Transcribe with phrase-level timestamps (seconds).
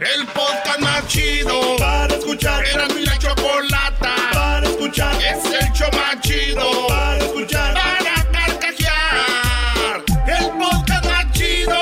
[0.00, 2.64] El podcast más chido para escuchar.
[2.64, 5.14] Era mi la chocolata para escuchar.
[5.16, 7.74] Es el show más chido para escuchar.
[7.74, 10.02] Para carcajear.
[10.26, 11.78] El podcast más chido.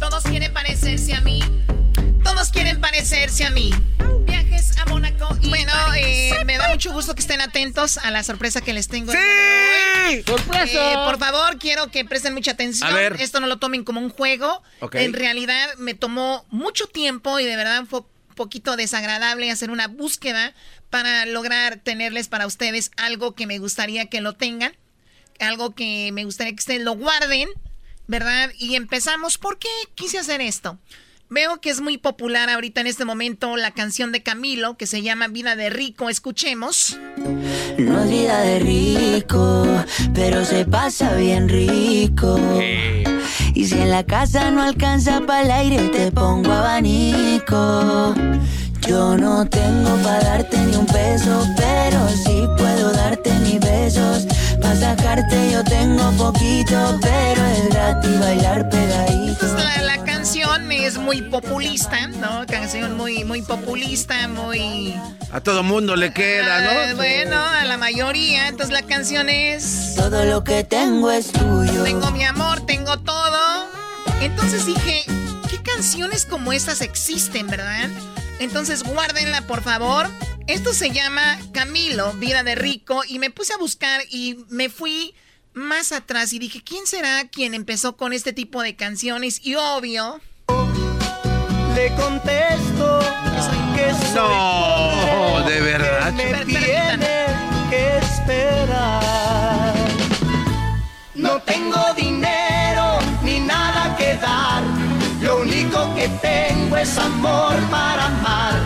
[0.00, 1.42] Todos quieren parecerse a mí.
[2.24, 3.70] Todos quieren parecerse a mí.
[5.48, 9.12] Bueno, eh, me da mucho gusto que estén atentos a la sorpresa que les tengo.
[9.12, 10.22] ¡Sí!
[10.26, 10.92] ¡Sorpresa!
[10.92, 12.90] Eh, por favor, quiero que presten mucha atención.
[12.90, 13.16] A ver.
[13.20, 14.62] Esto no lo tomen como un juego.
[14.80, 14.96] Ok.
[14.96, 19.88] En realidad me tomó mucho tiempo y de verdad fue un poquito desagradable hacer una
[19.88, 20.54] búsqueda
[20.90, 24.76] para lograr tenerles para ustedes algo que me gustaría que lo tengan.
[25.40, 27.48] Algo que me gustaría que ustedes lo guarden,
[28.06, 28.50] ¿verdad?
[28.58, 29.38] Y empezamos.
[29.38, 30.78] ¿Por qué quise hacer esto?
[31.30, 35.02] Veo que es muy popular ahorita en este momento la canción de Camilo que se
[35.02, 36.08] llama Vida de Rico.
[36.08, 36.98] Escuchemos.
[37.76, 39.66] No es vida de rico,
[40.14, 42.40] pero se pasa bien rico.
[43.54, 48.14] Y si en la casa no alcanza para el aire, te pongo abanico.
[48.88, 54.26] Yo no tengo para darte ni un peso, pero sí puedo darte mis besos.
[54.62, 59.46] Para sacarte yo tengo poquito, pero es gratis bailar pegadito.
[59.56, 62.44] La, la canción es muy populista, ¿no?
[62.46, 64.94] Canción muy, muy populista, muy...
[65.32, 66.96] A todo mundo le queda, Ah, ¿no?
[66.96, 68.48] bueno, a la mayoría.
[68.48, 69.94] Entonces la canción es...
[69.96, 71.82] Todo lo que tengo es tuyo.
[71.82, 73.68] Tengo mi amor, tengo todo.
[74.20, 75.04] Entonces dije,
[75.48, 77.88] ¿qué canciones como estas existen, verdad?
[78.38, 80.10] Entonces guárdenla, por favor.
[80.46, 85.14] Esto se llama Camilo, Vida de Rico, y me puse a buscar y me fui
[85.58, 89.40] más atrás y dije, ¿quién será quien empezó con este tipo de canciones?
[89.44, 90.20] Y obvio...
[91.74, 92.98] Le contesto
[93.76, 96.12] que soy No, de verdad.
[96.12, 97.26] me Per- tiene
[97.70, 99.74] que esperar.
[101.14, 104.62] No tengo dinero ni nada que dar.
[105.20, 108.57] Lo único que tengo es amor para amar.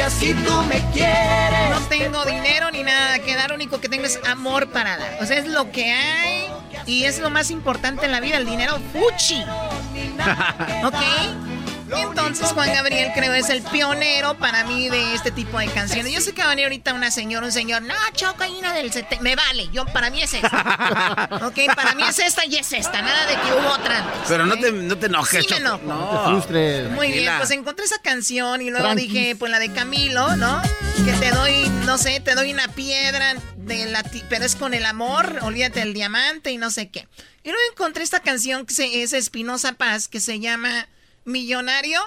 [0.00, 1.70] Si así tú me quieres.
[1.70, 5.18] No tengo dinero ni nada que dar, lo único que tengo es amor para dar.
[5.20, 6.46] O sea, es lo que hay
[6.86, 9.42] y es lo más importante en la vida, el dinero fuchi.
[10.84, 11.59] ¿Ok?
[11.96, 16.12] Entonces Juan Gabriel creo es el pionero para mí de este tipo de canciones.
[16.12, 18.72] Yo sé que va a venir ahorita una señora, un señor, no, choca hay una
[18.72, 19.22] del 70.
[19.22, 21.28] Me vale, yo para mí es esta.
[21.42, 24.20] Ok, para mí es esta y es esta, nada de que hubo otra antes.
[24.28, 25.80] Pero no te, no te enojes, Sí me Choco.
[25.82, 25.84] enojo.
[25.84, 26.24] No.
[26.26, 26.90] frustres.
[26.90, 30.60] Muy bien, pues encontré esa canción y luego dije, pues la de Camilo, ¿no?
[31.04, 34.74] Que te doy, no sé, te doy una piedra de la ti- pero es con
[34.74, 37.06] el amor, olvídate del diamante y no sé qué.
[37.42, 40.88] Y luego encontré esta canción que se- es Espinosa Paz que se llama
[41.30, 42.00] Millonario,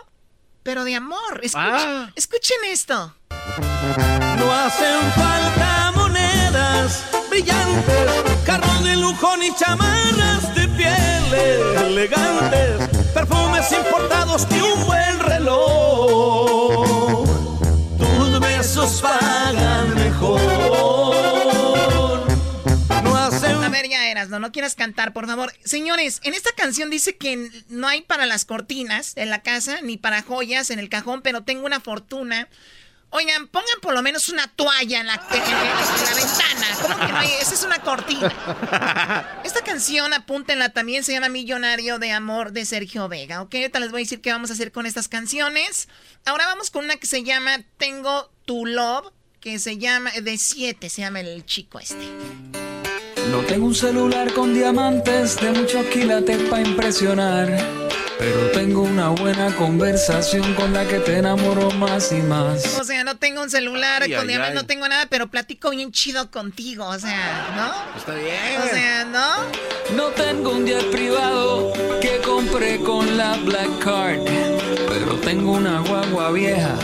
[0.64, 1.40] pero de amor.
[1.42, 2.12] Escuchen, Ah.
[2.16, 3.16] escuchen esto.
[4.38, 8.12] No hacen falta monedas brillantes,
[8.46, 17.28] carros de lujo ni chamarras de pieles elegantes, perfumes importados y un buen reloj.
[17.98, 19.73] Tus besos pagan
[24.24, 24.40] ver, ya eras, ¿no?
[24.40, 25.54] No quieras cantar, por favor.
[25.64, 29.98] Señores, en esta canción dice que no hay para las cortinas en la casa, ni
[29.98, 32.48] para joyas en el cajón, pero tengo una fortuna.
[33.16, 36.68] Oigan, pongan por lo menos una toalla en la, en- en- en la ventana.
[36.82, 37.30] ¿Cómo que no hay?
[37.42, 38.34] Esa es una cortina.
[39.44, 43.54] Esta canción, apúntenla también, se llama Millonario de Amor de Sergio Vega, ¿ok?
[43.54, 45.90] Ahorita les voy a decir qué vamos a hacer con estas canciones.
[46.26, 50.90] Ahora vamos con una que se llama Tengo Tu Love, que se llama, de 7
[50.90, 52.73] se llama el chico este.
[53.34, 57.48] No tengo un celular con diamantes de muchos quilates para impresionar.
[58.20, 62.78] Pero tengo una buena conversación con la que te enamoro más y más.
[62.80, 64.62] O sea, no tengo un celular, Ay, con ay, diamantes ay.
[64.62, 67.98] no tengo nada, pero platico bien chido contigo, o sea, ¿no?
[67.98, 68.62] Está bien.
[68.62, 69.96] O sea, ¿no?
[69.98, 74.20] No tengo un jet privado que compré con la Black Card.
[74.88, 76.76] Pero tengo una guagua vieja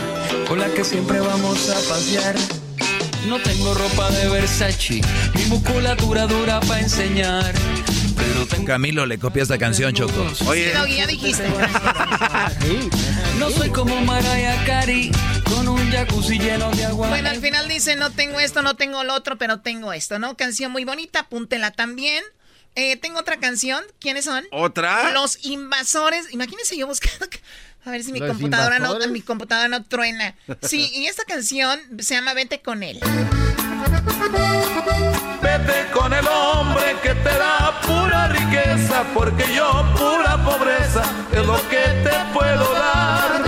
[0.48, 2.34] con la que siempre vamos a pasear.
[3.26, 5.00] No tengo ropa de Versace,
[5.34, 7.54] mi musculatura dura para enseñar.
[8.16, 10.26] Pero tengo Camilo le copia esta canción, Choco.
[10.46, 11.44] Oye, ya dijiste.
[13.38, 15.10] no soy como Mariah Carey
[15.44, 17.08] con un jacuzzi lleno de agua.
[17.08, 20.36] Bueno, al final dice, no tengo esto, no tengo lo otro, pero tengo esto, ¿no?
[20.36, 22.24] Canción muy bonita, apúntela también.
[22.76, 23.82] Eh, tengo otra canción.
[23.98, 24.44] ¿Quiénes son?
[24.52, 25.12] ¿Otra?
[25.12, 26.32] Los invasores.
[26.32, 27.26] Imagínense yo buscando.
[27.84, 30.34] A ver si mi computadora no, mi computadora no truena.
[30.62, 33.00] Sí, y esta canción se llama Vete con él.
[35.42, 41.56] Vete con el hombre que te da pura riqueza, porque yo pura pobreza es lo
[41.68, 43.42] que te puedo dar.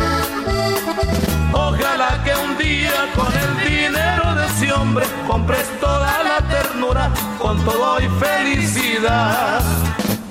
[1.53, 7.63] Ojalá que un día con el dinero de ese hombre compres toda la ternura con
[7.65, 9.61] todo y felicidad.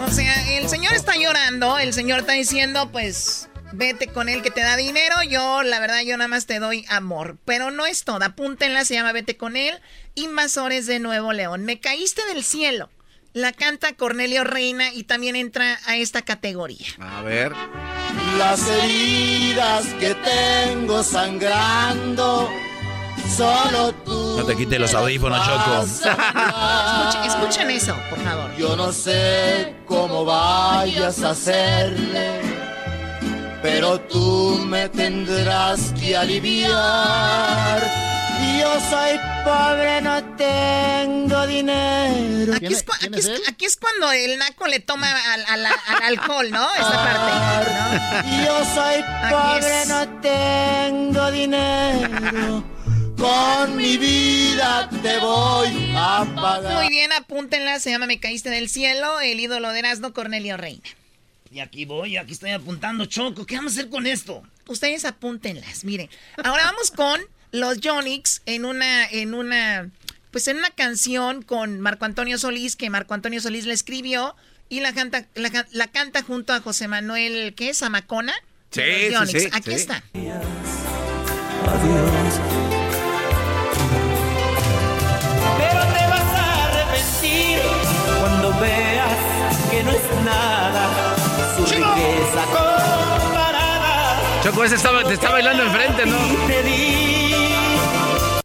[0.03, 4.51] O sea, el señor está llorando, el señor está diciendo, pues, vete con él que
[4.51, 7.37] te da dinero, yo, la verdad, yo nada más te doy amor.
[7.45, 9.79] Pero no es todo, apúntenla, se llama Vete con él,
[10.15, 11.65] Invasores de Nuevo León.
[11.65, 12.89] Me caíste del cielo.
[13.33, 16.87] La canta Cornelio Reina y también entra a esta categoría.
[16.99, 17.53] A ver.
[18.37, 22.49] Las heridas que tengo sangrando,
[23.37, 24.35] solo tú.
[24.37, 25.81] No te quites los audífonos, Choco.
[25.81, 28.53] Escuchen, escuchen eso, por favor.
[28.57, 32.41] Yo no sé cómo vayas a hacerle,
[33.61, 37.81] pero tú me tendrás que aliviar.
[38.59, 42.55] Yo soy pobre, no tengo dinero.
[42.55, 46.49] Aquí es, aquí, es, aquí es, cuando el naco le toma al, al, al alcohol,
[46.49, 46.67] ¿no?
[46.73, 48.29] Esta parte.
[48.29, 48.45] ¿no?
[48.45, 52.63] Yo soy pobre, no tengo dinero.
[53.17, 56.73] Con mi vida te voy a pagar.
[56.73, 57.79] Muy bien, apúntenla.
[57.79, 60.81] Se llama Me caíste del cielo, el ídolo de Erasmo Cornelio Reina.
[61.51, 63.45] Y aquí voy, aquí estoy apuntando, Choco.
[63.45, 64.41] ¿Qué vamos a hacer con esto?
[64.67, 66.09] Ustedes apúntenlas, miren.
[66.43, 67.19] Ahora vamos con
[67.51, 69.89] los Jonix en una, en una,
[70.31, 74.33] pues en una canción con Marco Antonio Solís, que Marco Antonio Solís le escribió
[74.69, 77.83] y la canta, la, la canta junto a José Manuel, ¿qué es?
[77.83, 78.33] ¿Amacona?
[78.71, 78.81] Sí,
[79.25, 79.75] sí, sí, Aquí sí.
[79.75, 80.01] está.
[80.13, 80.45] Adiós.
[85.57, 87.59] Pero te vas a arrepentir
[88.21, 89.17] cuando veas
[89.69, 91.00] que no es nada
[91.81, 94.41] riqueza comparada.
[94.43, 96.17] Choco, ese estaba, te está bailando enfrente, ¿no?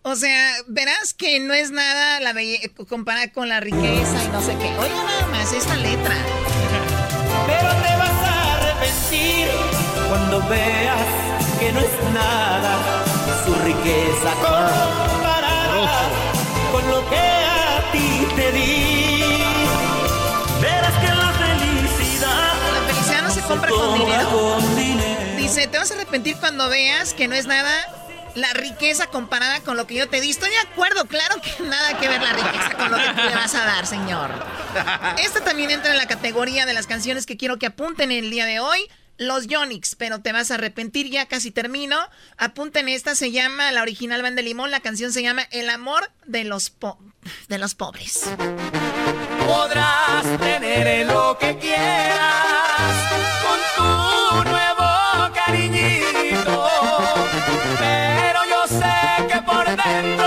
[0.03, 4.41] O sea, verás que no es nada la belle- comparada con la riqueza y no
[4.41, 4.69] sé qué.
[4.79, 6.15] Oiga nada más esta letra.
[7.47, 9.49] Pero te vas a arrepentir
[10.09, 11.07] cuando veas
[11.59, 12.77] que no es nada
[13.45, 16.09] su riqueza comparada
[16.73, 18.96] con lo que a ti te di.
[23.47, 24.31] Compra dinero.
[24.31, 25.37] con dinero.
[25.37, 27.71] Dice, te vas a arrepentir cuando veas que no es nada
[28.35, 30.31] la riqueza comparada con lo que yo te di.
[30.31, 33.35] Estoy de acuerdo, claro que nada que ver la riqueza con lo que tú le
[33.35, 34.31] vas a dar, señor.
[35.19, 38.45] Esta también entra en la categoría de las canciones que quiero que apunten el día
[38.47, 38.81] de hoy.
[39.19, 41.97] Los Yonix, pero te vas a arrepentir, ya casi termino.
[42.37, 46.11] Apunten esta, se llama, la original Van de Limón, la canción se llama El amor
[46.27, 46.99] de los, po-
[47.49, 48.25] de los pobres.
[49.47, 52.95] Podrás tener lo que quieras
[53.45, 54.89] con tu nuevo
[55.35, 56.69] cariñito.
[57.79, 60.26] Pero yo sé que por dentro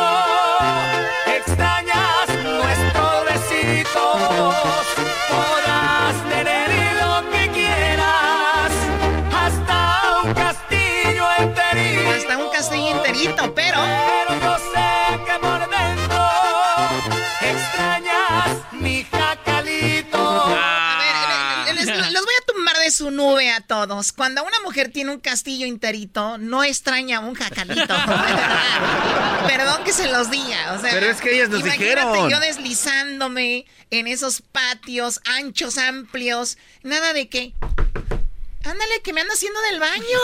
[23.20, 24.12] nube a todos.
[24.14, 27.94] Cuando una mujer tiene un castillo enterito, no extraña un jacalito.
[29.48, 30.74] Perdón que se los diga.
[30.74, 32.30] O sea, Pero es que ellas nos imagínate dijeron.
[32.30, 36.58] yo deslizándome en esos patios anchos, amplios.
[36.84, 37.54] Nada de que.
[38.66, 40.20] Ándale, que me ando haciendo del baño.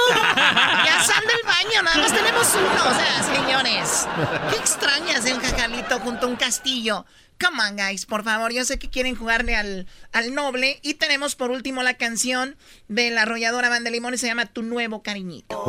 [0.86, 2.90] Ya sal del baño, nada más tenemos uno.
[2.90, 4.08] O sea, señores,
[4.52, 7.06] qué extrañas de un jacalito junto a un castillo.
[7.39, 8.51] Come on, guys, por favor.
[8.54, 10.80] Yo sé que quieren jugarle al, al noble.
[10.82, 12.56] Y tenemos por último la canción
[12.88, 15.63] de la arrolladora Banda Limón se llama Tu Nuevo Cariñito.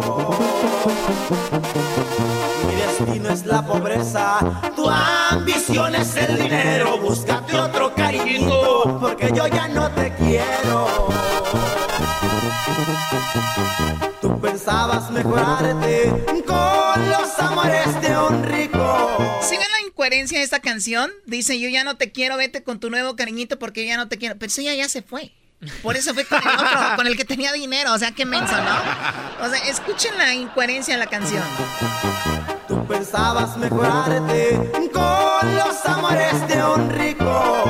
[2.68, 6.98] Mi destino es la pobreza, tu ambición es el dinero.
[6.98, 11.08] Búscate otro cariñito, porque yo ya no te quiero.
[14.40, 16.10] Pensabas mejorarte
[16.46, 19.40] con los amores de un rico.
[19.42, 22.78] Si ven la incoherencia de esta canción, dice yo ya no te quiero, vete con
[22.78, 24.36] tu nuevo cariñito porque yo ya no te quiero.
[24.38, 25.32] Pero ella ya se fue.
[25.82, 27.92] Por eso fue con el otro, con el que tenía dinero.
[27.92, 29.46] O sea, qué menso, ¿no?
[29.46, 31.42] O sea, escuchen la incoherencia de la canción.
[32.68, 34.58] Tú pensabas mejorarte
[34.92, 37.64] con los amores de un rico.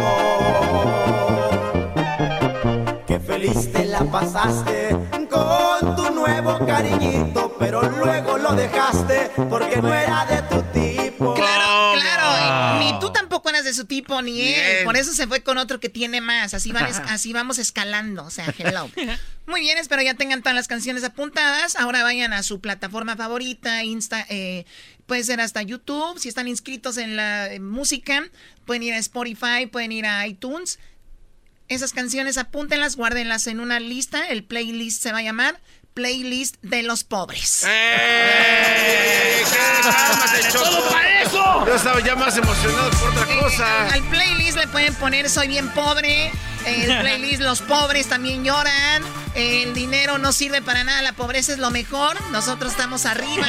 [3.07, 4.97] Qué feliz te la pasaste
[5.31, 11.35] con tu nuevo cariñito, pero luego lo dejaste porque no era de tu tipo.
[11.35, 12.79] Claro, claro.
[12.79, 14.85] Ni tú tampoco eras de su tipo, ni él.
[14.85, 16.55] Por eso se fue con otro que tiene más.
[16.55, 18.25] Así, van, así vamos escalando.
[18.25, 18.91] O sea, hello.
[19.47, 21.77] Muy bien, espero ya tengan todas las canciones apuntadas.
[21.77, 24.67] Ahora vayan a su plataforma favorita, Insta, eh,
[25.07, 26.19] puede ser hasta YouTube.
[26.19, 28.25] Si están inscritos en la música,
[28.65, 30.79] pueden ir a Spotify, pueden ir a iTunes.
[31.69, 34.29] Esas canciones apúntenlas, guárdenlas en una lista.
[34.29, 35.61] El playlist se va a llamar
[35.95, 37.65] Playlist de los Pobres.
[37.67, 39.43] ¡Eh!
[40.53, 41.67] ¡Todo para eso!
[41.67, 43.89] Yo estaba ya más emocionado por otra cosa.
[43.89, 46.31] Al playlist le pueden poner Soy bien pobre.
[46.67, 49.03] El playlist Los pobres también lloran.
[49.35, 51.01] El dinero no sirve para nada.
[51.03, 52.17] La pobreza es lo mejor.
[52.31, 53.47] Nosotros estamos arriba.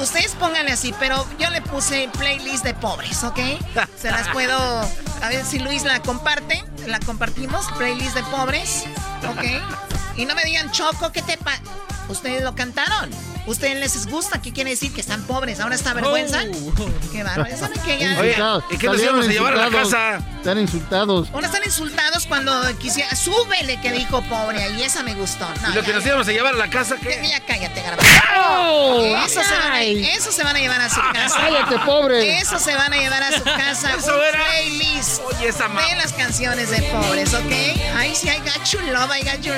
[0.00, 3.38] Ustedes pónganle así, pero yo le puse playlist de pobres, ¿ok?
[4.00, 4.56] Se las puedo.
[5.22, 6.64] A ver si Luis la comparte.
[6.86, 7.66] La compartimos.
[7.76, 8.84] Playlist de pobres,
[9.28, 10.16] ¿ok?
[10.16, 11.62] Y no me digan, Choco, ¿qué te pasa?
[12.08, 13.10] Ustedes lo cantaron.
[13.46, 14.92] Ustedes les gusta, ¿qué quiere decir?
[14.92, 15.58] Que están pobres.
[15.58, 16.42] ¿Ahora está vergüenza?
[16.78, 17.10] Oh.
[17.10, 17.56] Qué bárbaro.
[17.56, 18.18] ¿Saben qué ya?
[18.20, 18.36] Oye,
[18.70, 20.20] ¿y qué nos íbamos a llevar a la casa?
[20.42, 21.28] Están insultados.
[21.32, 23.14] Ahora están insultados cuando quisiera.
[23.14, 24.70] Súbele que dijo pobre.
[24.70, 25.48] Y esa me gustó.
[25.62, 27.20] No, ¿Y lo que ya, nos íbamos a llevar a la casa qué?
[27.22, 28.12] Ya, ya cállate, garbanzo.
[29.24, 30.04] eso, se van a, ay.
[30.04, 31.36] eso se van a llevar a su casa.
[31.36, 32.38] Cállate, pobre.
[32.38, 33.94] Eso se van a llevar a su casa.
[33.96, 34.44] Eso un era.
[34.46, 37.52] playlist Oye, esa de las canciones de pobres, ¿ok?
[37.96, 39.56] Ahí sí, I got your love, I got your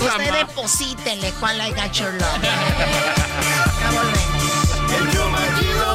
[0.00, 2.38] Usted deposítele cuál I got your love.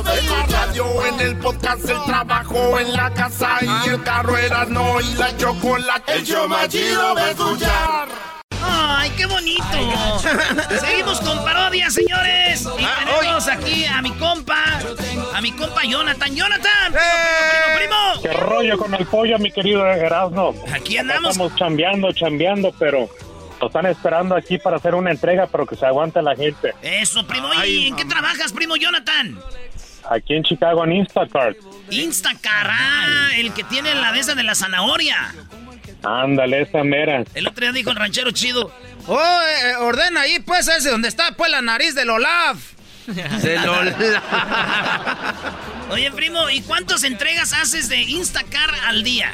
[0.03, 4.03] más chido de la radio, en el podcast, el trabajo, en la casa y el
[4.03, 6.13] carro era no y la chocolate.
[6.13, 8.07] El show más chido de escuchar.
[8.67, 9.63] ¡Ay, qué bonito!
[10.79, 12.67] Seguimos con parodias, señores.
[12.79, 14.63] Y Ah, tenemos aquí a mi compa,
[15.33, 16.35] a mi compa Jonathan.
[16.35, 16.91] ¡Jonathan!
[16.91, 17.01] ¡Primo,
[17.77, 18.43] primo, primo, ¿Qué primo!
[18.49, 20.55] rollo con el pollo, mi querido Erasmo?
[20.73, 21.31] Aquí andamos.
[21.31, 23.07] Estamos chambeando, chambeando, pero
[23.61, 26.73] nos están esperando aquí para hacer una entrega, pero que se aguante la gente.
[26.81, 27.53] Eso, primo.
[27.53, 28.15] ¿Y Ay, en qué mamá.
[28.15, 29.39] trabajas, primo Jonathan?
[30.09, 31.57] Aquí en Chicago, en Instacart.
[31.89, 35.33] Instacar, ah, el que tiene la de esa de la zanahoria.
[36.03, 37.23] Ándale, esa mera.
[37.33, 38.71] El otro día dijo el ranchero chido.
[39.07, 42.57] Oh, eh, eh, ordena ahí, pues, ese donde está, pues, la nariz del Olaf.
[43.39, 43.73] Se lo
[45.91, 49.31] Oye, primo, ¿y cuántas entregas haces de Instacar al día?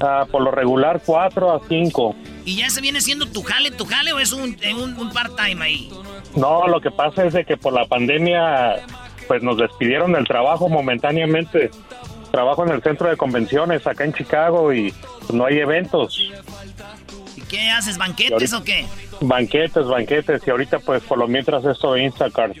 [0.00, 2.16] Ah, por lo regular, cuatro a cinco.
[2.44, 5.12] ¿Y ya se viene siendo tu jale, tu jale o es un, eh, un, un
[5.12, 5.90] part-time ahí?
[6.34, 8.84] No, lo que pasa es de que por la pandemia,
[9.26, 11.70] pues nos despidieron del trabajo momentáneamente.
[12.30, 14.92] Trabajo en el centro de convenciones acá en Chicago y
[15.32, 16.32] no hay eventos.
[17.44, 18.86] ¿Y qué haces, banquetes o qué?
[19.20, 20.42] Banquetes, banquetes.
[20.46, 22.54] Y ahorita, pues, por lo mientras esto de Instacart.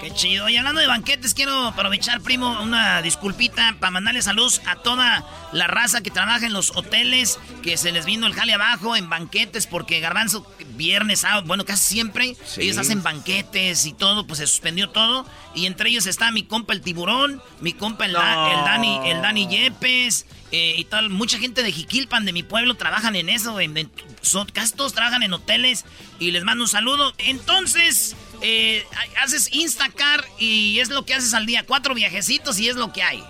[0.00, 0.48] Qué chido.
[0.48, 5.66] Y hablando de banquetes, quiero aprovechar, primo, una disculpita para mandarle saludos a toda la
[5.66, 9.66] raza que trabaja en los hoteles, que se les vino el jale abajo en banquetes,
[9.66, 12.62] porque Garbanzo, viernes, sábado, bueno, casi siempre, Sí.
[12.62, 15.26] ellos hacen banquetes y todo, pues se suspendió todo.
[15.54, 19.22] Y entre ellos está mi compa el tiburón, mi compa el, Da- el Dani, el
[19.22, 21.10] Dani Yepes, eh, y tal.
[21.10, 23.58] Mucha gente de Jiquilpan, de mi pueblo, trabajan en eso.
[23.60, 23.90] En, en-
[24.20, 25.84] son, casi todos trabajan en hoteles
[26.20, 27.12] y les mando un saludo.
[27.18, 28.84] Entonces, eh,
[29.22, 31.64] haces Instacar y es lo que haces al día.
[31.66, 33.22] Cuatro viajecitos y es lo que hay.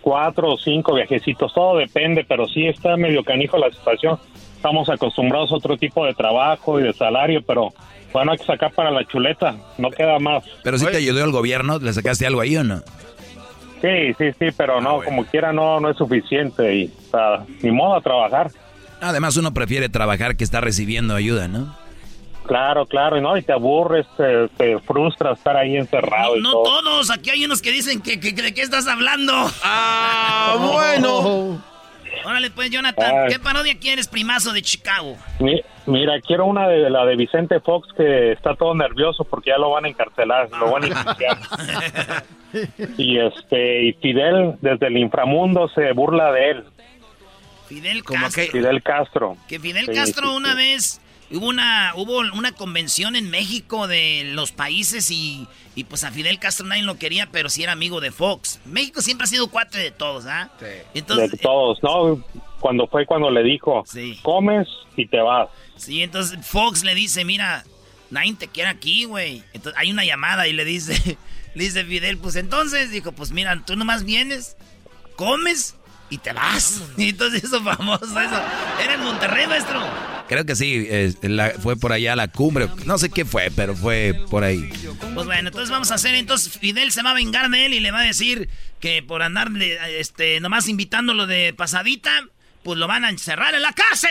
[0.00, 4.18] cuatro o cinco viajecitos, todo depende, pero sí está medio canijo la situación.
[4.56, 7.74] Estamos acostumbrados a otro tipo de trabajo y de salario, pero
[8.12, 10.44] bueno, hay que sacar para la chuleta, no queda más.
[10.64, 12.82] Pero si te ayudó el gobierno, ¿le sacaste algo ahí o no?
[13.80, 17.70] Sí, sí, sí, pero no, como quiera no, no es suficiente y o sea, ni
[17.70, 18.50] modo a trabajar.
[19.00, 21.76] Además, uno prefiere trabajar que estar recibiendo ayuda, ¿no?
[22.46, 26.52] Claro, claro, y no, y te aburres, te, te frustra estar ahí encerrado y No
[26.52, 26.64] todo.
[26.82, 29.32] todos, aquí hay unos que dicen que, que- que- de qué estás hablando.
[29.62, 31.62] Ah, bueno.
[32.24, 33.32] Órale pues, Jonathan, Ay.
[33.32, 35.16] ¿qué parodia quieres, primazo de Chicago?
[35.40, 39.58] Mi- Mira, quiero una de la de Vicente Fox que está todo nervioso porque ya
[39.58, 41.38] lo van a encarcelar, lo van a enjuiciar.
[42.98, 46.64] y este y Fidel desde el inframundo se burla de él,
[47.66, 48.30] Fidel Castro.
[48.34, 49.36] que- Fidel Castro.
[49.48, 50.56] Que Fidel Sí, Castro sí, una sí.
[50.56, 56.10] vez hubo una hubo una convención en México de los países y, y pues a
[56.10, 58.60] Fidel Castro nadie lo quería, pero sí era amigo de Fox.
[58.64, 60.50] México siempre ha sido cuate de todos, ¿ah?
[60.94, 62.22] Entonces, de todos, ¿no?
[62.60, 64.18] Cuando fue cuando le dijo, Sí.
[64.22, 64.66] comes
[64.96, 65.48] y te vas.
[65.76, 67.64] sí, entonces Fox le dice, mira,
[68.10, 69.42] nadie te quiere aquí, güey.
[69.52, 71.16] Entonces hay una llamada y le dice,
[71.54, 74.56] le dice Fidel, pues entonces, dijo, pues mira, tú nomás vienes,
[75.16, 75.76] comes
[76.10, 76.82] y te vas.
[76.96, 78.42] Y entonces hizo famoso eso.
[78.82, 79.80] Era en Monterrey, maestro.
[80.28, 80.86] Creo que sí,
[81.62, 82.68] fue por allá a la cumbre.
[82.84, 84.68] No sé qué fue, pero fue por ahí.
[85.14, 87.80] Pues bueno, entonces vamos a hacer, entonces Fidel se va a vengar de él y
[87.80, 92.28] le va a decir que por andarle, este, nomás invitándolo de pasadita,
[92.62, 94.10] pues lo van a encerrar en la cárcel.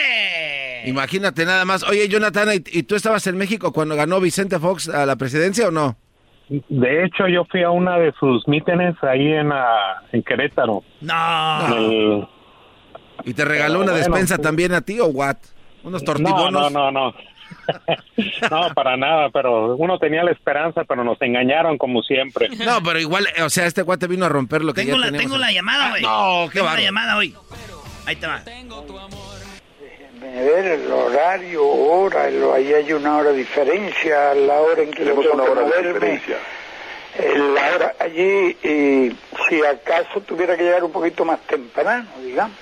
[0.86, 1.84] Imagínate nada más.
[1.84, 5.72] Oye, Jonathan, ¿y, tú estabas en México cuando ganó Vicente Fox a la presidencia o
[5.72, 5.98] no?
[6.50, 10.84] De hecho, yo fui a una de sus mítines ahí en, ah, en Querétaro.
[11.02, 12.30] No.
[13.26, 15.38] ¿Y te regaló una despensa también a ti o what?
[15.84, 16.52] ¿Unos tortibonos?
[16.52, 17.16] No, no, no, no.
[18.52, 22.50] no, para nada, pero uno tenía la esperanza, pero nos engañaron como siempre.
[22.50, 25.18] No, pero igual, o sea, este cuate vino a romper lo que tengo ya la,
[25.18, 26.02] Tengo la llamada, güey.
[26.02, 27.36] no, qué Tengo la llamada hoy.
[28.06, 28.42] Ahí te va.
[30.36, 35.26] Ver el horario, hora, ahí hay una hora de diferencia, la hora en que Tenemos
[35.26, 36.38] una hora de diferencia.
[37.54, 39.16] La hora allí, y
[39.48, 42.58] si acaso tuviera que llegar un poquito más temprano, digamos.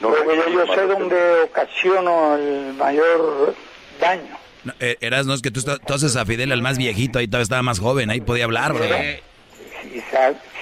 [0.00, 3.54] No, Porque yo, yo sé dónde ocasiono el mayor
[4.00, 4.36] daño.
[4.64, 5.60] No, eh, eras, no es que tú,
[5.92, 9.00] haces a Fidel el más viejito, ahí todavía estaba más joven, ahí podía hablar, ¿verdad?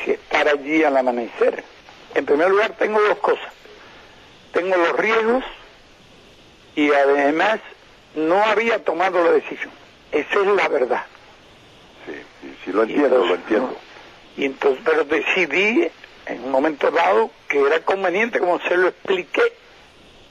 [0.05, 1.63] si estar allí al amanecer.
[2.15, 3.53] En primer lugar, tengo dos cosas.
[4.53, 5.45] Tengo los riesgos
[6.75, 7.61] y además
[8.15, 9.71] no había tomado la decisión.
[10.13, 11.05] Esa es la verdad.
[12.07, 13.77] Sí, sí, lo entiendo, lo entiendo.
[14.37, 15.91] Y entonces, pero decidí
[16.27, 19.43] en un momento dado que era conveniente, como se lo expliqué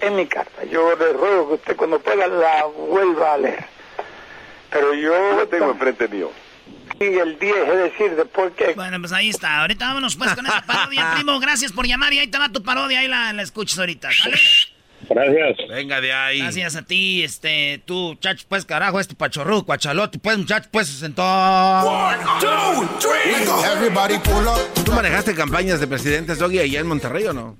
[0.01, 0.63] en mi carta.
[0.65, 3.65] Yo le ruego que usted cuando pueda la vuelva a leer.
[4.69, 5.33] Pero yo...
[5.33, 6.31] Lo tengo enfrente mío
[6.99, 8.73] y el 10, es decir, después que...
[8.73, 9.61] Bueno, pues ahí está.
[9.61, 11.39] Ahorita vámonos pues con esa parodia, primo.
[11.39, 12.99] Gracias por llamar y ahí te va tu parodia.
[12.99, 14.37] Ahí la, la escuchas ahorita, ¿vale?
[15.09, 15.67] Gracias.
[15.69, 16.39] Venga de ahí.
[16.39, 20.99] Gracias a ti, este, tú, chacho, pues, carajo, este pachorru, cuachalote, pues, muchacho, pues, se
[20.99, 21.23] sentó.
[21.23, 23.45] One, two, three.
[24.83, 27.57] ¿Tú manejaste campañas de presidentes, Doggy, allá en Monterrey o no?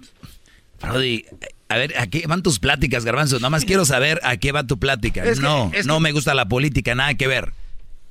[0.82, 1.26] Brody,
[1.68, 3.38] a ver, ¿a qué van tus pláticas, Garbanzo?
[3.38, 5.24] Nada más quiero saber a qué va tu plática.
[5.40, 7.54] no, no me gusta la política, nada que ver.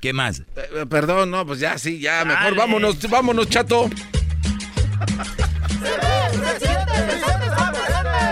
[0.01, 0.43] ¿Qué más?
[0.57, 3.91] Eh, perdón, no, pues ya, sí, ya, mejor vámonos, vámonos, chato.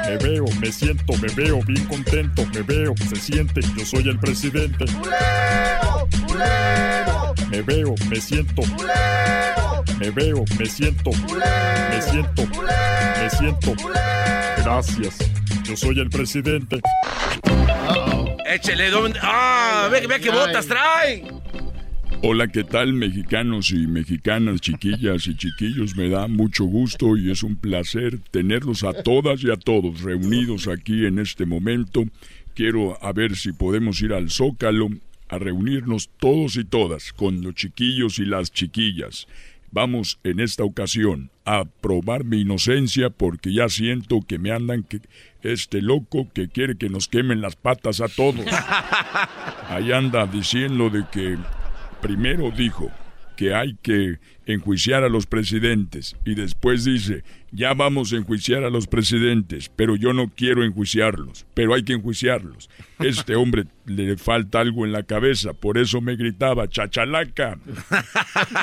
[0.07, 4.18] Me veo, me siento, me veo bien contento, me veo, se siente, yo soy el
[4.18, 4.85] presidente.
[7.50, 8.62] Me veo, me siento.
[9.98, 11.11] Me veo, me siento.
[11.11, 12.46] Me siento.
[12.46, 13.74] Me siento.
[14.59, 15.16] Gracias.
[15.64, 16.81] Yo soy el presidente.
[18.46, 19.88] Échele, ¡Ah!
[19.90, 21.24] ¡Ve, ve qué botas trae!
[22.22, 25.96] Hola, ¿qué tal mexicanos y mexicanas, chiquillas y chiquillos?
[25.96, 30.66] Me da mucho gusto y es un placer tenerlos a todas y a todos reunidos
[30.66, 32.05] aquí en este momento.
[32.55, 34.88] Quiero a ver si podemos ir al Zócalo
[35.29, 39.29] a reunirnos todos y todas con los chiquillos y las chiquillas.
[39.70, 45.00] Vamos en esta ocasión a probar mi inocencia porque ya siento que me andan que
[45.42, 48.46] este loco que quiere que nos quemen las patas a todos.
[49.68, 51.37] Ahí anda diciendo de que
[52.00, 52.90] primero dijo
[53.37, 58.70] que hay que enjuiciar a los presidentes y después dice, ya vamos a enjuiciar a
[58.70, 62.70] los presidentes, pero yo no quiero enjuiciarlos, pero hay que enjuiciarlos.
[62.98, 67.59] Este hombre le falta algo en la cabeza, por eso me gritaba, chachalaca.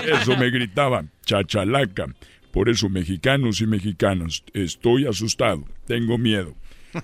[0.07, 2.07] Eso me gritaba, chachalaca.
[2.51, 6.55] Por eso, mexicanos y mexicanas, estoy asustado, tengo miedo.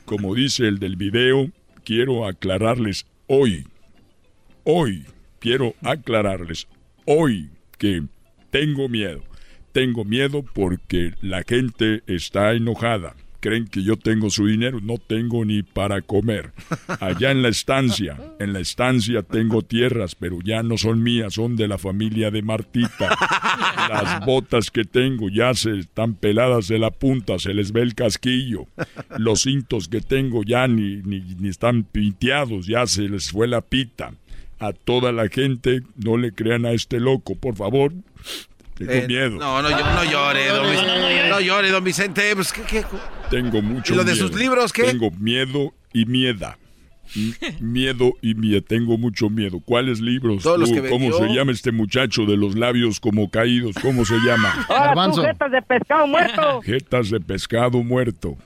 [0.05, 1.49] Como dice el del video,
[1.83, 3.65] quiero aclararles hoy,
[4.63, 5.05] hoy,
[5.39, 6.67] quiero aclararles
[7.05, 8.03] hoy que
[8.51, 9.23] tengo miedo.
[9.71, 13.15] Tengo miedo porque la gente está enojada.
[13.39, 16.51] Creen que yo tengo su dinero, no tengo ni para comer.
[16.99, 21.55] Allá en la estancia, en la estancia tengo tierras, pero ya no son mías, son
[21.55, 23.15] de la familia de Martita.
[23.89, 27.95] Las botas que tengo ya se están peladas de la punta, se les ve el
[27.95, 28.65] casquillo.
[29.17, 33.61] Los cintos que tengo ya ni, ni, ni están pinteados, ya se les fue la
[33.61, 34.11] pita
[34.59, 37.93] a toda la gente, no le crean a este loco, por favor.
[38.75, 39.31] Tengo eh, miedo.
[39.31, 41.29] No, no, no llore, don Vicente.
[41.29, 42.35] No, llore, don Vicente.
[42.35, 42.53] Pues,
[43.29, 43.93] Tengo mucho miedo.
[43.93, 44.83] ¿Y lo de sus libros qué?
[44.83, 46.57] Tengo miedo y mieda.
[47.59, 48.61] miedo y miedo.
[48.63, 49.59] Tengo mucho miedo.
[49.59, 50.43] ¿Cuáles libros?
[50.43, 53.75] ¿Cómo se llama este muchacho de los labios como caídos?
[53.81, 54.67] ¿Cómo se llama?
[54.69, 56.61] Ah, jetas de pescado muerto.
[56.61, 58.37] Jetas de pescado muerto.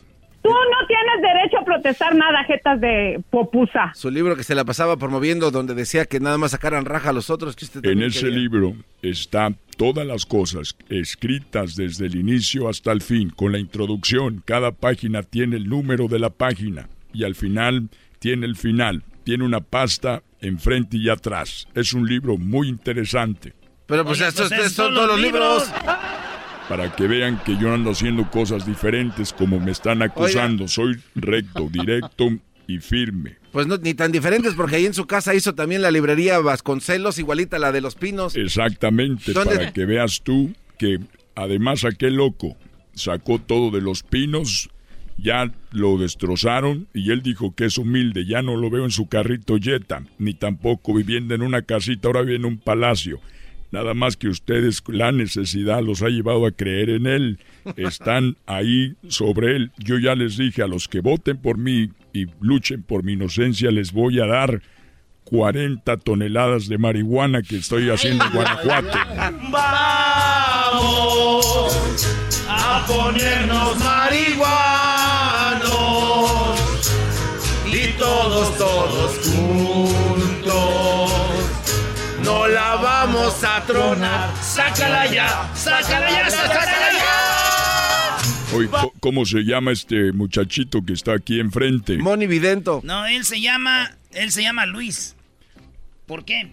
[0.43, 3.93] Tú no tienes derecho a protestar nada, jetas de popusa.
[3.95, 7.13] Su libro que se la pasaba promoviendo donde decía que nada más sacaran raja a
[7.13, 7.55] los otros.
[7.55, 13.01] Que usted en ese libro está todas las cosas escritas desde el inicio hasta el
[13.01, 14.43] fin, con la introducción.
[14.45, 17.87] Cada página tiene el número de la página y al final
[18.19, 19.03] tiene el final.
[19.23, 21.69] Tiene una pasta enfrente y atrás.
[21.73, 23.53] Es un libro muy interesante.
[23.85, 25.71] Pero pues, estos, pues, son todos los libros.
[26.69, 30.67] Para que vean que yo ando haciendo cosas diferentes como me están acusando.
[30.67, 32.29] Soy recto, directo
[32.67, 33.37] y firme.
[33.51, 37.19] Pues no, ni tan diferentes porque ahí en su casa hizo también la librería Vasconcelos,
[37.19, 38.35] igualita a la de los Pinos.
[38.35, 40.99] Exactamente, para que veas tú que
[41.35, 42.57] además aquel loco
[42.95, 44.69] sacó todo de los Pinos,
[45.17, 49.07] ya lo destrozaron y él dijo que es humilde, ya no lo veo en su
[49.07, 53.19] carrito Jetta, ni tampoco viviendo en una casita, ahora vive en un palacio.
[53.73, 57.39] Nada más que ustedes, la necesidad los ha llevado a creer en él.
[57.75, 59.71] Están ahí sobre él.
[59.79, 63.71] Yo ya les dije a los que voten por mí y luchen por mi inocencia,
[63.71, 64.61] les voy a dar
[65.23, 68.95] 40 toneladas de marihuana que estoy haciendo en Guanajuato.
[69.49, 69.57] Vamos
[72.47, 74.72] a ponernos marihuanos
[83.43, 84.35] a tronar.
[84.41, 88.55] Sácala ya, sácala ya, sácala ya.
[88.55, 91.97] Oye, ¿cómo se llama este muchachito que está aquí enfrente?
[91.97, 92.81] Moni Vidento.
[92.83, 95.15] No, él se llama, él se llama Luis.
[96.05, 96.51] ¿Por qué?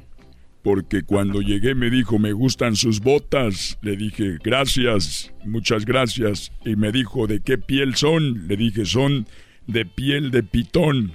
[0.63, 3.79] Porque cuando llegué me dijo, me gustan sus botas.
[3.83, 6.51] Le dije, gracias, muchas gracias.
[6.65, 8.49] Y me dijo, ¿de qué piel son?
[8.49, 9.27] Le dije, son
[9.67, 11.13] de piel de pitón.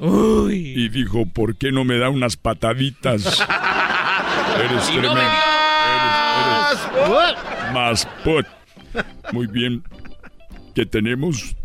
[0.52, 3.24] Y dijo, ¿por qué no me da unas pataditas?
[4.58, 5.55] Eres tremendo.
[7.73, 8.45] Más put.
[9.31, 9.84] Muy bien.
[10.73, 11.55] ¿Qué tenemos?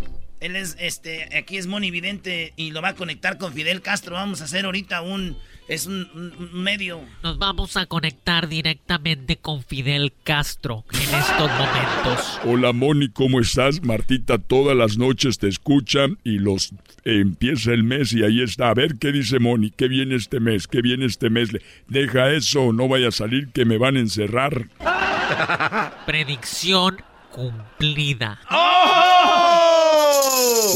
[0.41, 4.15] Él es, este, aquí es Monividente y lo va a conectar con Fidel Castro.
[4.15, 5.37] Vamos a hacer ahorita un,
[5.71, 7.01] es un, medio.
[7.23, 12.41] Nos vamos a conectar directamente con Fidel Castro en estos momentos.
[12.45, 13.81] Hola Moni, ¿cómo estás?
[13.81, 16.73] Martita todas las noches te escucha y los
[17.05, 18.71] empieza el mes y ahí está.
[18.71, 21.51] A ver qué dice Moni, qué viene este mes, qué viene este mes.
[21.87, 24.69] Deja eso, no vaya a salir que me van a encerrar.
[26.07, 26.97] Predicción
[27.31, 28.41] cumplida.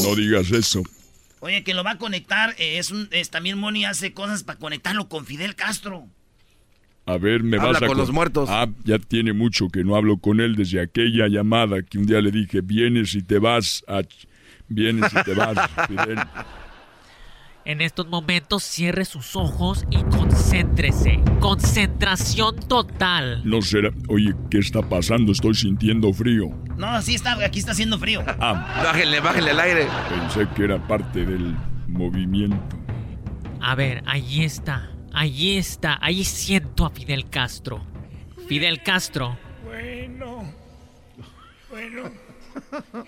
[0.03, 0.83] No digas eso.
[1.45, 4.57] Oye, que lo va a conectar, eh, es, un, es también Moni hace cosas para
[4.57, 6.07] conectarlo con Fidel Castro.
[7.05, 8.49] A ver, me vas a con los muertos.
[8.51, 12.19] Ah, ya tiene mucho que no hablo con él desde aquella llamada que un día
[12.19, 14.01] le dije, vienes y te vas, a...
[14.69, 16.17] vienes y te vas, Fidel.
[17.65, 21.19] En estos momentos cierre sus ojos y concéntrese.
[21.39, 23.41] Concentración total.
[23.43, 23.89] No será.
[24.07, 25.31] Oye, ¿qué está pasando?
[25.31, 26.49] Estoy sintiendo frío.
[26.77, 28.23] No, así está, aquí está haciendo frío.
[28.39, 29.87] Ah, bájenle, bájenle el aire.
[30.09, 31.55] Pensé que era parte del
[31.87, 32.77] movimiento.
[33.61, 34.91] A ver, allí está.
[35.11, 35.97] Allí está.
[36.01, 37.83] Ahí siento a Fidel Castro.
[38.47, 39.39] Fidel Castro.
[39.63, 40.53] Bueno.
[41.71, 42.11] Bueno.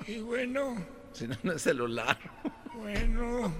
[0.08, 0.76] Y bueno.
[1.14, 2.18] Si no, no es celular.
[2.76, 3.54] Bueno.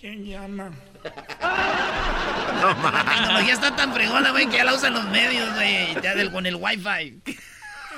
[0.00, 0.70] ¿Quién llama?
[1.04, 5.94] No, La tecnología está tan fregona, güey, que ya la usan los medios, güey.
[6.02, 7.20] Ya del, con el wifi.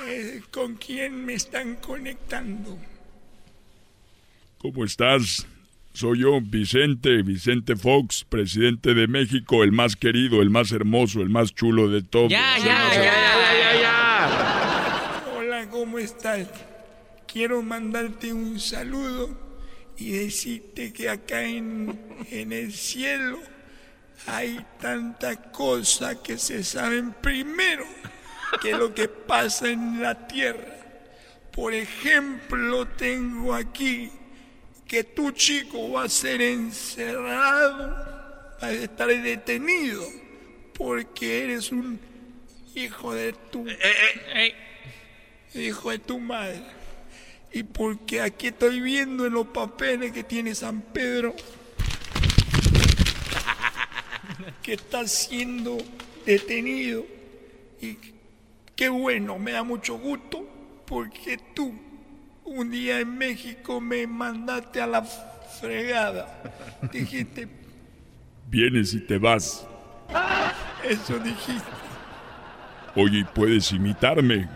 [0.07, 2.77] Eh, ¿Con quién me están conectando?
[4.57, 5.47] ¿Cómo estás?
[5.93, 11.29] Soy yo, Vicente, Vicente Fox, presidente de México, el más querido, el más hermoso, el
[11.29, 12.29] más chulo de todos.
[12.29, 15.23] Ya, ya, ya, ya, ya, ya.
[15.37, 16.49] Hola, ¿cómo estás?
[17.27, 19.42] Quiero mandarte un saludo
[19.97, 21.99] y decirte que acá en,
[22.31, 23.39] en el cielo
[24.27, 27.85] hay tanta cosa que se saben primero
[28.61, 30.77] que lo que pasa en la tierra.
[31.51, 34.11] Por ejemplo, tengo aquí
[34.87, 37.89] que tu chico va a ser encerrado,
[38.61, 40.03] va a estar detenido,
[40.73, 41.99] porque eres un
[42.75, 43.65] hijo de tu...
[45.55, 46.63] Hijo de tu madre.
[47.53, 51.35] Y porque aquí estoy viendo en los papeles que tiene San Pedro
[54.63, 55.77] que está siendo
[56.25, 57.05] detenido.
[57.79, 57.97] Y
[58.75, 60.47] qué bueno, me da mucho gusto
[60.87, 61.73] porque tú
[62.45, 66.41] un día en México me mandaste a la fregada.
[66.91, 67.47] Dijiste,
[68.49, 69.65] Vienes y te vas.
[70.83, 71.69] eso dijiste.
[72.95, 74.47] Oye, ¿puedes imitarme?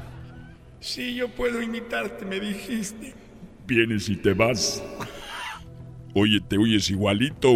[0.87, 3.13] Sí, yo puedo imitarte, me dijiste.
[3.65, 4.81] Vienes y te vas.
[6.13, 7.55] Oye, te oyes igualito.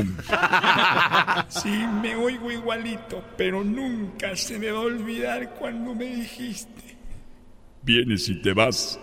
[1.48, 1.70] Sí,
[2.02, 6.98] me oigo igualito, pero nunca se me va a olvidar cuando me dijiste.
[7.84, 9.00] Vienes y te vas.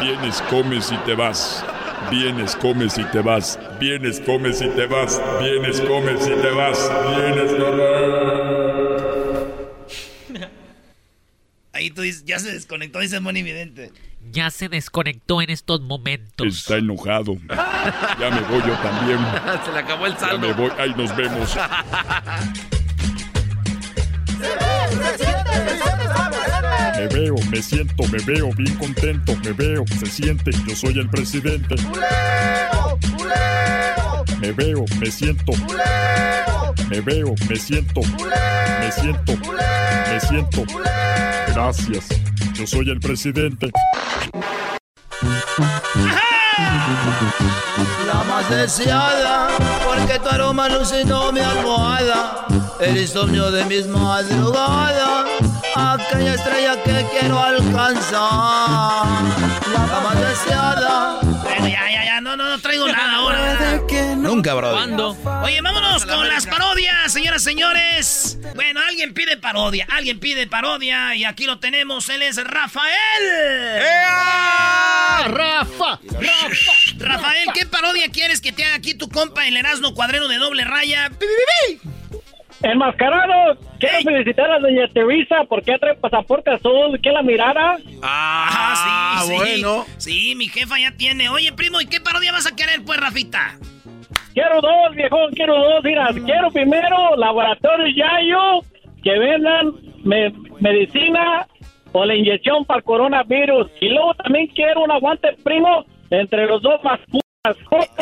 [0.00, 1.64] Vienes, comes y te vas.
[2.08, 3.58] Vienes, comes y te vas.
[3.80, 5.20] Vienes, comes y te vas.
[5.40, 6.90] Vienes, comes y te vas.
[7.16, 8.71] Vienes, comes.
[11.72, 13.92] Ahí tú dices, ya se desconectó, dice Moni Vidente.
[14.30, 16.46] Ya se desconectó en estos momentos.
[16.46, 17.36] Está enojado.
[18.20, 19.18] Ya me voy yo también.
[19.64, 20.38] Se le acabó el Ya saldo.
[20.48, 20.70] me voy.
[20.78, 21.56] Ahí nos vemos.
[26.96, 29.34] Me veo, me siento, me veo bien contento.
[29.44, 31.74] Me veo, se siente, yo soy el presidente.
[34.40, 35.52] Me veo, me siento.
[36.88, 38.00] Me veo, me siento.
[38.80, 39.32] Me siento.
[39.36, 40.64] Me siento.
[41.54, 42.08] Gracias.
[42.54, 43.70] Yo soy el presidente.
[48.06, 49.48] La más deseada,
[49.84, 52.46] porque tu aroma alucinó mi almohada.
[52.80, 55.26] El insomnio de mis madrugadas,
[55.76, 59.06] aquella estrella que quiero alcanzar.
[59.72, 61.11] La más deseada.
[62.62, 63.82] Traigo nada ahora.
[64.16, 64.72] Nunca, bro.
[65.42, 68.38] Oye, vámonos con las parodias, señoras y señores.
[68.54, 72.92] Bueno, alguien pide parodia, alguien pide parodia y aquí lo tenemos, él es Rafael.
[75.24, 76.00] ¡Rafa!
[76.10, 76.72] ¡Rafa!
[76.98, 80.64] Rafael, ¿qué parodia quieres que te haga aquí tu compa el Erasmo cuadrero de doble
[80.64, 81.10] raya?
[82.62, 82.68] ¡Pi, pi, pi, pi!
[82.68, 87.76] Enmascarado, quiero felicitar a doña Teresa porque trae pasaporte azul, que la mirara.
[88.02, 89.34] Ah, sí, sí.
[89.36, 89.84] bueno.
[89.98, 91.28] Sí, mi jefa ya tiene.
[91.28, 93.58] Oye, primo, ¿y qué parodia vas a querer, pues, Rafita?
[94.34, 98.60] Quiero dos, viejón, quiero dos, mira, quiero primero laboratorios Yayo
[99.02, 99.72] que vendan
[100.04, 101.46] me- medicina
[101.92, 103.66] o la inyección para el coronavirus.
[103.80, 107.56] Y luego también quiero un aguante primo entre los dos más putas.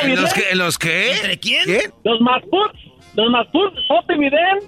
[0.04, 0.50] ¿En los qué?
[0.52, 1.12] ¿En los qué?
[1.12, 1.64] ¿Entre quién?
[1.64, 1.90] ¿Qué?
[2.04, 2.42] Los más
[3.14, 4.58] puts, Joto y Vidén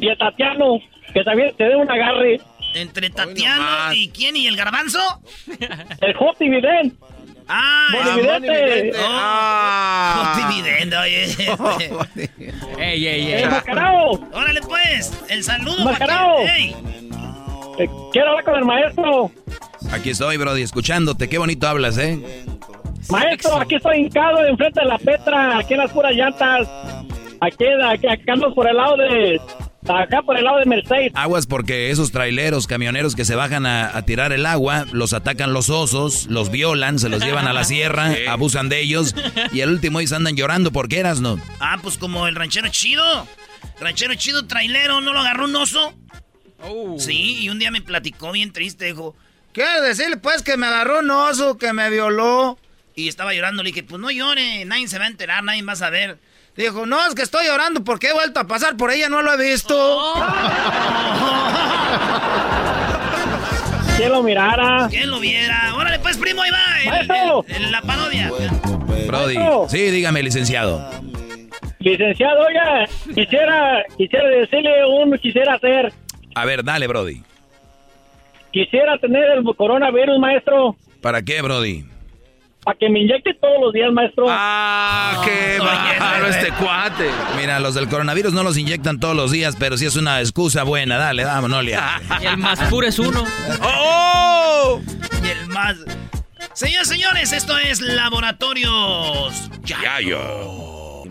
[0.00, 0.78] y el Tatiano,
[1.12, 2.40] que también te dé un agarre.
[2.74, 4.36] ¿Entre Tatiano y quién?
[4.36, 4.98] ¿Y el garbanzo?
[6.00, 6.96] El Joto y Vidén.
[7.48, 8.92] Ah, Bonividente.
[8.98, 10.36] Oh, Ah.
[11.02, 11.26] Oye.
[12.78, 13.42] ¡Ey, ey, ey!
[13.44, 15.88] Enmascarado, Órale, pues, el saludo.
[15.96, 16.04] Que-
[16.58, 16.76] ey.
[17.78, 19.30] eh, quiero hablar con el maestro.
[19.92, 21.28] Aquí estoy, Brody, escuchándote.
[21.28, 22.44] Qué bonito hablas, ¿eh?
[23.10, 26.68] Maestro, aquí estoy hincado enfrente de la Petra, aquí en las puras llantas.
[27.40, 29.40] Aquí, aquí, acá ando por el lado de...
[29.88, 31.12] Acá por el lado de Mercedes.
[31.14, 35.52] Aguas porque esos traileros, camioneros que se bajan a, a tirar el agua, los atacan
[35.52, 38.26] los osos, los violan, se los llevan a la sierra, Sí.
[38.26, 39.14] abusan de ellos
[39.52, 41.38] y al último ellos andan llorando porque eras, ¿no?
[41.60, 43.28] Ah, pues como el ranchero chido.
[43.80, 45.94] Ranchero chido trailero, ¿no lo agarró un oso?
[46.98, 49.14] Sí, y un día me platicó bien triste, dijo.
[49.52, 52.58] Quiero decirle, pues, que me agarró un oso, que me violó.
[52.96, 55.74] Y estaba llorando, le dije, pues no llore, nadie se va a enterar, nadie va
[55.74, 56.18] a saber.
[56.56, 59.32] Dijo, no, es que estoy llorando porque he vuelto a pasar por ella, no lo
[59.34, 60.14] he visto.
[63.96, 64.88] ¿Quién lo mirara?
[64.90, 65.74] ¿Quién lo viera?
[65.74, 67.44] Órale, pues, primo, ahí va, el- Maestro.
[67.48, 68.30] el- el- la parodia.
[69.06, 69.36] Brody.
[69.68, 70.90] Sí, dígame, licenciado.
[71.78, 75.92] Licenciado, oiga, quisiera, quisiera decirle un, quisiera hacer,
[76.34, 77.22] A ver, dale, Brody.
[78.50, 81.84] quisiera tener el coronavirus, maestro, ¿Para qué, Brody?
[82.66, 84.26] Para que me inyecte todos los días, maestro.
[84.28, 87.08] Ah, qué bárbaro este cuate.
[87.36, 90.64] Mira, los del coronavirus no los inyectan todos los días, pero sí es una excusa
[90.64, 90.98] buena.
[90.98, 92.20] Dale, dame, no le hagas.
[92.20, 93.24] Y el más puro es uno.
[93.62, 94.80] ¡Oh!
[95.22, 95.76] Y el más...
[96.54, 101.04] Señores, señores, esto es Laboratorios Yayo.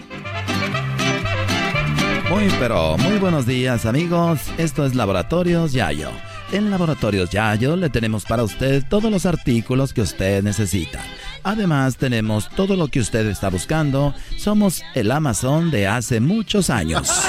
[2.29, 6.09] Muy pero muy buenos días amigos, esto es Laboratorios Yayo.
[6.51, 11.01] En Laboratorios Yayo le tenemos para usted todos los artículos que usted necesita.
[11.45, 14.15] Además tenemos todo lo que usted está buscando.
[14.36, 17.10] Somos el Amazon de hace muchos años.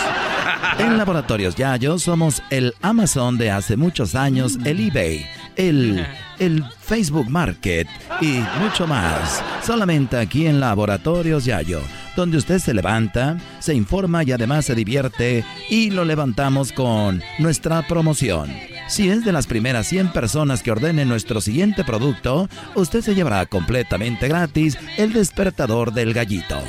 [0.78, 5.24] En Laboratorios Yayo somos el Amazon de hace muchos años, el eBay,
[5.56, 6.06] el,
[6.38, 7.88] el Facebook Market
[8.20, 9.42] y mucho más.
[9.64, 11.80] Solamente aquí en Laboratorios Yayo,
[12.16, 17.86] donde usted se levanta, se informa y además se divierte y lo levantamos con nuestra
[17.86, 18.50] promoción.
[18.88, 23.46] Si es de las primeras 100 personas que ordenen nuestro siguiente producto, usted se llevará
[23.46, 26.60] completamente gratis el despertador del gallito.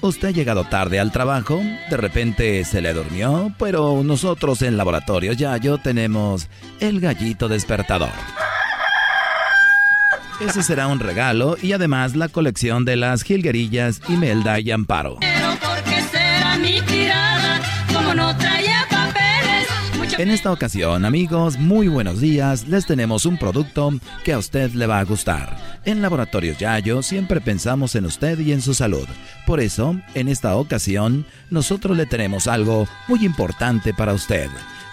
[0.00, 5.36] Usted ha llegado tarde al trabajo, de repente se le durmió, pero nosotros en Laboratorios
[5.36, 8.10] Yayo tenemos el gallito despertador.
[10.40, 15.16] Ese será un regalo y además la colección de las jilguerillas Imelda y Amparo.
[15.16, 17.60] porque será mi tirada,
[17.92, 19.66] como no traía papeles.
[19.98, 22.68] Mucho En esta ocasión, amigos, muy buenos días.
[22.68, 23.90] Les tenemos un producto
[24.22, 25.56] que a usted le va a gustar.
[25.84, 29.08] En Laboratorios Yayo siempre pensamos en usted y en su salud.
[29.44, 34.48] Por eso, en esta ocasión, nosotros le tenemos algo muy importante para usted.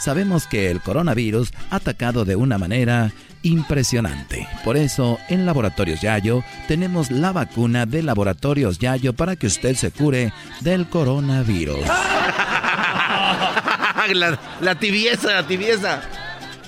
[0.06, 4.48] Sabemos que el coronavirus ha atacado de una manera impresionante.
[4.64, 9.90] Por eso, en Laboratorios Yayo tenemos la vacuna de Laboratorios Yayo para que usted se
[9.90, 11.80] cure del coronavirus.
[14.14, 16.04] la, la tibieza, la tibieza.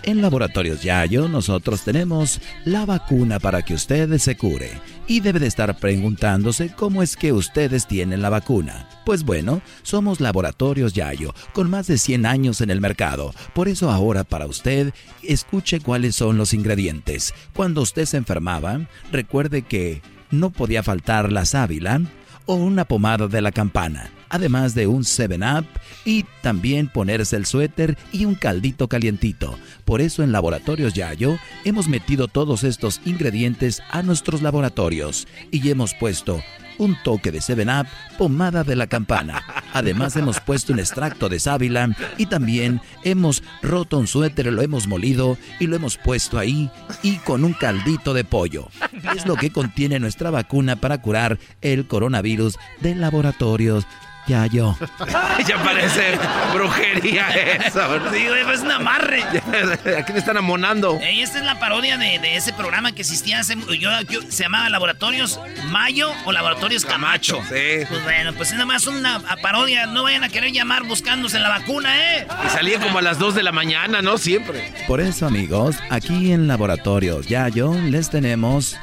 [0.01, 4.81] En Laboratorios Yayo nosotros tenemos la vacuna para que usted se cure.
[5.09, 8.89] Y debe de estar preguntándose cómo es que ustedes tienen la vacuna.
[9.05, 13.33] Pues bueno, somos Laboratorios Yayo, con más de 100 años en el mercado.
[13.53, 14.93] Por eso ahora para usted,
[15.23, 17.33] escuche cuáles son los ingredientes.
[17.53, 22.01] Cuando usted se enfermaba, recuerde que no podía faltar la sábila
[22.47, 25.65] o una pomada de la campana además de un 7-Up
[26.05, 29.57] y también ponerse el suéter y un caldito calientito.
[29.85, 35.93] Por eso en Laboratorios Yayo hemos metido todos estos ingredientes a nuestros laboratorios y hemos
[35.93, 36.41] puesto
[36.77, 37.87] un toque de 7-Up,
[38.17, 39.43] pomada de la campana.
[39.73, 44.87] Además hemos puesto un extracto de sábila y también hemos roto un suéter, lo hemos
[44.87, 46.69] molido y lo hemos puesto ahí
[47.03, 48.69] y con un caldito de pollo.
[49.15, 53.85] Es lo que contiene nuestra vacuna para curar el coronavirus de laboratorios
[54.27, 54.77] ya yo.
[55.47, 56.17] ya parece
[56.53, 57.79] brujería eso.
[58.11, 59.23] Sí, es un amarre.
[59.97, 60.99] Aquí me están amonando.
[61.01, 63.55] Ey, esta es la parodia de, ese programa que existía hace.
[63.79, 63.89] Yo,
[64.29, 67.41] se llamaba Laboratorios Mayo o Laboratorios Camacho.
[67.49, 67.85] Sí.
[67.87, 69.85] Pues bueno, pues es nada más una parodia.
[69.87, 72.27] No vayan a querer llamar buscándose la vacuna, ¿eh?
[72.45, 74.17] Y salía como a las 2 de la mañana, ¿no?
[74.17, 74.73] Siempre.
[74.87, 78.77] Por eso, amigos, aquí en Laboratorios Yayo les tenemos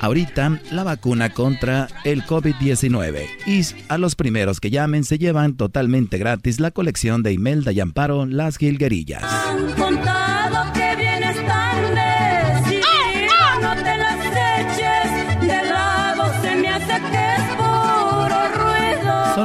[0.00, 3.26] ahorita la vacuna contra el COVID-19.
[3.46, 7.80] Y a los primeros que llamen se llevan totalmente gratis la colección de Imelda y
[7.80, 9.22] Amparo Las Gilguerillas.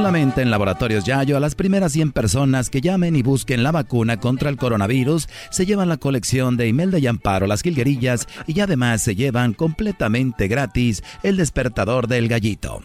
[0.02, 4.18] Solamente en Laboratorios Yayo, a las primeras 100 personas que llamen y busquen la vacuna
[4.18, 9.04] contra el coronavirus, se llevan la colección de Imelda y Amparo, las Gilguerillas, y además
[9.04, 12.82] se llevan completamente gratis el despertador del gallito.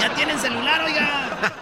[0.00, 1.52] ¡Ya tienen celular, oiga!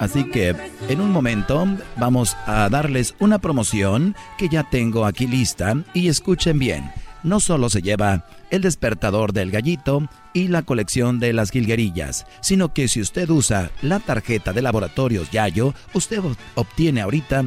[0.00, 0.56] Así que
[0.88, 6.58] en un momento vamos a darles una promoción que ya tengo aquí lista y escuchen
[6.58, 6.90] bien
[7.24, 12.72] no solo se lleva el despertador del gallito y la colección de las jilguerillas, sino
[12.72, 16.20] que si usted usa la tarjeta de laboratorios Yayo, usted
[16.54, 17.46] obtiene ahorita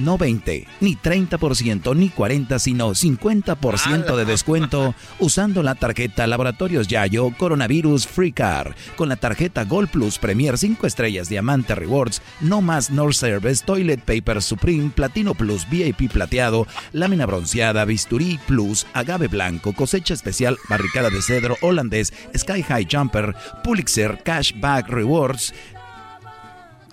[0.00, 7.30] no 20, ni 30%, ni 40, sino 50% de descuento usando la tarjeta Laboratorios Yayo
[7.36, 8.74] Coronavirus Free Car.
[8.96, 14.00] Con la tarjeta Gold Plus Premier 5 estrellas Diamante Rewards, No Más North Service, Toilet
[14.00, 21.10] Paper Supreme, Platino Plus VIP plateado, lámina bronceada, bisturí Plus, agave blanco, cosecha especial, barricada
[21.10, 25.52] de cedro holandés, Sky High Jumper, Pulitzer, Cashback Rewards,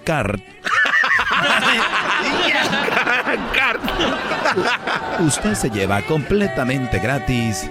[0.04, 0.42] Card.
[5.20, 7.70] Usted se lleva completamente gratis.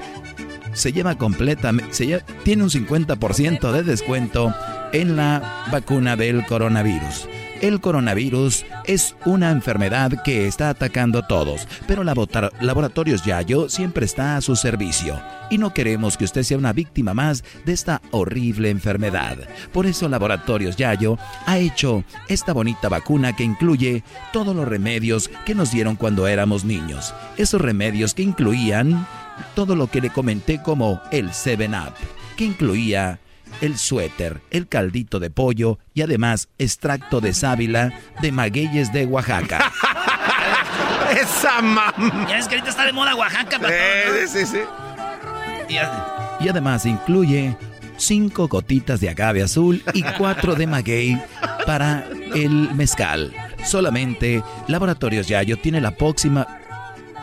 [0.73, 2.23] Se lleva completamente.
[2.45, 4.55] tiene un 50% de descuento
[4.93, 7.29] en la vacuna del coronavirus.
[7.63, 14.37] El coronavirus es una enfermedad que está atacando a todos, pero Laboratorios Yayo siempre está
[14.37, 18.69] a su servicio y no queremos que usted sea una víctima más de esta horrible
[18.69, 19.39] enfermedad.
[19.73, 21.17] Por eso Laboratorios Yayo
[21.47, 26.65] ha hecho esta bonita vacuna que incluye todos los remedios que nos dieron cuando éramos
[26.65, 27.15] niños.
[27.39, 29.07] Esos remedios que incluían
[29.55, 31.95] todo lo que le comenté como el 7-Up,
[32.37, 33.19] que incluía
[33.61, 39.73] el suéter, el caldito de pollo y además extracto de sábila de magueyes de Oaxaca.
[41.21, 42.27] Esa mam.
[42.29, 43.59] Ya es que ahorita está de moda Oaxaca.
[43.59, 44.59] sí, sí, sí.
[45.69, 47.57] Y, además incluye
[47.97, 51.21] cinco gotitas de agave azul y cuatro de maguey
[51.67, 53.33] para el mezcal.
[53.65, 56.47] Solamente Laboratorios Yayo tiene la pócima,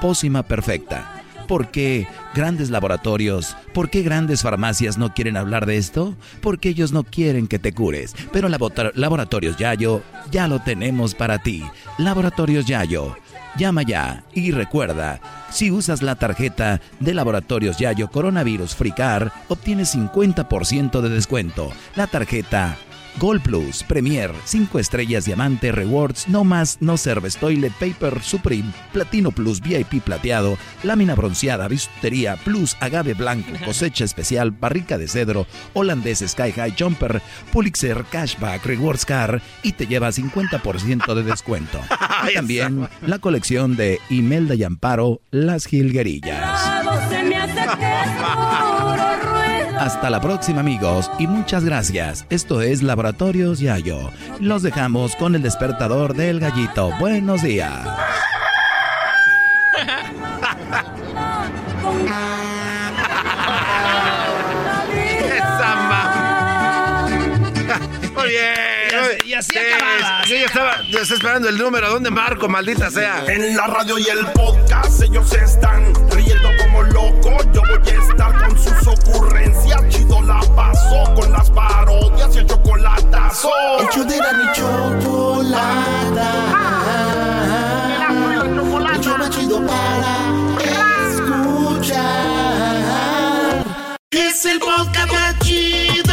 [0.01, 1.12] pócima perfecta
[1.47, 6.15] ¿Por qué grandes laboratorios, por qué grandes farmacias no quieren hablar de esto?
[6.41, 8.15] Porque ellos no quieren que te cures.
[8.31, 10.01] Pero Laboratorios Yayo
[10.31, 11.63] ya lo tenemos para ti.
[11.97, 13.15] Laboratorios Yayo.
[13.55, 15.19] Llama ya y recuerda,
[15.51, 21.71] si usas la tarjeta de Laboratorios Yayo Coronavirus Fricar, obtienes 50% de descuento.
[21.95, 22.77] La tarjeta
[23.19, 29.31] Gold Plus, Premier, 5 estrellas diamante, rewards, no más, no serves, toilet paper, Supreme, Platino
[29.31, 36.23] Plus, VIP plateado, lámina bronceada, bisutería, Plus, agave blanco, cosecha especial, barrica de cedro, holandés
[36.27, 37.21] Sky High Jumper,
[37.51, 41.79] Pulitzer, Cashback, Rewards Car y te lleva 50% de descuento.
[42.29, 46.61] Y también la colección de Imelda y Amparo, Las Gilguerillas.
[49.83, 52.25] Hasta la próxima amigos y muchas gracias.
[52.29, 54.11] Esto es Laboratorios Yayo.
[54.39, 56.91] Los dejamos con el despertador del gallito.
[57.01, 57.73] Buenos días.
[68.15, 68.53] Muy bien.
[69.25, 70.23] y así acababa.
[70.23, 71.89] Sí, yo estaba, yo estaba esperando el número.
[71.89, 73.25] ¿Dónde marco, maldita sea?
[73.27, 75.91] En la radio y el podcast ellos están
[76.73, 77.45] como locos.
[77.53, 79.81] Yo voy a estar con sus ocurrencias.
[79.89, 83.49] Chido la paso con las parodias y el chocolatazo.
[83.79, 86.29] El chido era mi chocolata.
[88.93, 90.17] El show chido para
[91.09, 92.03] escuchar.
[94.11, 96.12] Es el podcast más chido.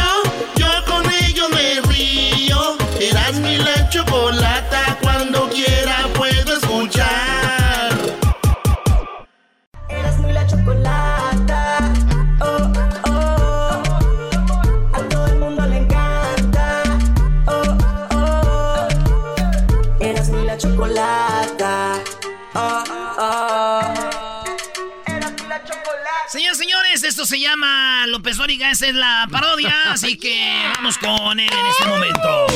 [27.11, 31.65] Esto se llama López Dóriga, esa es la parodia, así que vamos con él en
[31.65, 32.47] este momento.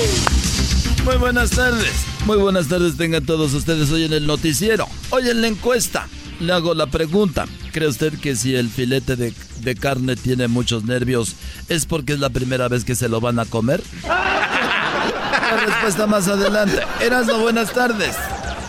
[1.03, 1.91] Muy buenas tardes.
[2.23, 4.87] Muy buenas tardes tengan todos ustedes hoy en el noticiero.
[5.09, 6.07] Hoy en la encuesta
[6.39, 7.47] le hago la pregunta.
[7.73, 11.35] ¿Cree usted que si el filete de, de carne tiene muchos nervios
[11.67, 13.83] es porque es la primera vez que se lo van a comer?
[14.03, 16.81] La respuesta más adelante.
[17.01, 18.15] Erasmo, buenas tardes.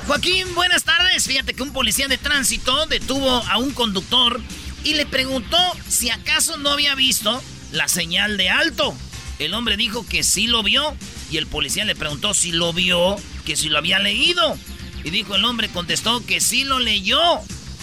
[0.08, 1.28] Joaquín, buenas tardes.
[1.28, 4.40] Fíjate que un policía de tránsito detuvo a un conductor
[4.86, 5.58] y le preguntó
[5.88, 8.94] si acaso no había visto la señal de alto.
[9.40, 10.94] El hombre dijo que sí lo vio
[11.28, 14.56] y el policía le preguntó si lo vio, que si lo había leído.
[15.02, 17.20] Y dijo el hombre, contestó que sí lo leyó,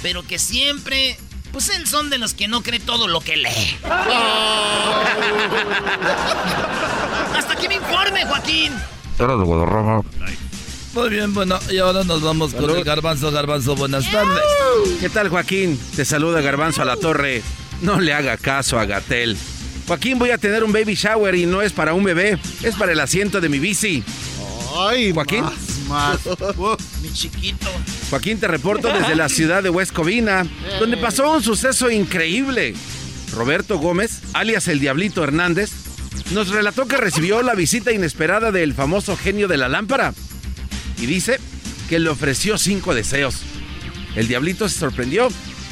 [0.02, 1.18] pero que siempre,
[1.52, 3.78] pues él son de los que no cree todo lo que lee.
[7.36, 8.72] Hasta aquí mi informe, Joaquín.
[9.20, 10.04] Era de Guadarrama.
[10.94, 13.32] Muy bien, bueno, y ahora nos vamos con el Garbanzo.
[13.32, 14.44] Garbanzo, buenas tardes.
[15.00, 15.80] ¿Qué tal, Joaquín?
[15.96, 17.42] Te saluda Garbanzo a la torre.
[17.82, 19.36] No le haga caso a Gatel.
[19.88, 22.92] Joaquín, voy a tener un baby shower y no es para un bebé, es para
[22.92, 24.04] el asiento de mi bici.
[24.78, 25.44] Ay, Joaquín.
[25.90, 26.20] Más,
[27.02, 27.68] Mi chiquito.
[28.12, 30.46] Joaquín, te reporto desde la ciudad de West Covina,
[30.80, 32.76] donde pasó un suceso increíble.
[33.34, 35.72] Roberto Gómez, alias el Diablito Hernández,
[36.32, 40.14] nos relató que recibió la visita inesperada del famoso genio de la lámpara.
[40.98, 41.40] Y dice
[41.90, 43.42] que le ofreció cinco deseos.
[44.16, 45.30] El Diablito se sorprendió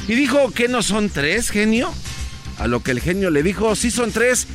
[0.08, 1.92] y dijo que no son tres, genio.
[2.58, 4.46] A lo que el genio le dijo, sí son tres,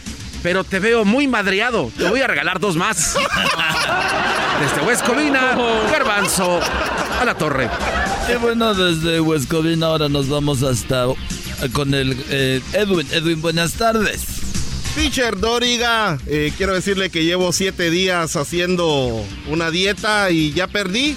[0.43, 1.91] pero te veo muy madreado.
[1.97, 3.15] Te voy a regalar dos más.
[4.59, 5.55] Desde West Covina,
[5.91, 6.59] Garbanzo,
[7.19, 7.69] a la torre.
[8.31, 11.05] Y bueno, desde Huescovina ahora nos vamos hasta
[11.71, 13.07] con el eh, Edwin.
[13.11, 14.36] Edwin, buenas tardes.
[14.97, 21.15] Teacher Doriga, eh, quiero decirle que llevo siete días haciendo una dieta y ya perdí.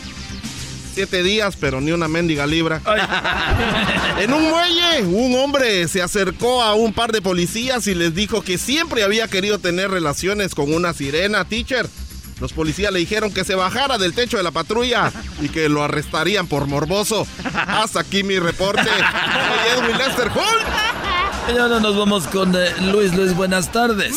[0.95, 2.83] Siete días, pero ni una mendiga libra.
[4.20, 8.43] En un muelle, un hombre se acercó a un par de policías y les dijo
[8.43, 11.89] que siempre había querido tener relaciones con una sirena, teacher.
[12.39, 15.11] Los policías le dijeron que se bajara del techo de la patrulla
[15.41, 17.26] y que lo arrestarían por morboso.
[17.55, 18.83] Hasta aquí mi reporte.
[18.83, 21.00] Soy Edwin Lester Holt.
[21.49, 23.14] Y ahora nos vamos con eh, Luis.
[23.14, 24.14] Luis, buenas tardes.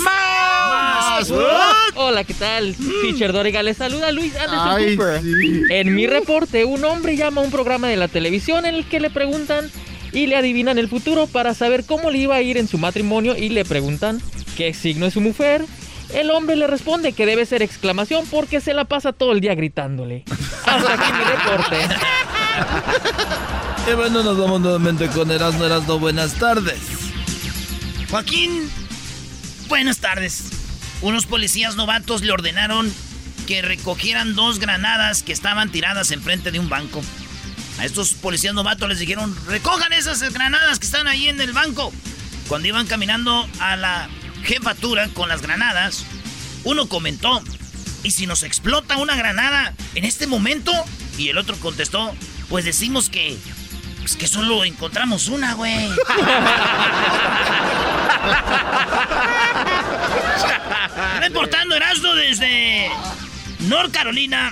[1.96, 2.76] Hola, ¿qué tal?
[3.02, 5.22] Teacher Doriga, les saluda Luis Anderson Ay, Cooper.
[5.22, 5.64] sí.
[5.70, 9.00] En mi reporte, un hombre llama a un programa de la televisión en el que
[9.00, 9.70] le preguntan
[10.12, 13.36] y le adivinan el futuro para saber cómo le iba a ir en su matrimonio
[13.38, 14.22] y le preguntan
[14.58, 15.66] qué signo es su mujer.
[16.14, 19.56] El hombre le responde que debe ser exclamación porque se la pasa todo el día
[19.56, 20.26] gritándole.
[20.66, 21.78] Hasta aquí mi reporte.
[23.86, 25.66] Y bueno, nos vamos nuevamente con Erasmo.
[25.66, 26.78] Erasmo, buenas tardes.
[28.14, 28.70] Joaquín,
[29.70, 30.44] buenas tardes.
[31.02, 32.94] Unos policías novatos le ordenaron
[33.48, 37.02] que recogieran dos granadas que estaban tiradas enfrente de un banco.
[37.80, 41.92] A estos policías novatos les dijeron, recojan esas granadas que están ahí en el banco.
[42.48, 44.08] Cuando iban caminando a la
[44.44, 46.06] jefatura con las granadas,
[46.66, 47.42] uno comentó,
[48.04, 50.72] ¿y si nos explota una granada en este momento?
[51.18, 52.14] Y el otro contestó,
[52.48, 53.40] pues decimos que,
[54.04, 55.88] pues que solo encontramos una, güey.
[61.22, 62.92] Reportando Erasmo desde
[63.62, 64.52] North Carolina.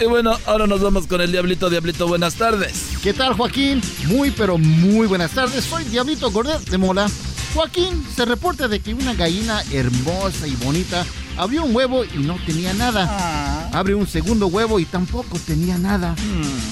[0.00, 1.70] Y bueno, ahora nos vamos con el Diablito.
[1.70, 2.88] Diablito, buenas tardes.
[3.04, 3.80] ¿Qué tal, Joaquín?
[4.06, 5.64] Muy, pero muy buenas tardes.
[5.64, 7.08] Soy Diablito Gordet de Mola.
[7.54, 11.06] Joaquín, se reporta de que una gallina hermosa y bonita
[11.36, 13.70] abrió un huevo y no tenía nada.
[13.72, 16.14] Abre un segundo huevo y tampoco tenía nada.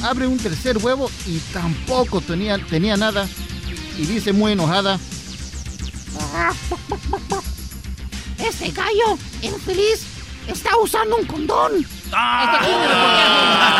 [0.02, 3.28] Abre un tercer huevo y tampoco tenía, tenía nada.
[3.98, 4.98] Y dice muy enojada.
[8.38, 10.02] Ese gallo infeliz
[10.46, 11.86] está usando un condón.
[12.12, 12.60] Ah.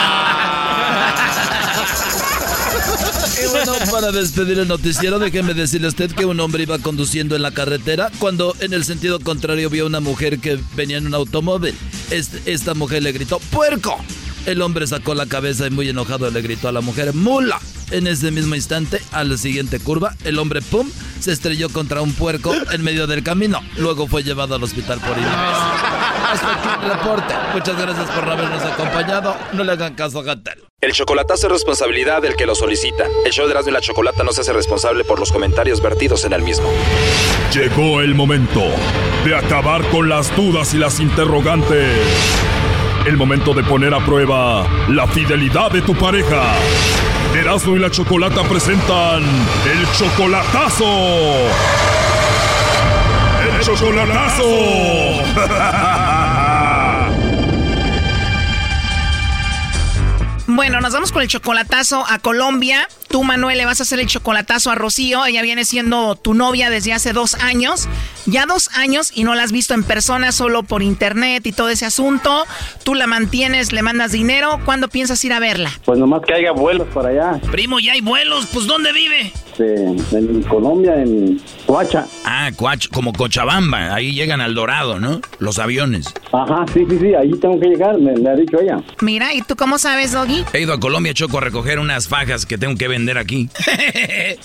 [3.50, 7.42] Bueno, para despedir el noticiero, déjeme decirle a usted que un hombre iba conduciendo en
[7.42, 11.74] la carretera cuando en el sentido contrario vio una mujer que venía en un automóvil.
[12.10, 13.98] Este- esta mujer le gritó, ¡puerco!
[14.46, 17.60] El hombre sacó la cabeza y muy enojado le gritó a la mujer, ¡mula!
[17.90, 20.88] En ese mismo instante, a la siguiente curva, el hombre, ¡pum!,
[21.18, 23.60] se estrelló contra un puerco en medio del camino.
[23.76, 26.00] Luego fue llevado al hospital por infarto.
[26.32, 27.34] Hasta aquí el reporte.
[27.52, 29.36] Muchas gracias por habernos acompañado.
[29.52, 30.62] No le hagan caso a Gatel.
[30.80, 33.04] El chocolatazo es responsabilidad del que lo solicita.
[33.26, 36.24] El show de Erasmo y la Chocolata no se hace responsable por los comentarios vertidos
[36.24, 36.70] en el mismo.
[37.52, 38.62] Llegó el momento
[39.24, 41.98] de acabar con las dudas y las interrogantes.
[43.06, 46.42] El momento de poner a prueba la fidelidad de tu pareja.
[47.34, 50.84] Erasmo y la Chocolata presentan el chocolatazo.
[53.46, 54.44] El chocolatazo.
[60.52, 62.88] Bueno, nos vamos con el chocolatazo a Colombia.
[63.10, 65.26] Tú, Manuel, le vas a hacer el chocolatazo a Rocío.
[65.26, 67.88] Ella viene siendo tu novia desde hace dos años.
[68.26, 71.70] Ya dos años y no la has visto en persona, solo por internet y todo
[71.70, 72.46] ese asunto.
[72.84, 74.60] Tú la mantienes, le mandas dinero.
[74.64, 75.72] ¿Cuándo piensas ir a verla?
[75.84, 77.40] Pues nomás que haya vuelos para allá.
[77.50, 78.46] Primo, ya hay vuelos.
[78.52, 79.32] Pues, ¿dónde vive?
[79.58, 82.06] En Colombia, en Coacha.
[82.24, 83.92] Ah, Coach, como Cochabamba.
[83.92, 85.20] Ahí llegan al Dorado, ¿no?
[85.38, 86.14] Los aviones.
[86.32, 88.80] Ajá, sí, sí, sí, ahí tengo que llegar, me, me ha dicho ella.
[89.02, 90.46] Mira, ¿y tú cómo sabes, Doggy?
[90.54, 93.48] He ido a Colombia, Choco, a recoger unas fajas que tengo que vender aquí.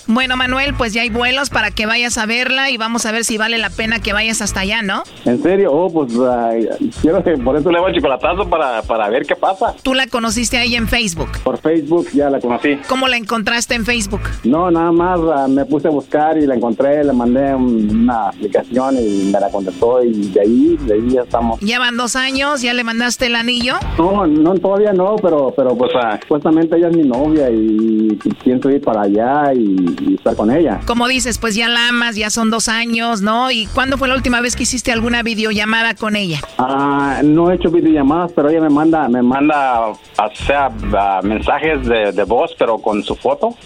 [0.06, 3.24] Bueno, Manuel, pues ya hay vuelos para que vayas a verla y vamos a ver
[3.24, 5.02] si vale la pena que vayas hasta allá, ¿no?
[5.24, 5.72] ¿En serio?
[5.72, 6.68] Oh, pues ay,
[7.02, 9.74] quiero que por eso le hago el chocolatazo para, para ver qué pasa.
[9.82, 11.28] Tú la conociste ahí en Facebook.
[11.44, 12.76] Por Facebook ya la conocí.
[12.88, 14.20] ¿Cómo la encontraste en Facebook?
[14.44, 18.28] No, nada más ah, me puse a buscar y la encontré, le mandé un- una
[18.28, 21.60] aplicación y me la contestó y de ahí, de ahí ya estamos.
[21.60, 23.74] Ya van dos años, ya le mandaste el anillo.
[23.98, 28.70] No, no, todavía no, pero, pero pues ah, supuestamente ella es mi novia y pienso
[28.70, 29.74] ir para allá y,
[30.08, 30.78] y estar con ella.
[30.86, 33.50] Como dices, pues ya la amas, ya son dos años, ¿no?
[33.50, 36.38] ¿Y cuándo fue la última vez que hiciste alguna videollamada con ella?
[36.56, 39.98] Ah, no he hecho videollamadas, pero ella me manda, me manda, o
[40.46, 43.56] sea, ah, mensajes de, de voz, pero con su foto.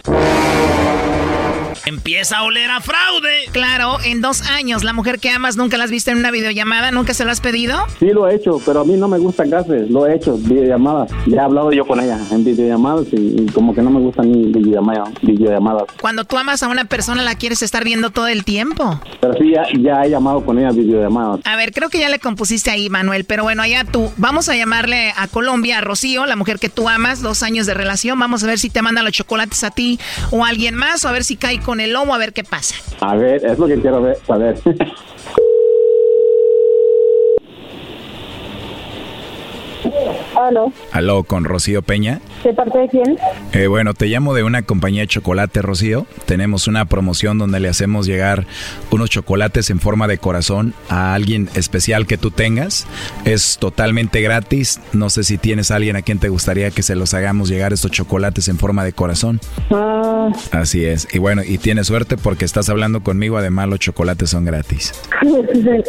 [1.91, 3.47] Empieza a oler a fraude.
[3.51, 6.93] Claro, en dos años, la mujer que amas nunca la has visto en una videollamada,
[6.93, 7.85] nunca se lo has pedido.
[7.99, 11.11] Sí lo he hecho, pero a mí no me gustan gases, lo he hecho, videollamadas.
[11.27, 14.31] Ya he hablado yo con ella en videollamadas y, y como que no me gustan
[14.31, 15.09] ni videollamadas.
[15.21, 15.89] videollamadas.
[16.01, 19.01] Cuando tú amas a una persona, la quieres estar viendo todo el tiempo.
[19.21, 21.41] Pero sí, ya, ya he llamado con ella videollamadas.
[21.45, 24.13] A ver, creo que ya le compusiste ahí, Manuel, pero bueno, allá tú.
[24.17, 27.75] Vamos a llamarle a Colombia, a Rocío, la mujer que tú amas, dos años de
[27.75, 28.17] relación.
[28.17, 29.99] Vamos a ver si te manda los chocolates a ti
[30.31, 32.77] o a alguien más, o a ver si cae el lomo, a ver qué pasa.
[33.01, 34.57] A ver, es lo que quiero ver, saber.
[40.47, 42.21] Aló, Aló, con Rocío Peña.
[42.45, 43.19] ¿de parte de quién?
[43.53, 46.07] Eh, bueno, te llamo de una compañía de chocolate, Rocío.
[46.27, 48.47] Tenemos una promoción donde le hacemos llegar
[48.91, 52.87] unos chocolates en forma de corazón a alguien especial que tú tengas.
[53.25, 54.81] Es totalmente gratis.
[54.93, 57.73] No sé si tienes a alguien a quien te gustaría que se los hagamos llegar
[57.73, 59.41] estos chocolates en forma de corazón.
[59.71, 61.09] Ah, Así es.
[61.13, 63.37] Y bueno, y tienes suerte porque estás hablando conmigo.
[63.37, 64.93] Además, los chocolates son gratis.
[65.23, 65.83] sí,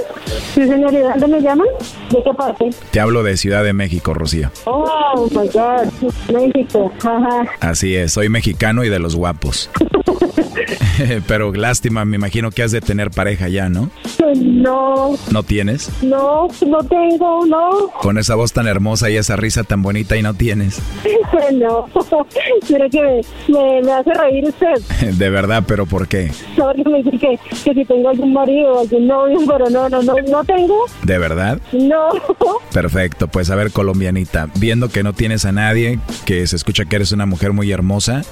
[0.54, 1.68] sí, señor, ¿y de dónde me llaman?
[2.10, 2.70] ¿De qué parte?
[2.92, 4.41] Te hablo de Ciudad de México, Rocío.
[4.66, 5.92] Oh, my God,
[6.34, 7.46] México, ajá.
[7.60, 8.14] Así es.
[8.14, 9.70] Soy mexicano y de los guapos.
[11.28, 13.90] Pero lástima, me imagino que has de tener pareja ya, ¿no?
[14.36, 15.90] No, ¿No tienes?
[16.04, 20.22] no, no tengo, no, Con esa voz tan hermosa y esa risa tan bonita y
[20.22, 20.80] no tienes.
[21.54, 21.88] no.
[22.70, 25.12] Mira que me, hace reír usted.
[25.14, 26.32] De verdad, pero ¿por qué?
[26.56, 30.02] Sabe que me dice que, que si tengo algún marido algún novio, pero no, no,
[30.02, 31.60] no, no tengo, ¿De verdad?
[31.74, 32.10] no.
[32.74, 33.72] Perfecto, pues a ver,
[34.56, 38.24] viendo que no tienes a nadie, que se escucha que eres una mujer muy hermosa,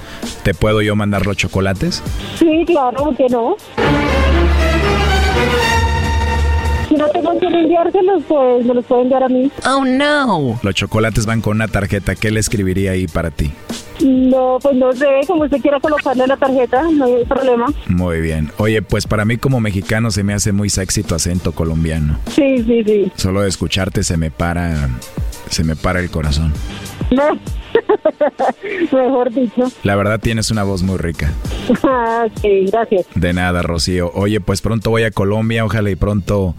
[0.42, 2.02] ¿te puedo yo mandar los chocolates?
[2.38, 3.56] Sí, claro, ¿por qué no?
[6.88, 9.50] Si no tengo que enviárselos, pues me los pueden enviar a mí.
[9.64, 10.58] Oh, no.
[10.62, 13.52] Los chocolates van con una tarjeta, ¿qué le escribiría ahí para ti?
[14.02, 17.66] No, pues no sé, como usted quiera colocarle la tarjeta, no hay problema.
[17.86, 18.50] Muy bien.
[18.56, 22.18] Oye, pues para mí como mexicano se me hace muy sexy tu acento colombiano.
[22.34, 23.12] Sí, sí, sí.
[23.14, 24.88] Solo de escucharte se me para,
[25.50, 26.52] se me para el corazón.
[27.10, 27.38] No.
[28.92, 29.70] Mejor dicho.
[29.82, 31.32] La verdad tienes una voz muy rica.
[31.84, 33.06] Ah, sí, gracias.
[33.14, 34.10] De nada, Rocío.
[34.14, 36.54] Oye, pues pronto voy a Colombia, ojalá y pronto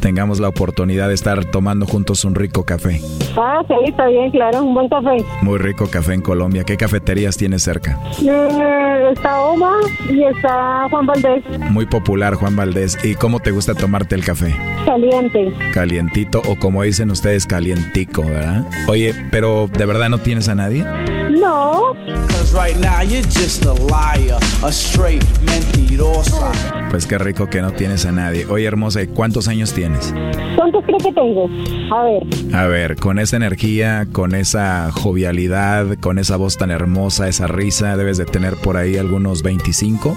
[0.00, 3.00] tengamos la oportunidad de estar tomando juntos un rico café.
[3.36, 5.24] Ah, sí, está bien, claro, un buen café.
[5.42, 6.64] Muy rico café en Colombia.
[6.64, 7.98] ¿Qué cafeterías tienes cerca?
[8.22, 9.72] Eh, está Oma
[10.10, 12.98] y está Juan Valdés, Muy popular, Juan Valdés.
[13.04, 14.54] ¿Y cómo te gusta tomarte el café?
[14.86, 15.52] caliente.
[15.74, 18.64] Calientito o como dicen ustedes, calientico, ¿verdad?
[18.86, 21.25] Oye, pero ¿de verdad no tienes a nadie?
[21.40, 21.94] No.
[26.90, 28.46] Pues qué rico que no tienes a nadie.
[28.46, 30.14] Oye, hermosa, ¿y cuántos años tienes?
[30.56, 31.50] ¿Cuántos creo que tengo?
[31.94, 32.54] A ver.
[32.54, 37.96] A ver, con esa energía, con esa jovialidad, con esa voz tan hermosa, esa risa,
[37.96, 40.16] debes de tener por ahí algunos 25.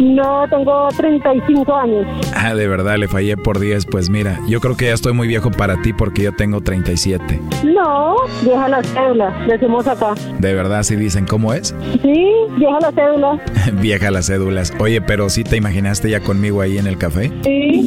[0.00, 2.06] No, tengo 35 años.
[2.34, 3.86] Ah, de verdad, le fallé por 10.
[3.86, 7.40] Pues mira, yo creo que ya estoy muy viejo para ti porque yo tengo 37.
[7.64, 10.14] No, vieja la cédula, decimos acá.
[10.38, 11.74] ¿De verdad sí dicen cómo es?
[12.02, 12.26] Sí,
[12.58, 13.40] vieja la cédula.
[13.80, 14.72] vieja las cédulas.
[14.80, 17.30] Oye, pero ¿sí te imaginaste ya conmigo ahí en el café?
[17.44, 17.86] Sí.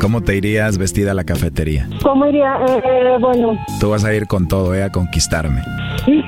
[0.00, 1.88] ¿Cómo te irías vestida a la cafetería?
[2.04, 2.56] ¿Cómo iría?
[2.68, 3.58] Eh, eh, bueno.
[3.80, 4.84] Tú vas a ir con todo, ¿eh?
[4.84, 5.60] A conquistarme.
[6.04, 6.22] Sí.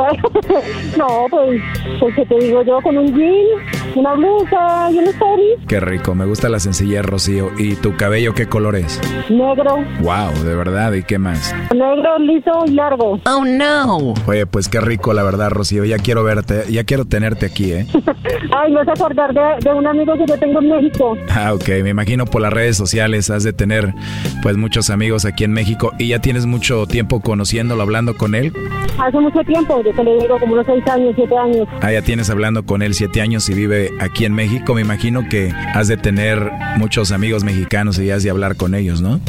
[0.96, 1.60] no, pues,
[1.98, 5.42] pues que te digo yo, con un jean, una blusa y un story.
[5.66, 7.50] Qué rico, me gusta la sencillez, Rocío.
[7.58, 9.00] ¿Y tu cabello qué color es?
[9.28, 9.76] Negro.
[10.00, 11.54] Wow, de verdad, ¿y qué más?
[11.74, 13.20] Negro, liso y largo.
[13.26, 14.14] Oh no.
[14.26, 15.84] Oye, pues qué rico, la verdad, Rocío.
[15.84, 17.86] Ya quiero verte, ya quiero tenerte aquí, ¿eh?
[18.56, 21.16] Ay, me vas a acordar de, de un amigo que yo tengo en México.
[21.30, 23.94] Ah, ok, me imagino por las redes sociales has de tener
[24.42, 28.52] pues muchos amigos aquí en México y ya tienes mucho tiempo conociéndolo, hablando con él.
[28.98, 31.66] Hace mucho tiempo, yo te lo digo, como unos seis años, siete años.
[31.80, 34.74] Ah, ya tienes hablando con él siete años y vive aquí en México.
[34.74, 39.00] Me imagino que has de tener muchos amigos mexicanos y has de hablar con ellos,
[39.00, 39.20] ¿no?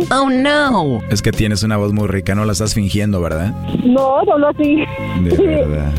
[0.00, 0.08] Sí.
[0.12, 1.00] Oh no.
[1.10, 3.52] Es que tienes una voz muy rica, no la estás fingiendo, ¿verdad?
[3.84, 4.84] No, solo así.
[5.22, 5.92] De verdad.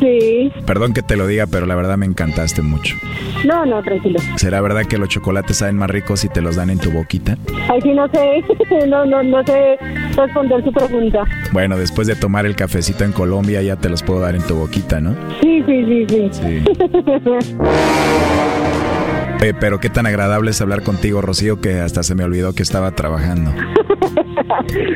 [0.00, 0.52] Sí.
[0.66, 2.96] Perdón que te lo diga, pero la verdad me encantaste mucho.
[3.44, 4.18] No, no, tranquilo.
[4.36, 7.36] ¿Será verdad que los chocolates saben más ricos si te los dan en tu boquita?
[7.68, 8.42] Ay, sí, no sé.
[8.86, 9.78] No, no, no sé
[10.16, 11.24] responder su pregunta.
[11.52, 14.54] Bueno, después de tomar el cafecito en Colombia ya te los puedo dar en tu
[14.54, 15.14] boquita, ¿no?
[15.40, 16.30] Sí, sí, sí, sí.
[16.32, 17.56] Sí.
[19.40, 22.62] Oye, pero qué tan agradable es hablar contigo, Rocío, que hasta se me olvidó que
[22.62, 23.52] estaba trabajando.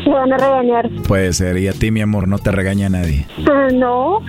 [0.07, 0.89] Me van a regañar.
[1.07, 3.27] Puede ser, y a ti, mi amor, no te regaña nadie.
[3.51, 4.21] Ah, no,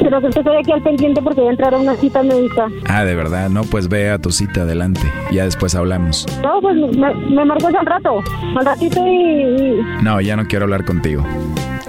[0.00, 2.66] pero que estoy aquí al pendiente porque voy a entrar a una cita médica.
[2.86, 5.00] Ah, de verdad, no, pues ve a tu cita adelante.
[5.30, 6.26] Ya después hablamos.
[6.42, 8.20] No, pues me, me marcas al rato,
[8.58, 11.24] al ratito y- No, ya no quiero hablar contigo.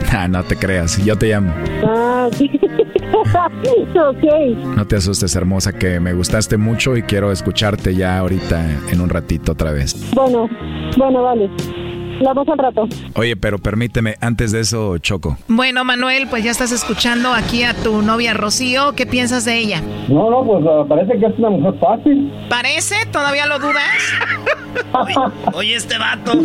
[0.14, 1.54] Ah, no te creas, yo te llamo.
[1.84, 2.50] Ah, sí.
[3.96, 4.58] ok.
[4.76, 9.10] No te asustes, hermosa, que me gustaste mucho y quiero escucharte ya ahorita en un
[9.10, 9.96] ratito otra vez.
[10.14, 10.50] Bueno,
[10.98, 11.50] bueno, vale.
[12.22, 12.88] Hablamos al rato.
[13.16, 15.38] Oye, pero permíteme, antes de eso, Choco.
[15.48, 18.94] Bueno, Manuel, pues ya estás escuchando aquí a tu novia Rocío.
[18.94, 19.82] ¿Qué piensas de ella?
[20.08, 22.32] No, no, pues ah, parece que es una mujer fácil.
[22.48, 23.08] ¿Parece?
[23.12, 23.98] ¿Todavía lo dudas?
[25.54, 26.34] Oye, este vato.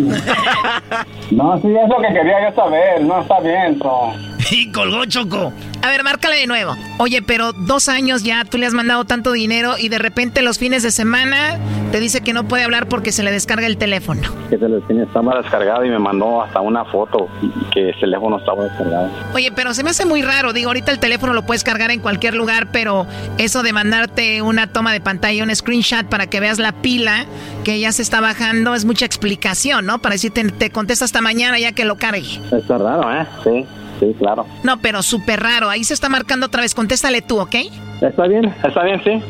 [1.30, 3.02] No, sí, es lo que quería yo saber.
[3.02, 4.12] No, está bien, so.
[4.50, 5.52] Y colgó Choco.
[5.82, 6.76] A ver, márcale de nuevo.
[6.98, 10.58] Oye, pero dos años ya tú le has mandado tanto dinero y de repente los
[10.58, 11.58] fines de semana
[11.92, 14.22] te dice que no puede hablar porque se le descarga el teléfono.
[14.50, 17.28] Que se le tiene estaba descargado y me mandó hasta una foto
[17.72, 19.10] que el teléfono estaba descargado.
[19.34, 20.52] Oye, pero se me hace muy raro.
[20.52, 23.06] Digo, ahorita el teléfono lo puedes cargar en cualquier lugar, pero
[23.38, 27.26] eso de mandarte una toma de pantalla, un screenshot para que veas la pila
[27.64, 29.98] que ya se está bajando es mucha explicación, ¿no?
[29.98, 32.40] Para decirte, te contesta hasta mañana ya que lo cargue.
[32.52, 33.26] Está raro, ¿eh?
[33.42, 33.66] Sí,
[34.00, 34.46] sí, claro.
[34.62, 35.68] No, pero súper raro.
[35.68, 36.74] Ahí se está marcando otra vez.
[36.74, 37.54] Contéstale tú, ¿ok?
[38.02, 39.22] Está bien, está bien, sí.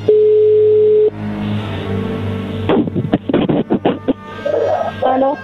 [5.00, 5.36] Bueno,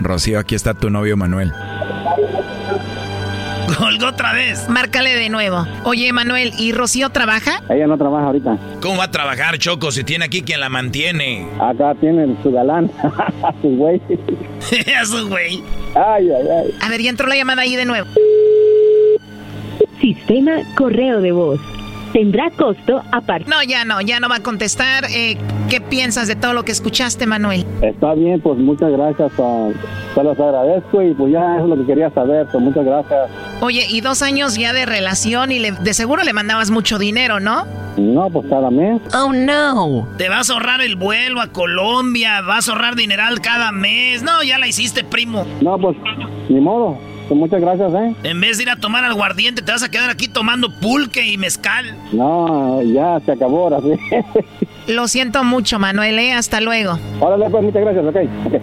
[0.00, 1.52] Rocío, aquí está tu novio Manuel.
[3.78, 4.68] Colgó otra vez.
[4.68, 5.66] Márcale de nuevo.
[5.84, 7.62] Oye, Manuel, ¿y Rocío trabaja?
[7.70, 8.58] Ella no trabaja ahorita.
[8.82, 11.48] ¿Cómo va a trabajar Choco si tiene aquí quien la mantiene?
[11.58, 12.90] Acá tiene su galán,
[13.62, 14.00] su güey.
[14.70, 15.62] Eso, güey.
[15.94, 16.74] Ay, ay, ay.
[16.82, 18.06] A ver, ya entró la llamada ahí de nuevo.
[20.02, 21.60] Sistema correo de voz.
[22.12, 23.48] Tendrá costo aparte.
[23.48, 25.04] No, ya no, ya no va a contestar.
[25.14, 25.38] Eh,
[25.70, 27.64] ¿Qué piensas de todo lo que escuchaste, Manuel?
[27.80, 29.32] Está bien, pues muchas gracias.
[29.38, 29.68] ah,
[30.14, 32.46] se los agradezco y pues ya eso es lo que quería saber.
[32.52, 33.30] Pues muchas gracias.
[33.62, 37.40] Oye, y dos años ya de relación y le- de seguro le mandabas mucho dinero,
[37.40, 37.64] ¿no?
[37.96, 39.00] No, pues cada mes.
[39.14, 40.06] Oh no.
[40.18, 44.22] Te vas a ahorrar el vuelo a Colombia, vas a ahorrar dineral cada mes.
[44.22, 45.46] No, ya la hiciste, primo.
[45.62, 45.96] No, pues
[46.50, 46.98] ni modo.
[47.32, 48.14] Pues muchas gracias, ¿eh?
[48.24, 51.38] En vez de ir a tomar aguardiente, te vas a quedar aquí tomando pulque y
[51.38, 51.96] mezcal.
[52.12, 54.92] No, ya se acabó ahora, sí.
[54.92, 56.34] Lo siento mucho, Manuel, ¿eh?
[56.34, 56.98] Hasta luego.
[57.20, 58.16] Órale, pues muchas gracias, ok.
[58.48, 58.62] ok.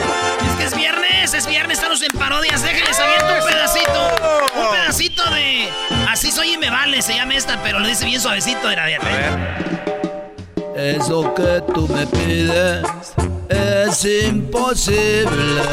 [6.99, 8.69] se llama esta, pero lo dice bien suavecito.
[8.69, 8.97] Era de
[10.75, 12.83] Eso que tú me pides
[13.47, 15.63] es imposible.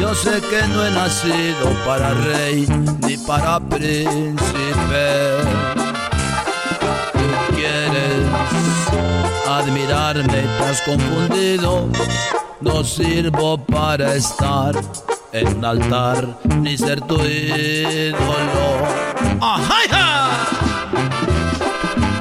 [0.00, 2.66] Yo sé que no he nacido para rey
[3.06, 5.06] ni para príncipe.
[7.12, 8.26] Tú quieres
[9.48, 11.88] admirarme y te has confundido.
[12.60, 14.74] No sirvo para estar
[15.32, 16.26] en un altar
[16.60, 19.05] ni ser tu ídolo.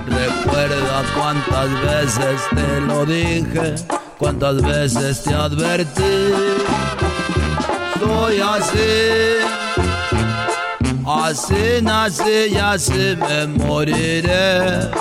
[0.08, 3.76] Recuerda cuántas veces te lo dije,
[4.18, 6.34] cuántas veces te advertí.
[8.00, 9.38] Soy así,
[11.06, 14.92] así nací y así me moriré.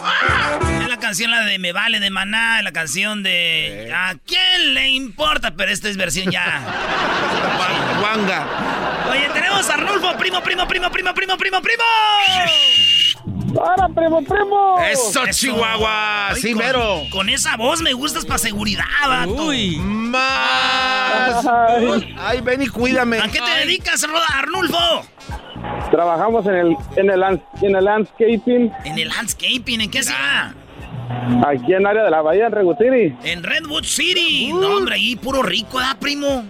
[1.04, 5.50] Canción la de Me Vale de Maná, la canción de ¿A quién le importa?
[5.54, 6.62] Pero esta es versión ya.
[8.02, 8.46] Wanga.
[9.10, 11.84] Oye, tenemos a Arnulfo, primo, primo, primo, primo, primo, primo, primo.
[13.54, 14.78] ¡Para, primo, primo!
[14.80, 16.30] Eso, Chihuahua.
[16.30, 17.02] Ay, sí, con- mero.
[17.12, 19.48] Con esa voz me gustas para seguridad, vato.
[19.48, 19.76] Uy.
[19.76, 21.46] Más.
[22.18, 23.18] Ay, ven y cuídame.
[23.18, 25.06] ¿A qué te dedicas, Roda Arnulfo?
[25.90, 27.22] Trabajamos en el, en el,
[27.60, 30.54] en el landscaping En el landscaping, ¿en qué ciudad?
[31.46, 33.14] Aquí en el área de la bahía, en Regu City.
[33.24, 34.52] En Redwood City.
[34.52, 36.44] No, hombre, ahí puro rico, ¿da, primo?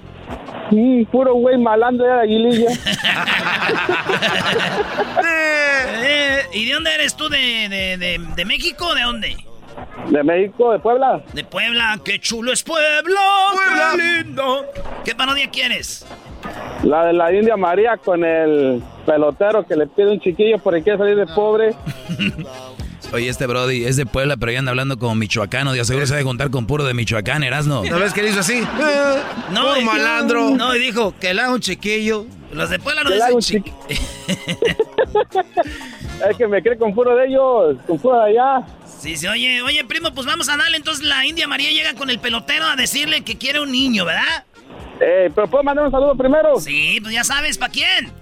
[0.71, 2.71] Mm, puro güey malando ya de Aguililla.
[6.07, 7.29] Eh, ¿Y de dónde eres tú?
[7.29, 9.37] ¿De, de, de, de México o de dónde?
[10.09, 11.23] de México, de Puebla.
[11.33, 11.99] De Puebla.
[12.05, 13.21] ¡Qué chulo es Puebla!
[13.53, 13.93] Puebla.
[13.97, 14.67] ¡Qué lindo!
[15.05, 16.07] ¿Qué parodia quieres?
[16.83, 20.99] La de la India María con el pelotero que le pide un chiquillo porque quiere
[20.99, 21.75] salir de pobre.
[23.13, 25.73] Oye, este Brody es de Puebla, pero ya anda hablando como michoacano.
[25.73, 27.85] De seguro se debe contar con puro de Michoacán, Erasno.
[27.85, 28.61] ¿No ves que le hizo así?
[29.53, 30.51] No, malandro.
[30.51, 32.27] No, y dijo que le haga un chiquillo.
[32.53, 33.99] Los de Puebla no Que le haga dicen un chiqui-
[36.31, 38.67] Es que me cree con puro de ellos, con puro de allá.
[39.01, 40.77] Sí, sí, oye, oye, primo, pues vamos a darle.
[40.77, 44.45] Entonces la India María llega con el pelotero a decirle que quiere un niño, ¿verdad?
[45.01, 46.59] Eh, pero puedo mandar un saludo primero.
[46.61, 48.13] Sí, pues ya sabes, ¿para quién?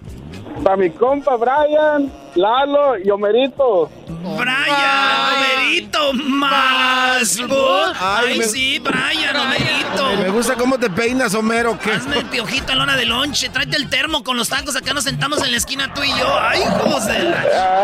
[0.63, 3.91] Para mi compa Brian, Lalo y Homerito.
[4.07, 7.41] Brian, Homerito, más.
[7.49, 7.97] vos.
[8.01, 10.17] Ay, Ay, me- sí, Brian, Homerito.
[10.23, 11.79] Me gusta cómo te peinas, Homero.
[11.79, 11.93] ¿qué?
[11.93, 13.49] Hazme el piojito en la hora de lonche.
[13.49, 14.77] Tráete el termo con los tacos.
[14.77, 16.39] Acá nos sentamos en la esquina tú y yo.
[16.41, 17.35] Ay, José.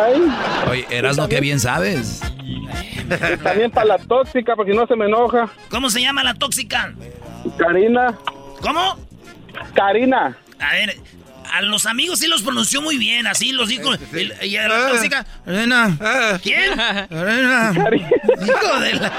[0.04, 0.22] Ay,
[0.70, 2.20] Oye, Erasno, qué bien sabes.
[3.42, 5.48] también para la tóxica, porque no se me enoja.
[5.70, 6.92] ¿Cómo se llama la tóxica?
[7.56, 8.14] Karina,
[8.60, 8.96] ¿Cómo?
[9.74, 10.36] Karina.
[10.60, 10.96] A ver,
[11.52, 13.92] a los amigos sí los pronunció muy bien, así los dijo.
[14.12, 14.68] el- y a Ah.
[14.68, 15.26] la tóxica.
[15.46, 16.38] Elena.
[16.42, 16.72] ¿Quién?
[17.10, 17.72] Elena.
[18.46, 19.12] Hijo de la.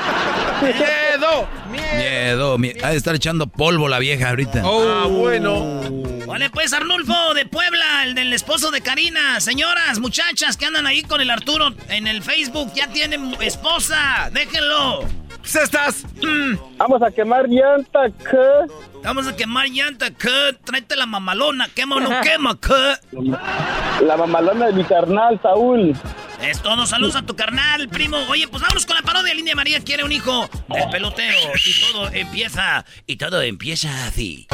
[0.61, 1.49] ¡Miedo!
[1.71, 4.61] Miedo, mie- ha de estar echando polvo la vieja ahorita.
[4.65, 5.81] Ah, bueno.
[6.27, 9.39] Vale, pues Arnulfo de Puebla, el del esposo de Karina.
[9.39, 14.29] Señoras, muchachas que andan ahí con el Arturo en el Facebook, ya tienen esposa.
[14.31, 15.07] Déjenlo.
[15.43, 16.05] ¡Cestas!
[16.77, 18.73] Vamos a quemar llanta, ¿qué?
[19.03, 20.57] Vamos a quemar llanta, ¿qué?
[20.63, 22.95] Tráete la mamalona, quema o no quema, ¿qué?
[24.05, 25.95] La mamalona de mi carnal, Saúl.
[26.41, 28.17] Es todo, saludos a tu carnal, primo.
[28.29, 29.33] Oye, pues vámonos con la parodia.
[29.33, 31.37] Lindia María quiere un hijo del pelotero.
[31.65, 34.47] Y todo empieza, y todo empieza así.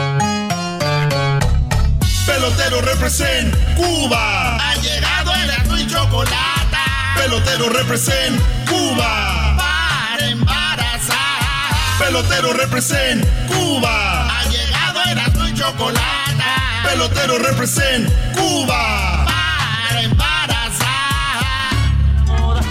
[2.26, 4.58] Pelotero represent Cuba.
[4.58, 6.78] Ha llegado el y chocolate.
[7.18, 9.45] Pelotero represent Cuba.
[12.06, 14.28] Pelotero represent Cuba.
[14.30, 15.18] Ha llegado el
[15.50, 16.44] y chocolate.
[16.84, 19.26] Pelotero represent Cuba.
[19.26, 21.42] Para embarazar.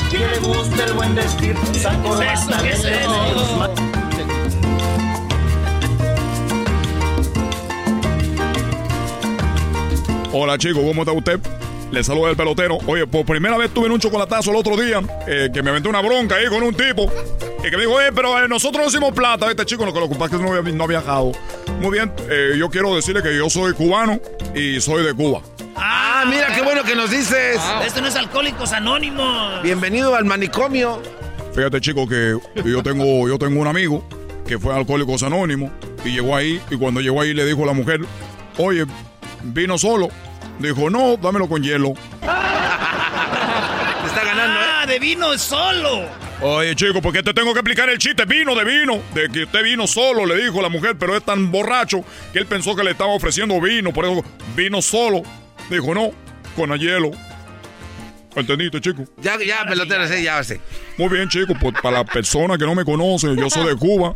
[0.08, 2.62] Que le gusta el buen vestir, saco ¿Qué es eso?
[2.62, 3.74] ¿Qué es eso?
[10.32, 11.40] Hola chicos, ¿cómo está usted?
[11.94, 12.78] Le saluda el pelotero.
[12.88, 16.00] Oye, por primera vez tuve un chocolatazo el otro día, eh, que me aventé una
[16.02, 17.04] bronca ahí con un tipo,
[17.60, 19.48] y que me dijo, oye, pero eh, nosotros no hicimos plata.
[19.48, 21.30] Este chico, lo que lo que pasa es que no, había- no ha viajado.
[21.80, 24.18] Muy bien, eh, yo quiero decirle que yo soy cubano
[24.56, 25.40] y soy de Cuba.
[25.76, 27.60] Ah, mira qué bueno que nos dices.
[27.86, 29.62] Esto no es Alcohólicos Anónimos.
[29.62, 31.00] Bienvenido al manicomio.
[31.54, 34.04] Fíjate, chico, que yo tengo, yo tengo un amigo
[34.48, 35.70] que fue a Alcohólicos Anónimos
[36.04, 38.00] y llegó ahí, y cuando llegó ahí le dijo a la mujer,
[38.58, 38.84] oye,
[39.44, 40.08] vino solo.
[40.58, 41.94] Dijo, no, dámelo con hielo.
[42.20, 42.26] Te
[44.06, 44.64] está ganando, ¿eh?
[44.80, 46.08] Ah, de vino solo.
[46.40, 48.24] Oye, chico, ¿por qué te tengo que explicar el chiste?
[48.24, 49.00] Vino de vino.
[49.14, 52.46] De que usted vino solo, le dijo la mujer, pero es tan borracho que él
[52.46, 53.92] pensó que le estaba ofreciendo vino.
[53.92, 54.24] Por eso
[54.54, 55.22] vino solo.
[55.70, 56.10] Dijo, no,
[56.56, 57.10] con el hielo.
[58.36, 59.04] ¿Entendiste, chico?
[59.18, 60.60] Ya, ya, pelotero, sí, ya sé.
[60.98, 64.14] Muy bien, chicos, pues para la persona que no me conoce, yo soy de Cuba,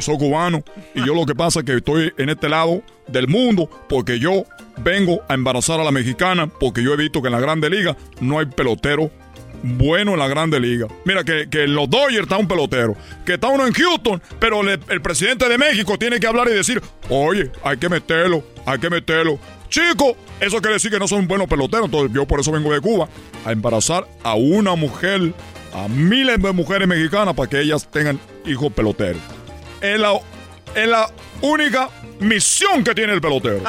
[0.00, 0.62] soy cubano,
[0.94, 4.44] y yo lo que pasa es que estoy en este lado del mundo porque yo
[4.82, 7.96] vengo a embarazar a la mexicana, porque yo he visto que en la Grande Liga
[8.20, 9.10] no hay pelotero
[9.62, 10.86] bueno en la Grande Liga.
[11.04, 14.62] Mira, que, que en los Dodgers está un pelotero, que está uno en Houston, pero
[14.62, 18.90] el presidente de México tiene que hablar y decir, oye, hay que meterlo, hay que
[18.90, 19.38] meterlo.
[19.68, 22.80] Chico, eso quiere decir que no son buenos peloteros, entonces yo por eso vengo de
[22.80, 23.08] Cuba,
[23.44, 25.32] a embarazar a una mujer,
[25.72, 29.22] a miles de mujeres mexicanas para que ellas tengan hijos peloteros.
[29.80, 30.12] Es la,
[30.74, 31.10] es la
[31.42, 31.88] única
[32.20, 33.62] misión que tiene el pelotero.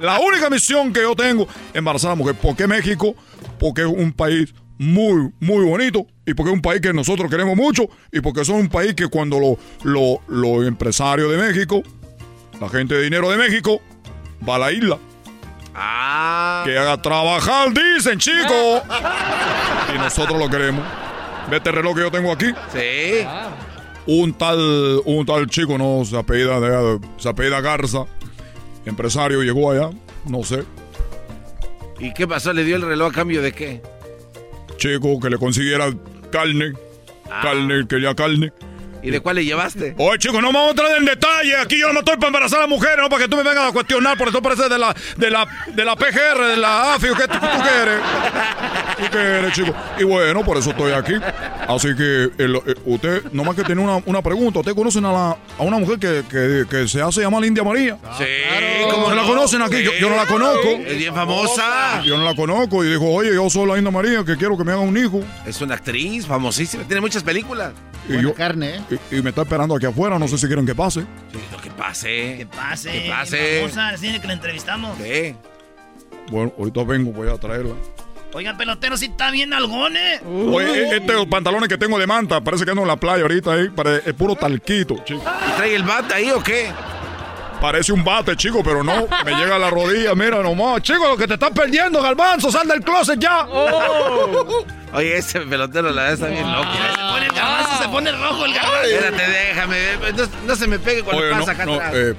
[0.00, 2.34] La única misión que yo tengo, embarazar a la mujer.
[2.36, 3.14] ¿Por qué México?
[3.58, 7.56] Porque es un país muy, muy bonito y porque es un país que nosotros queremos
[7.56, 11.82] mucho y porque son un país que cuando lo- lo- los empresarios de México,
[12.60, 13.80] la gente de dinero de México,
[14.48, 14.98] va a la isla.
[16.64, 18.82] Que haga trabajar, dicen, chicos.
[19.94, 20.84] y nosotros lo queremos.
[21.50, 22.46] ¿Ve este reloj que yo tengo aquí?
[22.72, 23.26] Sí.
[24.10, 24.58] Un tal,
[25.04, 28.06] un tal chico, no, se apellida, de- se apellida Garza,
[28.86, 29.90] empresario, llegó allá,
[30.24, 30.64] no sé.
[32.00, 32.52] ¿Y qué pasó?
[32.54, 33.82] ¿Le dio el reloj a cambio de qué?
[34.78, 35.92] Chico, que le consiguiera
[36.32, 36.72] carne,
[37.42, 38.50] carne, quería carne.
[39.02, 39.94] ¿Y de cuál le llevaste?
[39.98, 41.56] Oye, chico, no me vamos a entrar en detalle.
[41.56, 43.68] Aquí yo no me estoy para embarazar a mujeres, no para que tú me vengas
[43.68, 44.16] a cuestionar.
[44.18, 47.08] Por eso parece de la, de la, de la PGR, de la AFI.
[47.08, 48.00] ¿Qué tú, tú qué eres?
[48.98, 49.74] ¿Tú qué eres, chico?
[49.98, 51.14] Y bueno, por eso estoy aquí.
[51.68, 54.60] Así que el- eh, usted, nomás que tiene una, una pregunta.
[54.60, 55.28] ¿Usted conocen a, la,
[55.58, 57.96] a una mujer que, que, que se hace llamar India María?
[58.18, 58.24] Sí,
[58.90, 59.82] ¿Cómo la conocen aquí?
[59.82, 60.68] Yo, yo no la conozco.
[60.86, 62.02] Es bien famosa.
[62.04, 62.84] Yo no la conozco.
[62.84, 65.20] Y dijo, oye, yo soy la India María que quiero que me haga un hijo.
[65.46, 67.72] Es una actriz famosísima, tiene muchas películas.
[68.08, 68.98] Y yo, carne, ¿eh?
[69.10, 70.18] y, y me está esperando aquí afuera.
[70.18, 71.00] No sé si quieren que pase.
[71.32, 72.34] Sí, lo que pase.
[72.38, 72.90] Que pase.
[72.92, 73.60] Que pase.
[73.70, 74.96] famosa, tiene que la entrevistamos.
[74.98, 75.34] Sí.
[76.30, 77.74] Bueno, ahorita vengo, voy a traerla.
[78.34, 80.20] Oiga, pelotero, si está bien algone.
[80.26, 83.52] Oye, este los pantalones que tengo de manta, parece que ando en la playa ahorita
[83.54, 85.22] ahí, pare- es puro talquito, chico.
[85.48, 86.70] ¿Y trae el bate ahí o qué?
[87.60, 90.80] Parece un bate, chico, pero no, me llega a la rodilla, mira nomás.
[90.82, 93.46] Chico, lo que te estás perdiendo, Galvanzo, sal del closet ya.
[94.92, 96.68] Oye, ese pelotero la verdad está bien loco.
[96.72, 98.84] Se pone el garbanzo, se pone rojo el garbanzo.
[98.84, 99.78] Espérate, déjame.
[100.16, 101.92] No, no se me pegue cuando Oye, no, pasa acá no, atrás.
[101.94, 102.14] eh,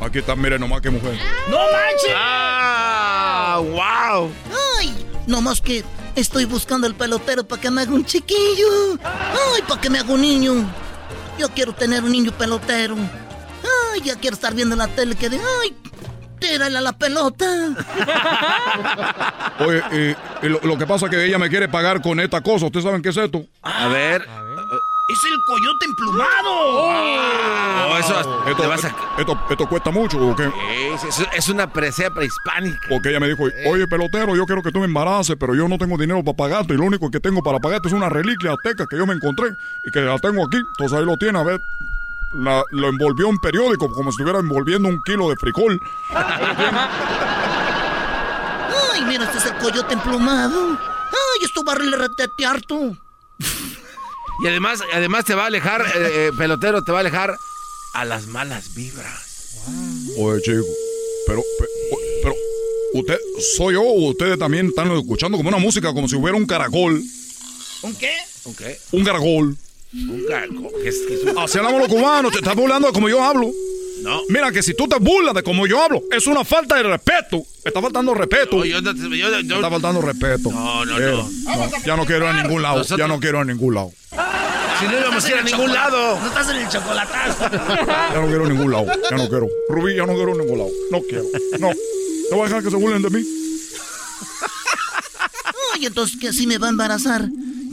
[0.00, 1.18] aquí está, mire nomás qué mujer.
[1.50, 2.14] ¡No manches!
[2.16, 3.60] ¡Ah!
[3.60, 4.30] ¡Wow!
[4.78, 5.84] Ay, nomás que
[6.14, 8.98] estoy buscando el pelotero para que me haga un chiquillo.
[9.04, 10.54] Ay, para que me haga un niño.
[11.38, 12.96] Yo quiero tener un niño pelotero.
[13.92, 15.76] Ay, ya quiero estar viendo la tele que de, ay,
[16.40, 17.46] tírale a la pelota.
[19.60, 22.40] Oye, eh, eh, lo, lo que pasa es que ella me quiere pagar con esta
[22.40, 22.66] cosa.
[22.66, 23.44] ¿Ustedes saben qué es esto?
[23.62, 24.26] A ver.
[25.10, 26.50] ¡Es el coyote emplumado!
[26.50, 28.74] Oh, eso Esto, a-
[29.18, 30.44] esto, esto cuesta mucho, ¿o qué?
[30.94, 32.78] Es, es- es una presea prehispánica.
[32.90, 35.78] Porque ella me dijo, oye, pelotero, yo quiero que tú me embaraces, pero yo no
[35.78, 36.74] tengo dinero para pagarte.
[36.74, 39.48] Y lo único que tengo para pagarte es una reliquia azteca que yo me encontré
[39.86, 40.58] y que la tengo aquí.
[40.58, 41.58] Entonces ahí lo tiene, a ver.
[42.32, 45.80] La- lo envolvió en periódico como si estuviera envolviendo un kilo de frijol.
[48.92, 50.78] Ay, mira, este es el coyote emplumado.
[50.78, 52.96] Ay, esto va a retetear tú.
[54.42, 57.36] Y además, además te va a alejar, eh, eh, pelotero, te va a alejar
[57.94, 59.56] a las malas vibras.
[60.18, 60.64] Oye, chico,
[61.26, 61.42] pero,
[62.22, 62.34] pero,
[62.94, 63.18] usted,
[63.56, 67.02] soy yo o ustedes también están escuchando como una música, como si hubiera un caracol.
[67.82, 68.12] ¿Un qué?
[68.44, 68.78] ¿Un qué?
[68.92, 69.56] Un caracol.
[69.92, 70.70] Un caracol.
[70.82, 73.22] ¿Qué es, qué es un- Así hablamos los cubanos, te estás burlando de como yo
[73.22, 73.50] hablo.
[74.02, 74.22] No.
[74.28, 77.38] Mira que si tú te burlas de como yo hablo, es una falta de respeto.
[77.64, 78.58] Me está faltando respeto.
[78.58, 80.50] No, yo no te- yo- yo- Me está faltando respeto.
[80.52, 81.28] No, no, Mira, no.
[81.84, 82.78] Ya no quiero ir a ningún lado.
[82.78, 83.90] Nosotros- Ya no quiero ir a ningún lado.
[84.78, 86.20] Si no íbamos a ir a ningún lado.
[86.20, 87.50] No estás en el chocolatazo.
[87.50, 88.86] Ya no quiero a ningún lado.
[89.10, 89.48] Ya no quiero.
[89.68, 90.70] Rubí, ya no quiero a ningún lado.
[90.92, 91.24] No quiero.
[91.58, 91.70] No.
[92.30, 93.24] No voy a dejar que se burlen de mí.
[95.74, 97.28] Ay, entonces que así me va a embarazar.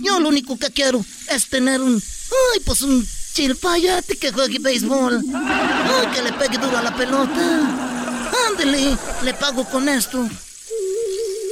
[0.05, 1.95] Yo lo único que quiero es tener un.
[1.95, 5.21] Ay, pues un chilpayate que juegue béisbol.
[5.33, 8.31] Ay, que le pegue duro a la pelota.
[8.49, 10.27] Ándele, le pago con esto.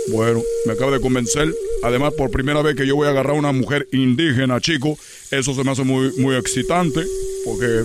[0.09, 1.53] Bueno, me acaba de convencer.
[1.81, 4.97] Además, por primera vez que yo voy a agarrar a una mujer indígena, chico,
[5.31, 7.05] eso se me hace muy, muy excitante.
[7.45, 7.83] Porque,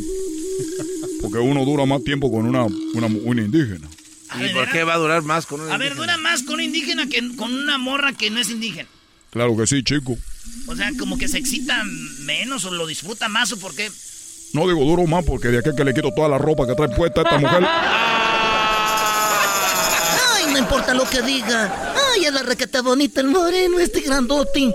[1.23, 3.89] porque uno dura más tiempo con una, una, una indígena.
[4.39, 6.61] ¿Y por qué va a durar más con una A ver, dura más con un
[6.61, 8.89] indígena que con una morra que no es indígena.
[9.31, 10.19] Claro que sí, chico.
[10.67, 11.83] O sea, como que se excita
[12.21, 13.91] menos o lo disfruta más o por qué.
[14.53, 16.89] No digo duro más porque de aquí que le quito toda la ropa que trae
[16.89, 17.65] puesta esta mujer.
[20.35, 21.95] Ay, no importa lo que diga.
[22.13, 24.75] Ay, es la requeta bonita, el moreno, este grandote.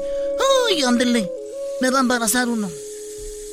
[0.70, 1.30] Ay, ándele.
[1.82, 2.70] Me va a embarazar uno.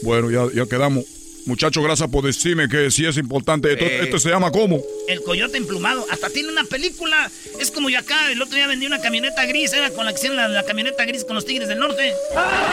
[0.03, 1.05] Bueno, ya, ya quedamos.
[1.47, 3.73] Muchachos, gracias por decirme que sí es importante.
[3.73, 4.01] Esto, Eh.
[4.05, 4.81] esto se llama ¿cómo?
[5.09, 6.05] El coyote emplumado.
[6.11, 7.31] Hasta tiene una película.
[7.59, 8.31] Es como yo acá.
[8.31, 9.73] El otro día vendí una camioneta gris.
[9.73, 12.13] Era con la que hacían la, la camioneta gris con los tigres del norte.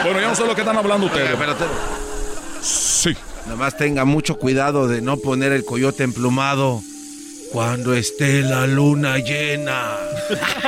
[0.03, 1.27] Bueno, ya no sé lo que están hablando ustedes.
[1.29, 1.71] Oiga, pelotero.
[2.61, 3.15] Sí.
[3.45, 6.83] Nada más tenga mucho cuidado de no poner el coyote emplumado
[7.53, 9.95] cuando esté la luna llena.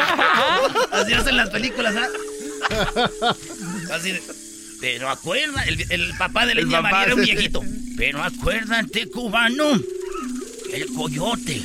[0.91, 2.07] Así hacen las películas, ¿ah?
[3.93, 4.21] Así de,
[4.79, 7.61] pero acuerda, el, el papá de la El papá, María era un viejito.
[7.97, 9.77] Pero acuérdate, cubano,
[10.71, 11.61] el coyote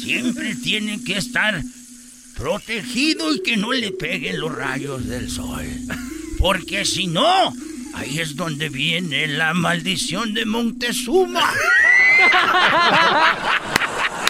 [0.00, 1.62] siempre tiene que estar
[2.36, 5.64] protegido y que no le peguen los rayos del sol.
[6.38, 7.52] Porque si no,
[7.94, 11.48] ahí es donde viene la maldición de Montezuma.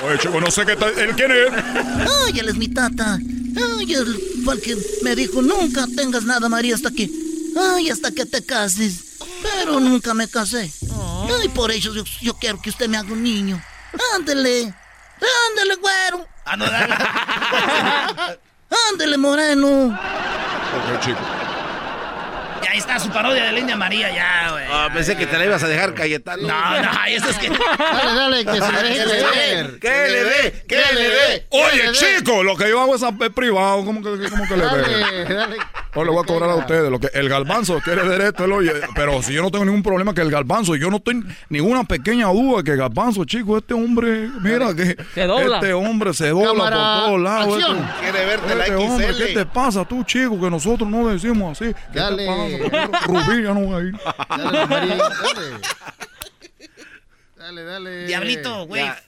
[0.05, 0.97] Oye, chico, no sé qué tal.
[0.99, 1.49] ¿Él quién es?
[2.27, 3.19] Ay, él es mi tata.
[3.19, 7.11] Ay, él fue el que me dijo, nunca tengas nada, María, hasta que...
[7.57, 9.19] Ay, hasta que te cases.
[9.43, 10.71] Pero nunca me casé.
[11.41, 13.63] Ay, por eso yo, yo quiero que usted me haga un niño.
[14.17, 14.75] Ándele.
[15.51, 16.27] Ándele, güero.
[18.91, 19.87] Ándele, moreno.
[19.89, 21.21] Ok, chico.
[22.63, 24.65] Ya ahí está su parodia de la India María, ya, güey.
[24.71, 26.47] Ah, pensé que te la ibas a dejar, Cayetano.
[26.47, 27.49] No, no, eso es que.
[27.79, 29.79] Dale, dale, que se le deje.
[29.81, 30.65] ¿Qué le dé?
[30.69, 31.47] ¿Qué le dé?
[31.51, 33.03] Oye, chico, lo que yo hago es
[33.35, 33.85] privado.
[33.85, 34.71] ¿Cómo que, cómo que le dé?
[34.71, 35.57] Dale, dale.
[35.95, 36.91] No le voy a cobrar a ustedes.
[36.91, 38.73] Lo que, el galbanzo quiere derecho, él oye.
[38.95, 42.27] Pero si yo no tengo ningún problema que el galbanzo, yo no tengo ninguna pequeña
[42.29, 45.57] duda que el galbanzo, chico, este hombre, mira que Se dobla.
[45.57, 47.59] este hombre se dobla Cámara, por todos lados.
[47.59, 49.19] Este, Quiere verte la este hombre, XL.
[49.25, 50.41] ¿qué te pasa tú, chico?
[50.41, 51.75] Que nosotros no decimos así.
[51.93, 52.25] ¿Qué Dale.
[52.25, 52.48] te pasa?
[53.05, 53.95] Rubí, ya no va a ir.
[54.29, 55.61] Dale, dale.
[57.37, 58.07] Dale, dale.
[58.07, 58.85] Diablito, güey.
[58.85, 59.03] Ya.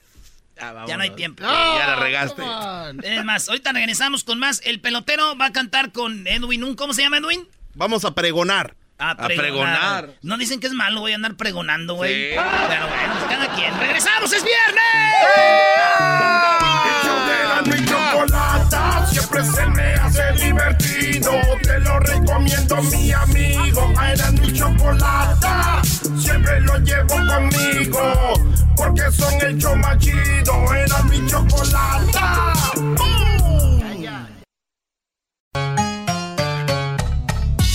[0.87, 1.41] Ya, no hay tiempo.
[1.43, 2.41] Ya la regaste.
[2.41, 3.03] come on.
[3.03, 4.61] Es más, ahorita regresamos con más.
[4.63, 6.63] El pelotero va a cantar con Edwin.
[6.63, 7.47] ¿un- ¿Cómo se llama Edwin?
[7.73, 8.75] Vamos a pregonar.
[8.99, 10.11] A pregonar.
[10.21, 12.13] No dicen que es malo, voy a andar pregonando, güey.
[12.13, 12.37] Sí.
[12.37, 13.79] Pero bueno, pues cada quien.
[13.79, 14.31] ¡Regresamos!
[14.31, 14.83] ¡Es viernes!
[16.85, 17.17] El show
[17.65, 20.80] de y Chocolata siempre se me hace divertido.
[21.63, 23.93] Te lo recomiendo, mi amigo.
[23.97, 25.81] A Erasmo y Chocolata
[26.17, 28.33] siempre lo llevo conmigo.
[28.75, 30.73] Porque son el show más chido.
[30.73, 32.53] Erasmo y Chocolata.
[32.75, 33.21] ¡Bum!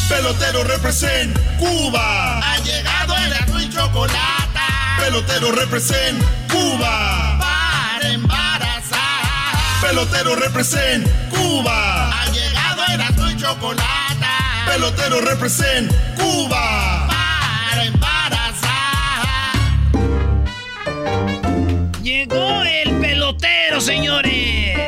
[0.08, 2.38] Pelotero represent Cuba.
[2.38, 4.66] Ha llegado el y Chocolata.
[4.98, 7.38] Pelotero represent Cuba.
[7.38, 9.80] Para embarazar.
[9.82, 12.25] Pelotero represent Cuba.
[13.36, 14.66] Y Chocolata.
[14.66, 17.06] Pelotero represent Cuba.
[17.08, 19.22] Para embarazar.
[22.02, 24.78] Llegó el pelotero, señores.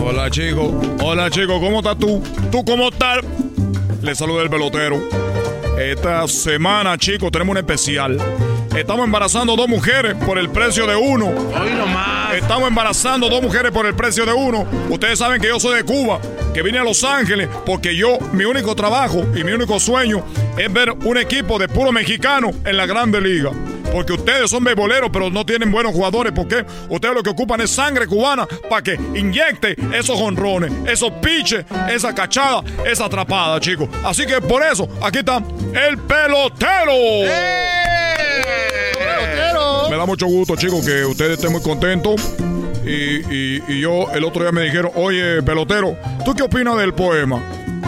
[0.00, 0.80] Hola, chico.
[1.02, 1.60] Hola, chico.
[1.60, 2.22] ¿Cómo estás tú?
[2.50, 3.18] ¿Tú cómo estás?
[4.02, 5.00] Le saluda el pelotero.
[5.78, 8.18] Esta semana, chicos, tenemos un especial.
[8.78, 11.26] Estamos embarazando dos mujeres por el precio de uno.
[11.26, 12.34] Hoy nomás.
[12.34, 14.68] Estamos embarazando dos mujeres por el precio de uno.
[14.88, 16.20] Ustedes saben que yo soy de Cuba,
[16.54, 20.24] que vine a Los Ángeles porque yo, mi único trabajo y mi único sueño
[20.56, 23.50] es ver un equipo de puro mexicano en la Grande Liga.
[23.90, 26.32] Porque ustedes son beboleros, pero no tienen buenos jugadores.
[26.32, 31.64] Porque ustedes lo que ocupan es sangre cubana para que inyecte esos jonrones, esos piches,
[31.90, 33.88] esa cachada, esa atrapada, chicos.
[34.04, 35.42] Así que por eso, aquí está
[35.88, 36.92] el pelotero.
[37.26, 37.77] Pelotero.
[39.98, 42.14] Da mucho gusto, chicos, que ustedes estén muy contentos.
[42.86, 46.94] Y, y- y yo el otro día me dijeron, oye, pelotero, ¿tú qué opinas del
[46.94, 47.42] poema?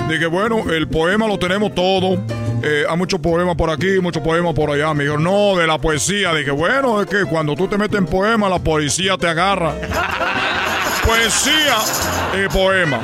[0.09, 2.21] Dije, bueno, el poema lo tenemos todo.
[2.65, 4.93] Eh, hay muchos poemas por aquí, muchos poemas por allá.
[4.93, 6.35] Me dijeron, no, de la poesía.
[6.35, 9.73] Dije, bueno, es que cuando tú te metes en poema, la poesía te agarra.
[11.07, 11.77] poesía
[12.45, 12.99] y poema.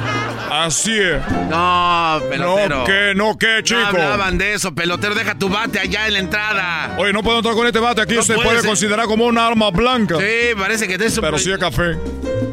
[0.65, 1.21] Así es.
[1.51, 2.79] No, pelotero.
[2.79, 3.81] No, que, no, que, chico.
[3.81, 5.15] No hablaban de eso, pelotero.
[5.15, 6.97] Deja tu bate allá en la entrada.
[6.99, 8.03] Oye, no puedo entrar con este bate.
[8.03, 8.67] Aquí No se puede ser.
[8.67, 10.17] considerar como una arma blanca.
[10.19, 11.97] Sí, parece que te es un- Pero sí es café.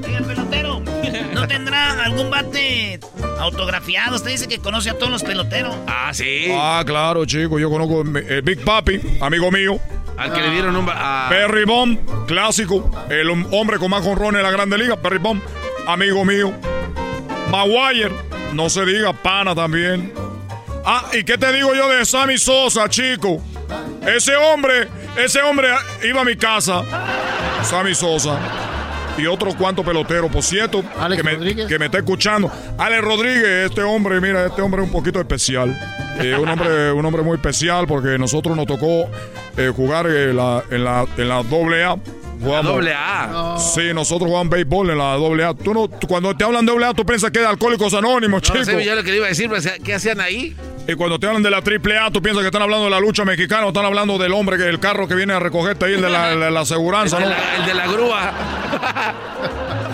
[0.06, 0.82] Oiga, pelotero,
[1.34, 3.00] ¿no tendrá algún bate
[3.40, 4.16] autografiado?
[4.18, 5.76] Usted dice que conoce a todos los peloteros.
[5.88, 6.48] Ah, sí.
[6.52, 7.58] Ah, claro, chico.
[7.60, 9.80] Yo conozco el Big Papi, amigo mío.
[10.18, 10.88] Al que le dieron un...
[10.92, 11.98] ah, Perry Bomb,
[12.28, 12.90] clásico.
[13.10, 14.96] El hom- hombre con más jonrones en la Grande Liga.
[14.98, 15.42] Perry Bomb,
[15.88, 16.54] amigo mío.
[17.54, 18.10] Maguire,
[18.54, 20.12] no se diga, pana también.
[20.84, 23.40] Ah, ¿y qué te digo yo de Sammy Sosa, chico?
[24.08, 25.68] Ese hombre, ese hombre
[26.04, 26.84] iba a mi casa.
[27.62, 28.40] Sammy Sosa.
[29.20, 32.52] Y otro cuanto pelotero, por cierto, Alex que me, que me está escuchando.
[32.76, 35.80] Alex Rodríguez, este hombre, mira, este hombre es un poquito especial.
[36.22, 39.08] Eh, un, hombre, un hombre muy especial porque nosotros nos tocó
[39.58, 41.98] eh, jugar en la, en la, en la doble A.
[42.44, 43.56] Jugamos- doble A.
[43.58, 45.54] Sí, nosotros jugamos béisbol en la doble A.
[45.54, 48.42] Tú no, tú- cuando te hablan de doble A, tú piensas que es Alcohólicos Anónimos,
[48.50, 48.66] no chico.
[48.66, 50.56] sé yo lo que le iba a decir, pero ¿qué hacían ahí?
[50.88, 53.00] Y cuando te hablan de la triple A, tú piensas que están hablando de la
[53.00, 55.94] lucha mexicana o están hablando del hombre, que el carro que viene a recogerte ahí,
[55.94, 57.36] el de la, de la aseguranza, el, de ¿no?
[57.36, 58.34] la, el de la grúa.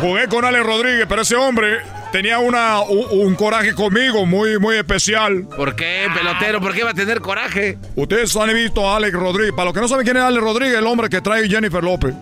[0.01, 1.79] Jugué con Alex Rodríguez, pero ese hombre
[2.11, 5.43] tenía una, un, un coraje conmigo muy, muy especial.
[5.55, 6.61] ¿Por qué, pelotero?
[6.61, 7.77] ¿Por qué va a tener coraje?
[7.95, 9.51] Ustedes han visto a Alex Rodríguez.
[9.51, 12.15] Para los que no saben quién es Alex Rodríguez, el hombre que trae Jennifer López.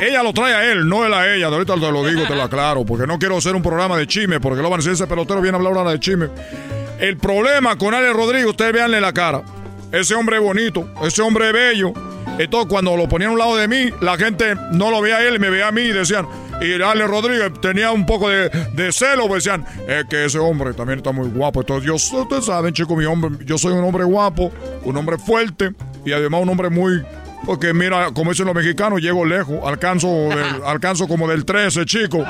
[0.00, 1.46] Ella lo trae a él, no él a ella.
[1.46, 4.40] Ahorita te lo digo, te lo aclaro, porque no quiero hacer un programa de chisme,
[4.40, 6.28] porque lo van a decir ese pelotero viene a hablar ahora de chisme.
[6.98, 9.42] El problema con Ale Rodríguez, ustedes veanle la cara.
[9.92, 11.92] Ese hombre bonito, ese hombre bello.
[12.38, 15.22] Entonces, cuando lo ponían a un lado de mí, la gente no lo veía a
[15.22, 16.26] él, me veía a mí y decían,
[16.60, 20.72] y Ale Rodríguez tenía un poco de, de celo, pues decían, es que ese hombre
[20.74, 21.60] también está muy guapo.
[21.60, 24.52] Entonces, yo, ustedes saben, chicos, mi hombre, yo soy un hombre guapo,
[24.84, 25.72] un hombre fuerte
[26.04, 27.04] y además un hombre muy
[27.44, 32.24] porque mira, como dicen los mexicanos, llego lejos, alcanzo, del- alcanzo como del 13, chico.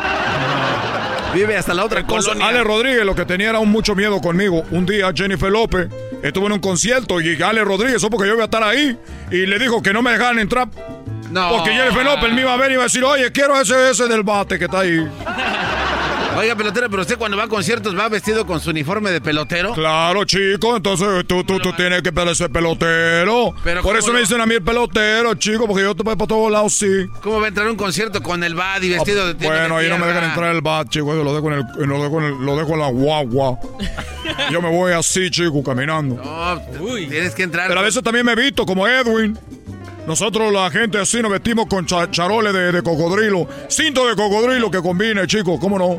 [1.34, 2.48] Vive hasta la otra Entonces, colonia.
[2.48, 4.62] Ale Rodríguez lo que tenía era un mucho miedo conmigo.
[4.70, 5.88] Un día Jennifer López
[6.22, 8.96] estuvo en un concierto y Ale Rodríguez, eso porque yo iba a estar ahí,
[9.32, 10.68] y le dijo que no me dejaran entrar.
[11.30, 11.50] No.
[11.50, 14.06] Porque Jennifer López me iba a ver y iba a decir, oye, quiero ese, ese
[14.06, 14.98] del bate que está ahí.
[16.36, 19.72] Oiga, pelotero, pero usted cuando va a conciertos va vestido con su uniforme de pelotero.
[19.72, 23.54] Claro, chico, entonces tú, tú, tú tienes que parecer pelotero.
[23.62, 24.14] Pero Por ¿cómo eso no?
[24.14, 27.06] me dicen a mí el pelotero, chico, porque yo te voy para todos lados, sí.
[27.22, 29.84] ¿Cómo va a entrar a un concierto con el Buddy vestido de tienda Bueno, de
[29.84, 31.14] ahí no me dejan entrar el bat, chico.
[31.14, 33.58] Yo lo dejo en, el, lo dejo en, el- lo dejo en la guagua.
[34.50, 36.16] Yo me voy así, chico, caminando.
[36.16, 36.60] No,
[37.08, 37.68] tienes que entrar.
[37.68, 39.38] Pero a veces también me he visto como Edwin.
[40.06, 43.48] Nosotros, la gente así, nos vestimos con cha- charoles de, de cocodrilo.
[43.68, 45.96] Cinto de cocodrilo que combine, chico, ¿cómo no?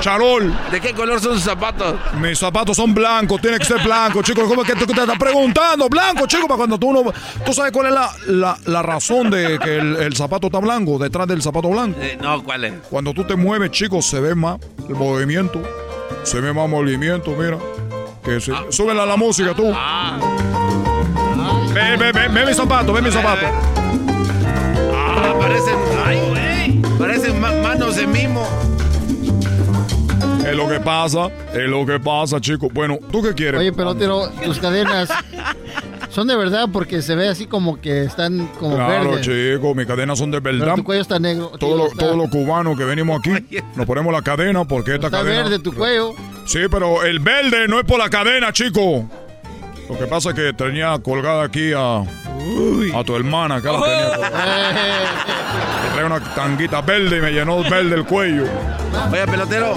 [0.00, 0.50] Charol.
[0.70, 1.96] ¿De qué color son sus zapatos?
[2.18, 4.48] Mis zapatos son blancos, tiene que ser blanco, chico.
[4.48, 5.90] ¿Cómo es que tú te estás preguntando?
[5.90, 7.12] Blanco, chico, para cuando tú no.
[7.44, 10.98] ¿Tú sabes cuál es la, la- la razón de que el, el zapato está blanco,
[10.98, 12.00] detrás del zapato blanco?
[12.00, 12.72] Eh, no, ¿cuál es?
[12.88, 14.58] Cuando tú te mueves, chicos, se ve más
[14.88, 15.60] el movimiento.
[16.22, 17.58] Se ve más movimiento, mira.
[18.24, 19.70] Que se, súbela la música, tú.
[21.74, 23.46] Ve, ve, ve, ve mi zapato, ve mi zapato.
[24.94, 25.74] Ah, parecen.
[26.04, 26.98] Ay, güey.
[26.98, 28.46] Parecen ma- manos de mimo.
[30.46, 32.70] Es lo que pasa, es lo que pasa, chicos.
[32.72, 33.60] Bueno, ¿tú qué quieres?
[33.60, 35.08] Oye, pelotero, tus cadenas
[36.08, 39.26] son de verdad porque se ve así como que están como Claro, verdes.
[39.26, 40.74] chicos, mis cadenas son de Pero verdad.
[40.74, 41.52] tu cuello está negro.
[41.60, 45.42] Todos los está, cubanos que venimos aquí nos ponemos la cadena porque esta está cadena.
[45.44, 46.14] verde tu cuello.
[46.46, 49.08] Sí, pero el verde no es por la cadena, chico.
[49.90, 53.56] Lo que pasa es que tenía colgada aquí a, a tu hermana.
[53.56, 55.24] Acá la tenía colgada.
[55.84, 58.44] Me trae una tanguita verde y me llenó verde el cuello.
[59.10, 59.74] Oye, pelotero,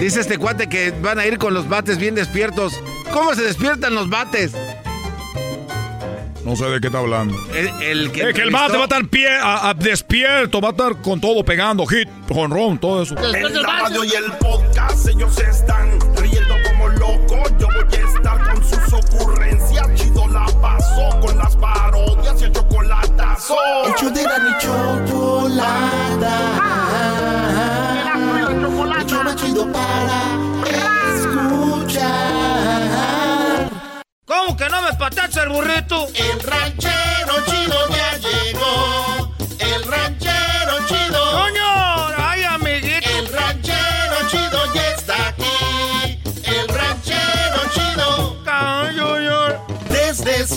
[0.00, 2.80] dice este cuate que van a ir con los bates bien despiertos.
[3.12, 4.52] ¿Cómo se despiertan los bates?
[6.44, 7.36] No sé de qué está hablando.
[7.54, 10.68] El, el que Es que el bate va a estar pie, a- a- despierto, va
[10.68, 13.14] a estar con todo pegando, hit, jonrón, todo eso.
[13.18, 17.52] En la radio y el podcast ellos están riendo como locos.
[17.58, 17.88] Yo voy a
[19.00, 19.86] ocurrencias.
[19.94, 23.56] Chido la paso con las parodias y el chocolatazo.
[23.86, 26.36] El show de la chocolata.
[28.50, 30.20] El show más chido para
[31.14, 32.10] escuchar.
[34.24, 36.06] ¿Cómo que no me patacha el burrito?
[36.14, 39.09] El ranchero chido ya llegó.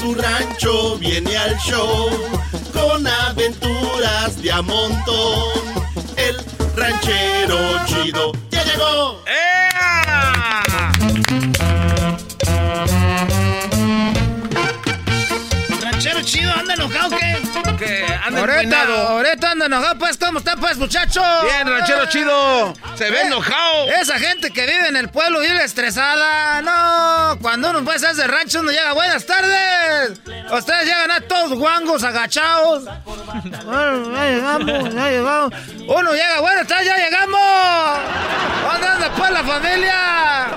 [0.04, 2.10] Su rancho viene al show
[2.74, 5.54] con aventuras de a montón.
[6.18, 6.36] El
[6.76, 9.24] ranchero chido ya llegó.
[15.82, 17.43] ¿Ranchero chido anda enojado qué?
[17.78, 21.22] Que anda Ahorita, ahorita anda enojado, pues, ¿cómo está, pues, muchacho?
[21.44, 22.74] Bien, ranchero chido.
[22.96, 23.86] Se ve Eh, enojado.
[24.02, 26.62] Esa gente que vive en el pueblo vive estresada.
[26.62, 30.20] No, cuando uno pues hace rancho, uno llega, buenas tardes.
[30.52, 32.86] Ustedes llegan a todos guangos, agachados.
[33.66, 35.54] Bueno, ya llegamos, ya llegamos.
[35.88, 38.00] Uno llega, buenas tardes, ya llegamos.
[38.72, 40.48] ¿Dónde anda pues la familia?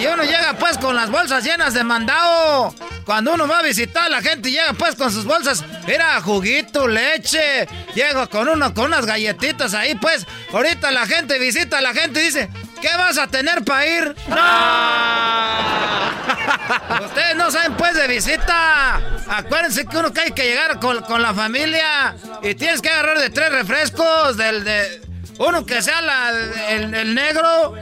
[0.00, 2.74] Y uno llega pues con las bolsas llenas de mandado.
[3.04, 7.66] Cuando uno va a visitar la gente llega pues con sus bolsas, mira, juguito, leche,
[7.94, 10.26] llega con uno, con unas galletitas ahí pues.
[10.52, 12.48] Ahorita la gente visita a la gente y dice,
[12.80, 14.14] ¿qué vas a tener para ir?
[14.28, 14.36] ¡No!
[17.04, 19.00] Ustedes no saben pues de visita.
[19.28, 23.18] Acuérdense que uno que hay que llegar con, con la familia y tienes que agarrar
[23.18, 25.02] de tres refrescos, del de...
[25.38, 26.30] Uno que sea la-
[26.70, 27.74] el, el negro.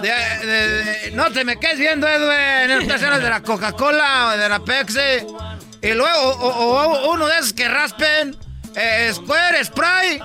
[0.00, 2.70] de- de- de- no te me quedes viendo, Edwin.
[2.70, 5.26] En ocasiones de la Coca-Cola o de la Pepsi.
[5.84, 8.36] Y luego o- o- o uno de esos que raspen.
[8.76, 10.20] eh, Square, Spray.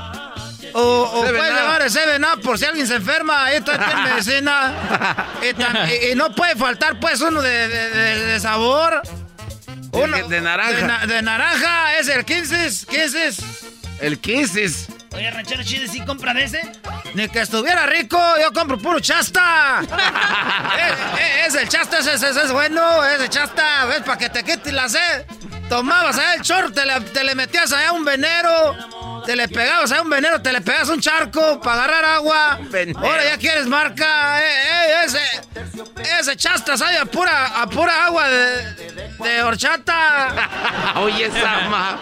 [0.74, 1.60] O, o Seven puedes Up.
[1.60, 3.46] llevar el 7 Up por si alguien se enferma.
[3.46, 4.74] Ahí está tiene medicina.
[5.42, 9.02] Y, tam- y- y no puede faltar, pues, uno de, de- de- de sabor.
[9.92, 10.72] Uno de- naranja.
[10.74, 11.98] De, na- de naranja.
[12.00, 12.86] Es el 15.
[12.88, 13.30] 15.
[14.02, 14.88] El Kisses.
[15.14, 16.62] Oye, ranchero chido, ¿sí compra de ese?
[17.16, 19.82] Ni que estuviera rico, yo compro puro chasta.
[20.80, 24.02] Eh, eh, es el chasta, ese, ese- es bueno, ese chasta, ¿ves?
[24.02, 25.26] Para que te quite la sed.
[25.68, 28.76] Tomabas allá el chorro, te le, te le metías allá un venero.
[29.26, 32.60] te le pegabas a un veneno, te le pegas un charco para agarrar agua.
[32.96, 34.40] Ahora ya quieres marca.
[34.42, 40.94] Eh, eh, ese, ese chasta sabe a pura, a pura agua de, de horchata.
[40.98, 41.98] Oye, esa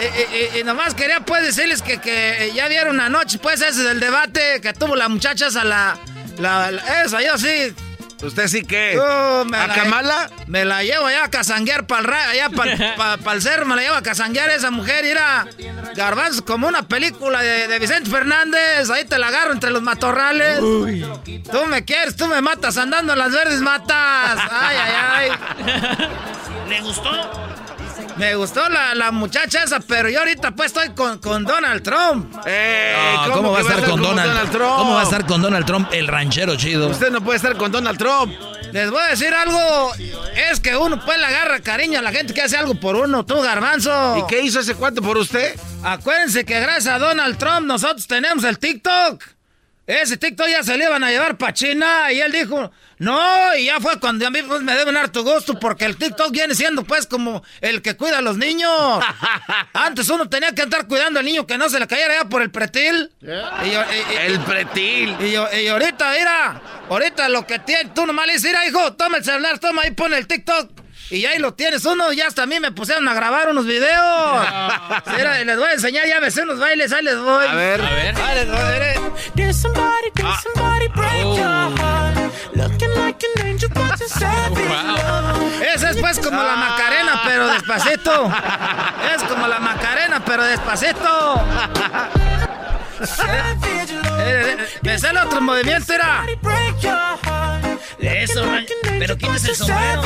[0.00, 0.06] ma.
[0.52, 4.00] Y, y- y nomás quería pues decirles que, que ya vieron anoche pues ese del
[4.00, 5.98] debate que tuvo la muchacha esa la,
[6.38, 7.74] la, la- esa yo sí
[8.22, 8.98] ¿Usted sí qué?
[8.98, 10.30] Uh, me ¿A la- Kamala?
[10.46, 12.12] Me la llevo allá a casanguear para el
[12.42, 15.46] allá para el cerro, me la llevo a casanguear esa mujer, y era
[15.96, 20.58] garbanzo como una película de, de Vicente Fernández, ahí te la agarro entre los matorrales.
[20.58, 24.38] Tú me quieres, tú me matas, andando en las verdes matas.
[24.50, 26.08] Ay, ay, ay.
[26.68, 27.10] ¿Le gustó?
[28.20, 32.30] Me gustó la, la muchacha esa, pero yo ahorita pues estoy con, con Donald Trump.
[32.34, 34.76] No, ¿cómo, va a estar con Donald, Trump?
[34.76, 36.88] ¿Cómo va a estar con Donald Trump, el ranchero chido?
[36.88, 38.34] Usted no puede estar con Donald Trump.
[38.72, 39.94] Les voy a decir algo.
[40.50, 43.24] Es que uno pues le agarra cariño a la gente que hace algo por uno,
[43.24, 44.18] tú, garbanzo.
[44.18, 45.58] ¿Y qué hizo ese cuento por usted?
[45.82, 49.24] Acuérdense que gracias a Donald Trump nosotros tenemos el TikTok.
[49.90, 53.64] Ese TikTok ya se le iban a llevar para China y él dijo, no, y
[53.64, 56.54] ya fue cuando a mí pues, me deben dar tu gusto porque el TikTok viene
[56.54, 58.70] siendo pues como el que cuida a los niños.
[59.72, 62.42] Antes uno tenía que estar cuidando al niño que no se le cayera ya por
[62.42, 63.10] el pretil.
[63.20, 63.34] Y yo-
[63.92, 65.16] y- y- El pretil.
[65.20, 68.92] y, yo- y ahorita, mira, ahorita lo que tiene, tú nomás le dices, mira, hijo,
[68.92, 70.70] toma el celular, toma ahí, pone el TikTok.
[71.10, 74.46] Y ahí lo tienes uno, ya hasta a mí me pusieron a grabar unos videos.
[75.44, 77.46] Les voy a enseñar, ya me sé unos bailes, ahí les voy.
[77.46, 77.80] A ver.
[77.80, 78.14] A ver.
[78.16, 78.94] Ahí les voy, mire.
[79.34, 82.16] Did somebody, did somebody break your heart?
[82.54, 84.60] Looking like an angel, but you're savage.
[85.74, 88.32] Esa es pues como la Macarena, pero despacito.
[89.14, 91.44] Es como la Macarena, pero despacito.
[93.00, 93.56] Eh,
[94.20, 96.24] eh, Me sé el otro movimiento, era.
[98.02, 98.44] Eso,
[98.98, 100.02] pero quítese el sombrero.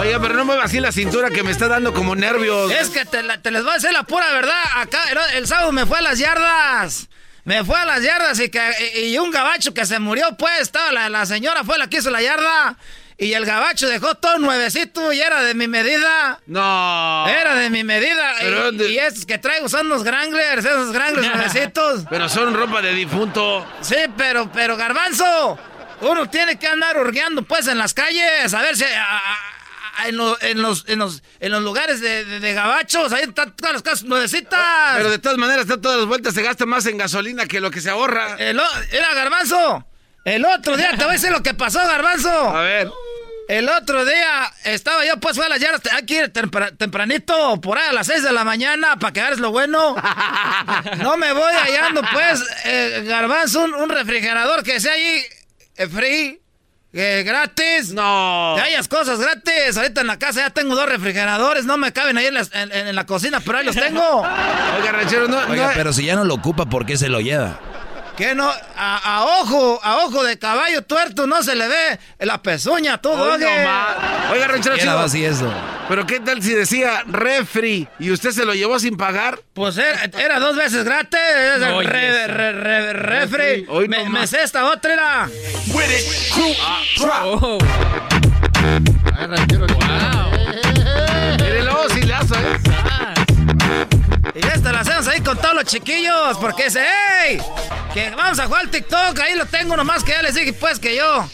[0.00, 2.70] Oiga, pero no mueva así la cintura que me está dando como nervios.
[2.72, 4.54] Es que te, la- te les voy a decir la pura verdad.
[4.76, 7.08] Acá el, el sábado me fue a las yardas.
[7.44, 8.60] Me fue a las yardas y, que,
[8.96, 11.98] y, y un gabacho que se murió, pues, estaba la, la señora fue la que
[11.98, 12.76] hizo la yarda.
[13.18, 16.40] Y el gabacho dejó todo nuevecito y era de mi medida.
[16.46, 17.26] No.
[17.28, 18.32] Era de mi medida.
[18.40, 18.88] Pero y, ¿dónde?
[18.90, 22.04] y esos que traigo son los Granglers, esos Granglers nuevecitos.
[22.08, 23.64] Pero son ropa de difunto.
[23.80, 25.56] Sí, pero, pero garbanzo,
[26.02, 29.20] uno tiene que andar hurgueando pues en las calles, a ver si a-
[30.06, 33.54] en, lo- en los, en, los, en los lugares de, de- de gabachos, ahí están
[33.54, 34.96] todas las casas nuevecitas.
[34.96, 37.70] Pero de todas maneras, de todas las vueltas se gasta más en gasolina que lo
[37.70, 38.36] que se ahorra.
[38.38, 38.60] El
[38.90, 39.86] era garbanzo.
[40.24, 42.30] El otro día te voy a decir lo que pasó, garbanzo.
[42.56, 42.90] A ver.
[43.48, 47.60] El otro día estaba yo, pues fue a las yardas, hay que ir tempra- tempranito,
[47.60, 49.94] por ahí a las 6 de la mañana, para que agarres lo bueno.
[50.98, 55.41] No me voy hallando, pues, eh, garbanzo, un, un refrigerador que sea ahí, eh,
[55.88, 56.40] free,
[56.92, 57.92] eh, gratis.
[57.92, 58.52] No.
[58.56, 59.76] Te hallas cosas gratis.
[59.76, 62.72] Ahorita en la casa ya tengo dos refrigeradores, no me caben ahí en, las- en-
[62.72, 64.00] en la cocina, pero ahí los tengo.
[64.80, 65.38] Oiga, ranchero, no.
[65.48, 67.58] Oiga, no- pero si ya no lo ocupa, ¿por qué se lo lleva?
[68.16, 72.42] Que no, a, a ojo, a ojo de caballo tuerto no se le ve la
[72.42, 73.64] pezuña, Hoy doge.
[73.64, 74.32] no.
[74.32, 74.98] Oiga, ranchero ¿Quién chido.
[74.98, 75.50] así eso?
[75.88, 79.40] Pero qué tal si decía refri y usted se lo llevó sin pagar.
[79.54, 81.18] Pues era, era dos veces gratis.
[81.74, 83.66] Oye, re- re- re- refri.
[83.68, 84.30] Hoy no me, me más.
[84.30, 85.28] sé esta otra era.
[91.38, 92.58] Mire luego si le hace, ¿eh?
[94.34, 96.38] Y esta la hacemos ahí con todos los chiquillos.
[96.38, 97.38] Porque dice, ¡hey!
[97.92, 99.18] Que vamos a jugar al TikTok.
[99.20, 101.28] Ahí lo tengo nomás que ya les dije, pues que yo.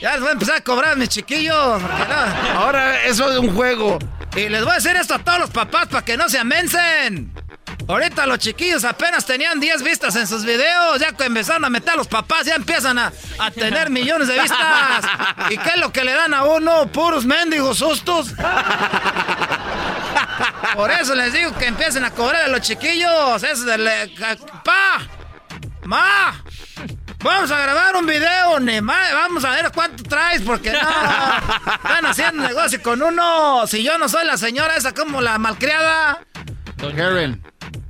[0.00, 1.82] Ya les voy a empezar a cobrar mis chiquillos.
[1.82, 2.58] no.
[2.58, 3.98] Ahora eso es un juego.
[4.36, 7.32] Y les voy a decir esto a todos los papás para que no se amencen.
[7.88, 11.00] Ahorita los chiquillos apenas tenían 10 vistas en sus videos.
[11.00, 14.38] Ya que empezaron a meter a los papás, ya empiezan a, a tener millones de
[14.40, 15.04] vistas.
[15.48, 16.86] ¿Y qué es lo que le dan a uno?
[16.92, 18.34] Puros mendigos sustos.
[20.74, 23.42] Por eso les digo que empiecen a cobrar a los chiquillos.
[23.42, 25.00] Eso de le- ca- ¡Pa!
[25.84, 26.34] ¡Ma!
[27.20, 29.12] Vamos a grabar un video, ni más.
[29.12, 30.78] Vamos a ver cuánto traes, porque no.
[30.78, 33.66] Están haciendo negocio con uno.
[33.66, 36.20] Si yo no soy la señora esa como la malcriada.
[36.78, 37.42] Karen.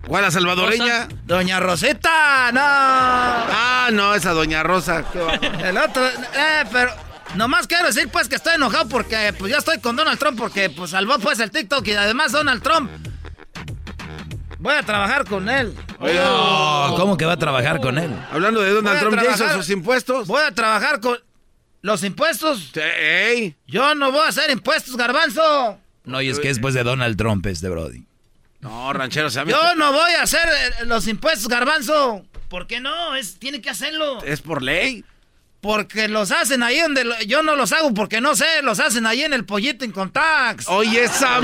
[0.09, 1.06] ¿Cuál la salvadoreña?
[1.26, 2.60] Doña Rosita, no.
[2.62, 5.05] Ah, no, esa doña Rosa.
[5.12, 5.20] Qué.
[5.68, 6.90] El otro, eh, pero
[7.35, 10.70] nomás quiero decir pues que estoy enojado porque pues yo estoy con Donald Trump porque
[10.70, 12.90] pues salvó pues el TikTok y además Donald Trump.
[14.60, 15.74] Voy a trabajar con él.
[16.01, 18.10] Oh, ¿Cómo que va a trabajar con él?
[18.32, 20.26] Hablando de Donald Trump, ¿ya hizo trabajar- sus impuestos?
[20.26, 21.18] Voy a trabajar con
[21.82, 22.72] los impuestos.
[22.74, 23.55] Ey.
[23.66, 25.78] Yo no voy a hacer impuestos, garbanzo.
[26.05, 28.07] No, y es que después de Donald Trump este Brody.
[28.60, 29.55] No, ranchero, ¿sabes?
[29.55, 32.24] Yo no voy a hacer eh, los impuestos, garbanzo.
[32.48, 33.14] ¿Por qué no?
[33.14, 34.22] Es, tiene que hacerlo.
[34.24, 35.05] Es por ley.
[35.60, 39.06] Porque los hacen ahí donde lo- yo no los hago porque no sé, los hacen
[39.06, 40.68] ahí en el pollito en Contax.
[40.68, 41.40] Oye, esa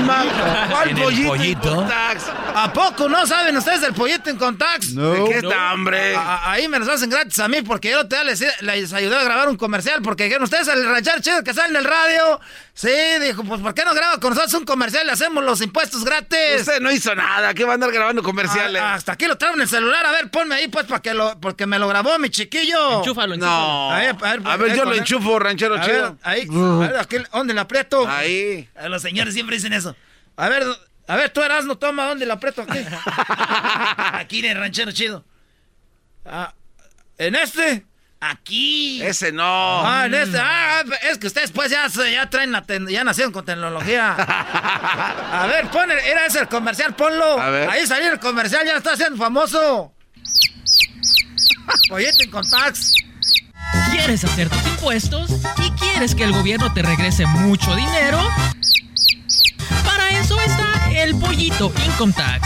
[0.71, 1.69] ¿cuál En el pollito, pollito.
[1.71, 2.23] Incontax?
[2.55, 4.91] ¿A poco no saben ustedes del pollito en Contax?
[4.93, 5.11] No.
[5.11, 6.15] ¿De qué está, hombre?
[6.15, 9.23] A- ahí me los hacen gratis a mí porque yo te les, les ayudé a
[9.23, 12.39] grabar un comercial porque dijeron ustedes al ranchar chido que salen en el radio.
[12.73, 12.89] Sí,
[13.21, 15.05] dijo, pues ¿por qué no graba con nosotros un comercial?
[15.05, 16.61] Le hacemos los impuestos gratis.
[16.61, 18.81] Usted no hizo nada, ¿qué va a andar grabando comerciales?
[18.81, 20.05] Hasta aquí lo traigo en el celular.
[20.05, 22.99] A ver, ponme ahí, pues, para que lo, porque me lo grabó mi chiquillo.
[22.99, 23.91] Enchúfalo, No.
[23.91, 26.11] A ver, a ver, A ver, yo con lo enchufo, ranchero A chido.
[26.13, 28.07] ver, ahí, a ver, aquí, ¿dónde le aprieto?
[28.07, 28.69] Ahí.
[28.75, 29.95] A los señores siempre dicen eso.
[30.37, 30.63] A ver,
[31.07, 32.79] a ver, tú eras, no toma, ¿dónde le aprieto aquí?
[34.13, 35.23] Aquí en el ranchero chido.
[36.25, 36.53] Ah,
[37.17, 37.85] ¿En este?
[38.19, 39.03] Aquí.
[39.03, 39.43] Ese no.
[39.85, 40.39] Ah, en este.
[40.41, 44.13] Ah, es que ustedes pues ya, ya traen la ten- ya nacieron con tecnología.
[44.17, 47.39] A ver, pon el- era ese el comercial, ponlo.
[47.39, 47.69] A ver.
[47.69, 49.93] Ahí salió el comercial, ya está haciendo famoso.
[51.89, 52.93] Pollete en Contax.
[53.97, 55.31] ¿Quieres hacer tus impuestos
[55.65, 58.19] y quieres que el gobierno te regrese mucho dinero?
[59.85, 62.45] Para eso está el pollito Income Tax.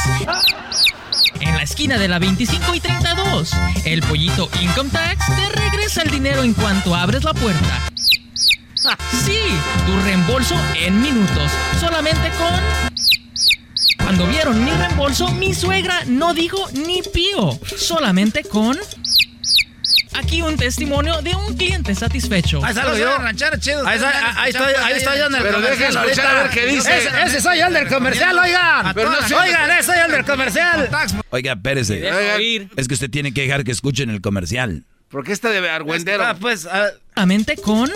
[1.42, 3.52] En la esquina de la 25 y 32,
[3.84, 7.90] el pollito Income Tax te regresa el dinero en cuanto abres la puerta.
[9.26, 9.40] Sí,
[9.88, 14.06] tu reembolso en minutos, solamente con...
[14.06, 18.78] Cuando vieron mi reembolso, mi suegra no dijo ni pío, solamente con...
[20.14, 22.64] Aquí un testimonio de un cliente satisfecho.
[22.64, 23.18] Ahí salgo yo.
[23.18, 23.86] ranchero chido.
[23.88, 26.04] Ahí, está- ahí escuchar, estoy, ahí estoy yo en el Pero deja comercial.
[26.10, 26.40] escuchar ahorita.
[26.40, 26.98] a ver qué dice.
[26.98, 28.94] Ese, ese soy yo el del comercial, oigan.
[28.94, 30.90] Pero no oigan, ese soy el del comercial.
[31.30, 32.10] Oiga, espérese.
[32.76, 34.84] Es que usted tiene que dejar que escuchen el comercial.
[35.10, 36.24] ¿Por qué está de argüendero?
[36.24, 37.90] Ah, pues, ah, Amente con...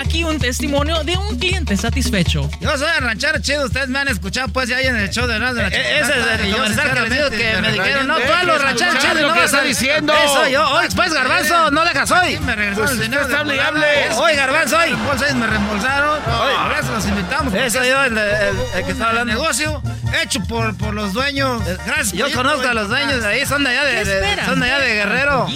[0.00, 2.48] Aquí un testimonio de un cliente satisfecho.
[2.60, 5.26] Yo soy el ranchero chido, ustedes me han escuchado pues ya ahí en el show
[5.26, 8.06] de Erasmo de la Eh, ese es el comercial que les digo que me dijeron,
[8.06, 10.12] no, tú a los rancheros chidos, lo no vas a- diciendo.
[10.24, 12.38] Eso yo, oye, pues garbanzo, no dejas hoy.
[12.40, 13.22] Me regresaron el Pues dinero.
[13.22, 13.68] usted está de hable y volada.
[14.12, 14.14] hable.
[14.24, 15.34] Oye, garbanzo, hoy.
[15.34, 16.20] Me reembolsaron.
[16.26, 17.54] Ahora se los invitamos.
[17.54, 19.32] Eso es yo, el, el- el que está un hablando.
[19.32, 19.82] negocio
[20.22, 21.62] hecho por, por los dueños.
[21.86, 22.12] Gracias.
[22.12, 24.78] Yo conozco a los dueños de ahí, son de allá ¿Qué de, son de allá
[24.84, 25.46] de Guerrero.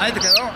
[0.00, 0.52] Ahí te quedó.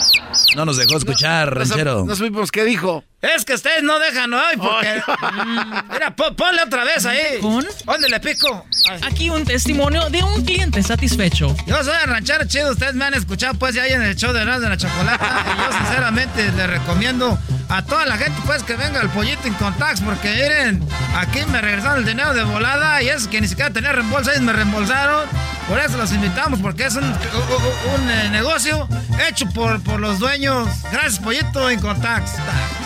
[0.56, 2.04] No nos dejó escuchar, ranchero.
[2.04, 3.04] No supimos qué dijo.
[3.20, 5.02] Es que ustedes no dejan hoy porque.
[5.32, 7.38] Mm, Mira, pon- ponle otra vez ahí.
[7.40, 7.66] ¿Con?
[7.84, 8.64] ¿Dónde le pico?
[8.90, 9.00] Ay.
[9.06, 11.54] Aquí un testimonio de un cliente satisfecho.
[11.66, 14.32] Yo soy el ranchero chido, ustedes me han escuchado pues ya ahí en el show
[14.32, 17.38] de Erasmo de la Chocolata y yo sinceramente les recomiendo
[17.70, 19.55] a toda la gente pues que venga al pollito en
[20.01, 20.86] porque miren,
[21.16, 24.42] aquí me regresaron el dinero de volada y es que ni siquiera tenía reembolso, ellos
[24.42, 25.28] me reembolsaron,
[25.68, 28.88] por eso los invitamos porque es un, un- un, eh, negocio
[29.28, 30.68] hecho por, por los dueños.
[30.90, 32.32] Gracias pollito Contax.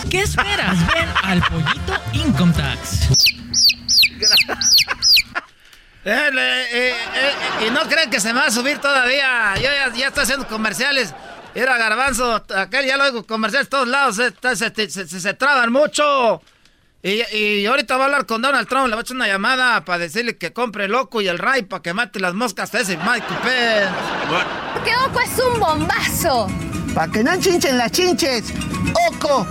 [0.09, 0.77] ¿Qué esperas?
[0.93, 3.09] Ven al pollito Income Tax.
[6.07, 9.55] Eh, eh, eh, y no creen que se me va a subir todavía.
[9.55, 11.15] Yo ya, ya estoy haciendo comerciales.
[11.55, 14.19] Era garbanzo, aquel ya lo hago comerciales todos lados.
[14.19, 16.41] eh, se, se- se- se traban mucho.
[17.01, 18.87] Y, y ahorita voy a hablar con Donald Trump.
[18.87, 21.61] Le voy a echar una llamada para decirle que compre el loco y el ray
[21.63, 23.89] para que mate las moscas a ese Michael Pence.
[24.83, 26.47] ¡Qué Oco es un bombazo!
[26.93, 28.45] Para que no chinchen las chinches,
[29.11, 29.45] Oco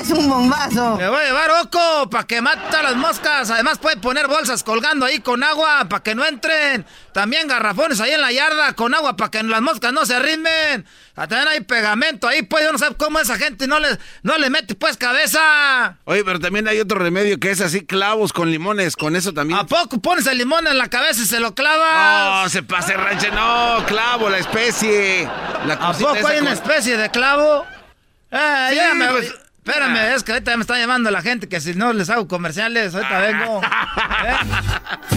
[0.00, 0.96] es un bombazo.
[0.98, 3.50] Le voy a llevar Oco para que mate las moscas.
[3.50, 6.84] Además puede poner bolsas colgando ahí con agua para que no entren.
[7.16, 10.84] También garrafones ahí en la yarda con agua para que las moscas no se arrimen.
[11.14, 13.88] Ah, También hay pegamento ahí, pues yo no sé cómo esa gente no le,
[14.22, 15.96] no le mete pues cabeza.
[16.04, 19.58] Oye, pero también hay otro remedio que es así, clavos con limones, con eso también.
[19.58, 22.42] ¿A poco pones el limón en la cabeza y se lo clavas?
[22.44, 25.24] No, se pase ranche, no, clavo, la especie.
[25.64, 27.64] La ¿A poco hay una especie de clavo?
[28.30, 29.34] Eh, Sí, ya me- pues,
[29.66, 30.14] Espérame, ah.
[30.14, 33.18] es que ahorita me está llamando la gente que si no les hago comerciales, ahorita
[33.20, 33.60] vengo.
[33.62, 34.36] ¿Eh?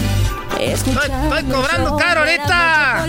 [0.60, 3.06] Estoy, estoy cobrando caro ahorita.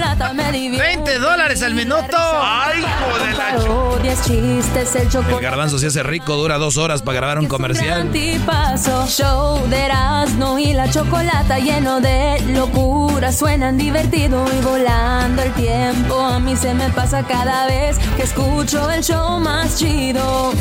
[0.77, 2.15] 20 dólares al minuto.
[2.17, 7.01] Ay, hijo de la ch- Parodias, chistes, el garbanzo se hace rico, dura dos horas
[7.01, 8.01] para grabar un comercial.
[8.03, 13.33] Antipaso, show de Erasmo y la chocolata lleno de locura.
[13.33, 16.21] Suenan divertido y volando el tiempo.
[16.21, 20.53] A mí se me pasa cada vez que escucho el show más chido.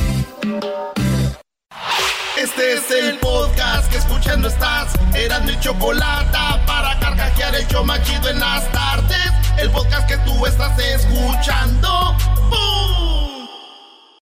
[2.37, 4.93] Este es el podcast que escuchando estás.
[5.15, 9.31] Eran mi chocolate para carcajear el show más chido en las tardes.
[9.59, 12.17] El podcast que tú estás escuchando.
[12.49, 13.49] ¡Bum!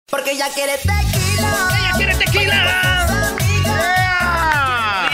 [0.09, 1.69] Porque ya quiere tequila.
[1.79, 2.95] ¡Ella quiere tequila!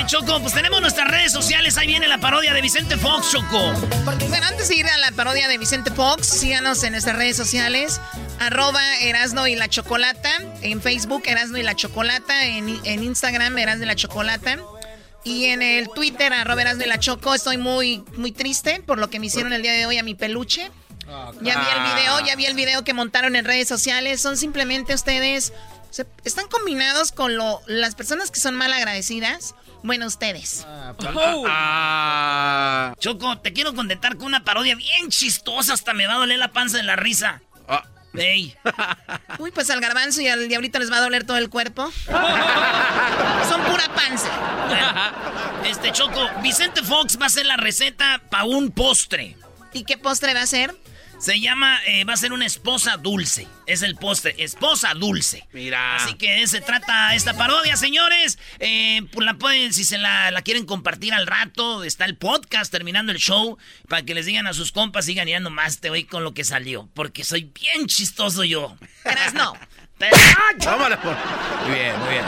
[0.05, 1.77] Choco, pues tenemos nuestras redes sociales.
[1.77, 3.71] Ahí viene la parodia de Vicente Fox, Choco.
[4.03, 8.01] Bueno, antes de ir a la parodia de Vicente Fox, síganos en nuestras redes sociales.
[8.41, 10.31] Arroba Erasno y la Chocolata.
[10.63, 12.47] En Facebook, Erasno y la Chocolata.
[12.47, 14.57] En, en Instagram, Erasno y la Chocolata.
[15.23, 17.35] Y en el Twitter, arroba Erasno y la Choco.
[17.35, 20.15] Estoy muy, muy triste por lo que me hicieron el día de hoy a mi
[20.15, 20.71] peluche.
[21.41, 24.19] Ya vi el video, ya vi el video que montaron en redes sociales.
[24.21, 25.53] Son simplemente ustedes.
[26.23, 29.53] están combinados con lo, las personas que son mal agradecidas.
[29.83, 30.65] Bueno, ustedes.
[31.47, 35.73] Ah, Choco, te quiero contentar con una parodia bien chistosa.
[35.73, 37.43] Hasta me va a doler la panza de la risa.
[38.13, 38.55] Ey.
[39.39, 41.91] Uy, pues al garbanzo y al diablito les va a doler todo el cuerpo.
[42.05, 44.29] Son pura panza.
[45.65, 49.37] este Choco, Vicente Fox va a hacer la receta para un postre.
[49.73, 50.75] ¿Y qué postre va a ser?
[51.21, 53.47] Se llama, eh, va a ser una esposa dulce.
[53.67, 55.47] Es el postre, esposa dulce.
[55.53, 55.97] Mira.
[55.97, 58.39] Así que se trata esta parodia, señores.
[58.57, 63.11] Eh, pues la pueden, si se la, quieren compartir al rato, está el podcast terminando
[63.11, 63.59] el show.
[63.87, 66.43] Para que les digan a sus compas, sigan yendo más te voy con lo que
[66.43, 66.89] salió.
[66.95, 68.75] Porque soy bien chistoso yo.
[69.03, 69.53] Pero no.
[69.99, 70.17] Pero,
[71.67, 72.25] Muy bien, muy bien.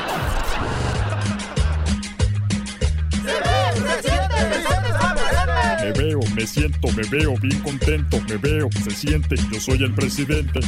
[6.35, 10.61] Me siento, me veo bien contento, me veo, se siente, yo soy el presidente.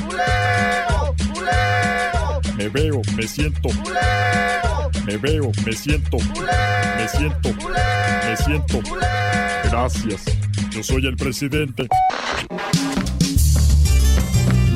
[2.55, 3.69] Me veo, me siento.
[5.05, 6.17] Me veo, me siento.
[6.17, 7.49] Me siento.
[7.49, 8.79] Me siento.
[9.63, 10.21] Gracias.
[10.69, 11.87] Yo soy el presidente.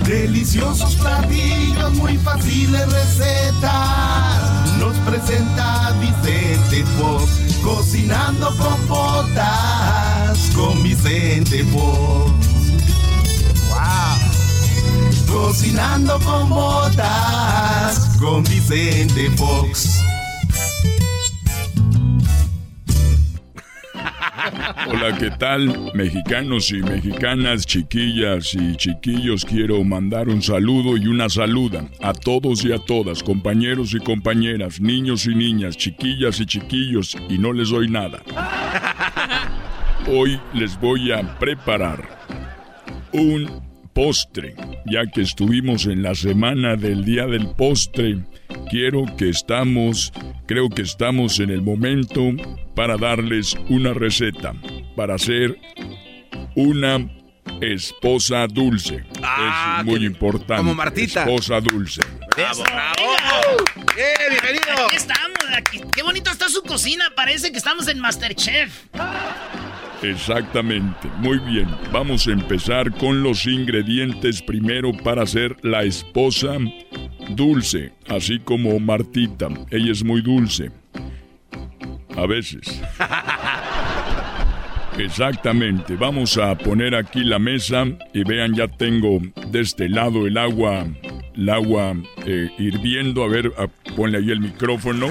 [0.06, 4.40] Deliciosos platillos, muy fáciles recetas.
[4.80, 9.79] Nos presenta Vicente Fox, cocinando con botas
[10.56, 12.32] con Vicente Fox.
[13.70, 14.18] Wow.
[15.28, 20.04] Cocinando con botas con Vicente Fox.
[24.88, 25.92] Hola, ¿qué tal?
[25.94, 32.64] Mexicanos y mexicanas, chiquillas y chiquillos, quiero mandar un saludo y una saluda a todos
[32.66, 37.70] y a todas, compañeros y compañeras, niños y niñas, chiquillas y chiquillos, y no les
[37.70, 38.22] doy nada.
[40.12, 42.04] Hoy les voy a preparar
[43.12, 43.62] un
[43.94, 44.56] postre,
[44.88, 48.18] ya que estuvimos en la semana del día del postre.
[48.72, 50.12] Quiero que estamos,
[50.48, 52.24] creo que estamos en el momento
[52.76, 54.56] para darles una receta
[54.96, 55.60] para hacer
[56.56, 57.08] una
[57.62, 58.96] esposa dulce.
[58.96, 60.56] es ah, muy importante.
[60.56, 61.22] Como Martita.
[61.22, 62.02] Esposa dulce.
[62.36, 62.64] ¡Bravo,
[63.96, 64.88] ¡Eh, bienvenido!
[64.88, 65.30] Aquí estamos.
[65.94, 67.12] Qué bonito está su cocina.
[67.16, 68.72] Parece que estamos en Masterchef.
[70.02, 71.68] Exactamente, muy bien.
[71.92, 76.58] Vamos a empezar con los ingredientes primero para hacer la esposa
[77.36, 79.50] dulce, así como Martita.
[79.70, 80.72] Ella es muy dulce.
[82.16, 82.82] A veces.
[84.98, 90.38] Exactamente, vamos a poner aquí la mesa y vean, ya tengo de este lado el
[90.38, 90.86] agua,
[91.36, 91.96] el agua
[92.26, 93.24] eh, hirviendo.
[93.24, 93.52] A ver,
[93.96, 95.08] ponle ahí el micrófono.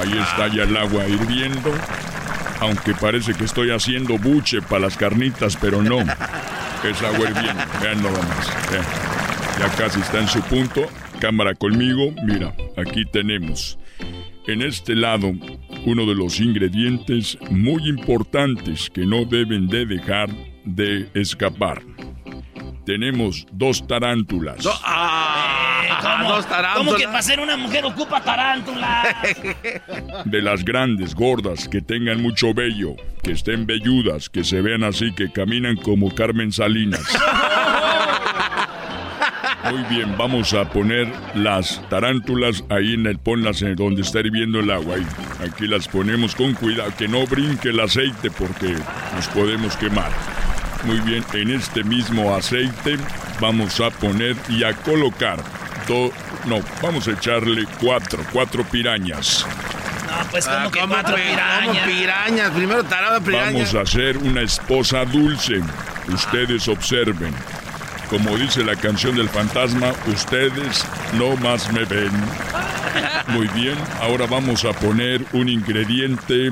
[0.00, 1.72] Ahí está ya el agua hirviendo.
[2.60, 6.00] Aunque parece que estoy haciendo buche para las carnitas, pero no.
[6.00, 7.62] Es agua hirviendo.
[7.82, 8.50] Vean nada más.
[9.58, 10.86] Ya casi está en su punto.
[11.20, 12.12] Cámara conmigo.
[12.24, 13.78] Mira, aquí tenemos.
[14.46, 15.32] En este lado,
[15.86, 20.28] uno de los ingredientes muy importantes que no deben de dejar
[20.64, 21.82] de escapar.
[22.86, 24.66] Tenemos dos tarántulas.
[24.66, 25.19] ah,
[26.04, 26.76] eh, dos tarántulas.
[26.76, 29.16] ¿Cómo que para ser una mujer ocupa tarántula?
[30.24, 35.12] De las grandes, gordas, que tengan mucho vello, que estén velludas, que se vean así,
[35.12, 37.02] que caminan como Carmen Salinas.
[39.70, 44.60] Muy bien, vamos a poner las tarántulas ahí en el ponlas en donde está hirviendo
[44.60, 44.96] el agua.
[45.46, 48.74] aquí las ponemos con cuidado, que no brinque el aceite porque
[49.14, 50.10] nos podemos quemar.
[50.84, 52.96] Muy bien, en este mismo aceite
[53.38, 55.38] vamos a poner y a colocar
[56.46, 59.44] no, vamos a echarle cuatro, cuatro pirañas.
[60.08, 61.86] No, pues como ah, que cuatro pirañas.
[61.86, 63.52] pirañas, primero tarada pirañas.
[63.52, 65.60] Vamos a hacer una esposa dulce.
[66.08, 67.34] Ustedes observen.
[68.08, 70.84] Como dice la canción del fantasma, ustedes
[71.14, 72.10] no más me ven.
[73.28, 76.50] Muy bien, ahora vamos a poner un ingrediente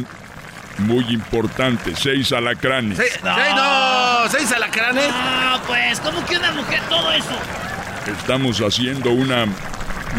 [0.79, 2.99] muy importante, seis alacranes.
[2.99, 3.19] ¿Seis?
[3.25, 4.29] No.
[4.31, 5.11] ¿Seis alacranes?
[5.13, 7.37] Ah, pues, ¿cómo que una mujer todo eso?
[8.09, 9.47] Estamos haciendo una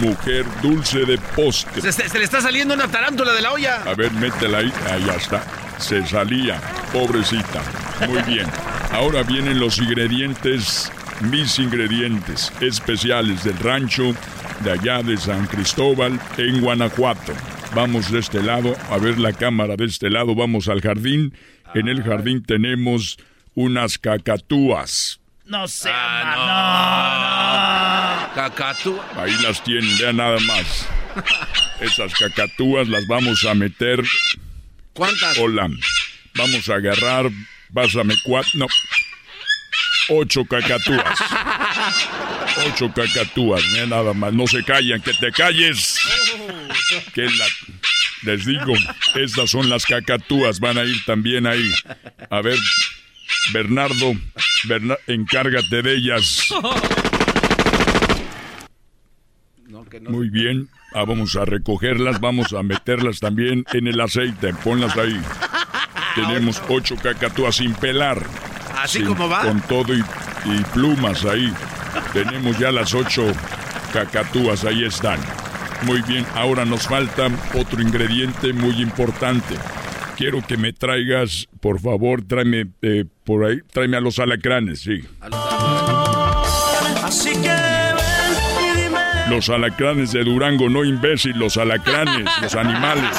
[0.02, 1.92] mujer dulce de postre.
[1.92, 3.84] Se, le está saliendo una tarántula de la olla.
[3.84, 4.74] A ver, métela ahí.
[4.90, 5.44] Ahí está.
[5.78, 6.62] Se salía.
[6.94, 7.62] Pobrecita.
[8.08, 8.48] Muy bien.
[8.92, 10.92] Ahora vienen los ingredientes
[11.22, 14.16] mis ingredientes especiales del rancho
[14.64, 17.34] de allá de San Cristóbal en Guanajuato.
[17.76, 21.34] Vamos de este lado, a ver la cámara de este lado, vamos al jardín.
[21.76, 23.18] En el jardín tenemos
[23.54, 25.20] unas cacatúas.
[25.50, 26.28] No sé, ah,
[28.28, 29.04] no, Cacatúas.
[29.18, 30.88] Ahí las tienen, vean nada más.
[31.82, 34.04] Esas cacatúas las vamos a meter.
[34.94, 35.40] ¿Cuántas?
[35.40, 35.68] Hola.
[36.36, 37.32] Vamos a agarrar.
[37.74, 38.52] Pásame cuatro.
[38.60, 38.68] No.
[40.10, 41.20] ocho cacatúas.
[42.68, 44.32] Ocho cacatúas, mira nada más.
[44.34, 45.98] No se callan, que te calles.
[47.16, 47.48] Que la...
[48.22, 48.74] Les digo,
[49.16, 51.72] estas son las cacatúas, van a ir también ahí.
[52.30, 52.60] A ver,
[53.54, 54.14] Bernardo,
[55.08, 56.50] encárgate de ellas.
[60.08, 65.20] Muy bien, ah, vamos a recogerlas, vamos a meterlas también en el aceite, ponlas ahí.
[66.16, 68.24] Tenemos ocho cacatúas sin pelar.
[68.78, 69.42] Así como va.
[69.44, 70.04] Con todo y,
[70.46, 71.54] y plumas ahí.
[72.14, 73.26] Tenemos ya las ocho
[73.94, 75.20] cacatúas, ahí están.
[75.84, 79.56] Muy bien, ahora nos falta otro ingrediente muy importante.
[80.20, 85.00] Quiero que me traigas, por favor, tráeme eh, por ahí, tráeme a los alacranes, sí.
[87.02, 87.56] Así que
[89.30, 93.10] Los alacranes de Durango, no imbécil, los alacranes, los animales.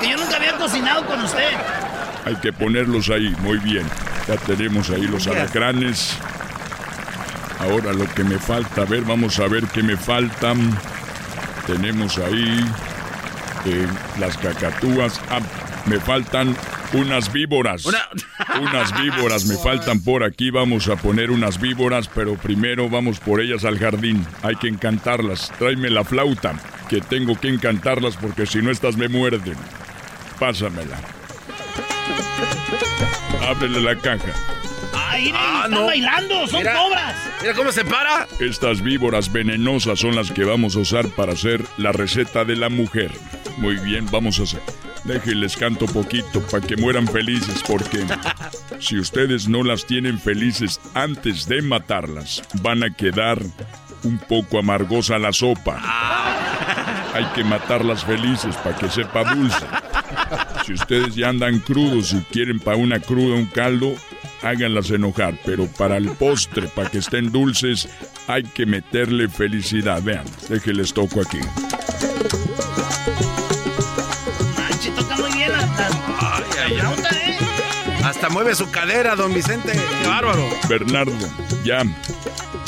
[0.00, 1.52] Que yo nunca había cocinado con usted.
[2.24, 3.86] Hay que ponerlos ahí, muy bien.
[4.26, 6.18] Ya tenemos ahí los alacranes.
[7.60, 10.76] Ahora lo que me falta, a ver, vamos a ver qué me faltan.
[11.68, 12.64] Tenemos ahí
[13.66, 13.86] eh,
[14.18, 15.20] las cacatúas.
[15.30, 15.40] Ah,
[15.86, 16.56] me faltan
[16.92, 17.86] unas víboras.
[18.60, 20.50] unas víboras me faltan por aquí.
[20.50, 24.24] Vamos a poner unas víboras, pero primero vamos por ellas al jardín.
[24.42, 25.52] Hay que encantarlas.
[25.58, 26.54] Tráeme la flauta,
[26.88, 29.56] que tengo que encantarlas porque si no estas me muerden.
[30.38, 30.96] Pásamela.
[33.48, 34.53] Ábrele la caja.
[35.14, 36.46] ¡Ay, ah, están bailando!
[36.48, 37.14] ¡Son cobras!
[37.40, 38.26] ¡Mira cómo se para!
[38.40, 42.68] Estas víboras venenosas son las que vamos a usar para hacer la receta de la
[42.68, 43.12] mujer.
[43.58, 44.60] Muy bien, vamos a hacer.
[45.04, 48.04] Déjenles canto poquito para que mueran felices, porque
[48.80, 53.38] si ustedes no las tienen felices antes de matarlas, van a quedar
[54.02, 55.80] un poco amargosa la sopa.
[57.14, 59.64] Hay que matarlas felices para que sepa dulce.
[60.64, 63.94] Si ustedes ya andan crudos y quieren para una cruda un caldo,
[64.44, 67.88] háganlas enojar, pero para el postre, para que estén dulces,
[68.26, 70.02] hay que meterle felicidad.
[70.02, 71.40] Vean, déjenles toco aquí.
[74.58, 75.88] Manche, toca muy bien hasta.
[76.20, 78.04] Ay, ay.
[78.04, 79.72] Hasta mueve su cadera, don Vicente.
[79.72, 80.46] Qué bárbaro.
[80.68, 81.12] Bernardo,
[81.64, 81.82] ya.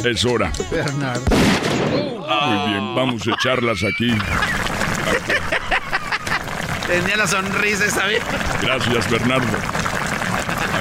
[0.04, 0.50] Es hora.
[0.70, 1.24] Bernardo.
[1.30, 4.16] Muy bien, vamos a echarlas aquí.
[6.86, 8.22] Tenía la sonrisa esa vez.
[8.62, 9.75] Gracias, Bernardo.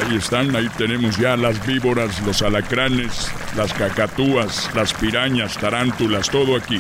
[0.06, 6.56] Ahí están, ahí tenemos ya las víboras, los alacranes, las cacatúas, las pirañas, tarántulas, todo
[6.56, 6.80] aquí.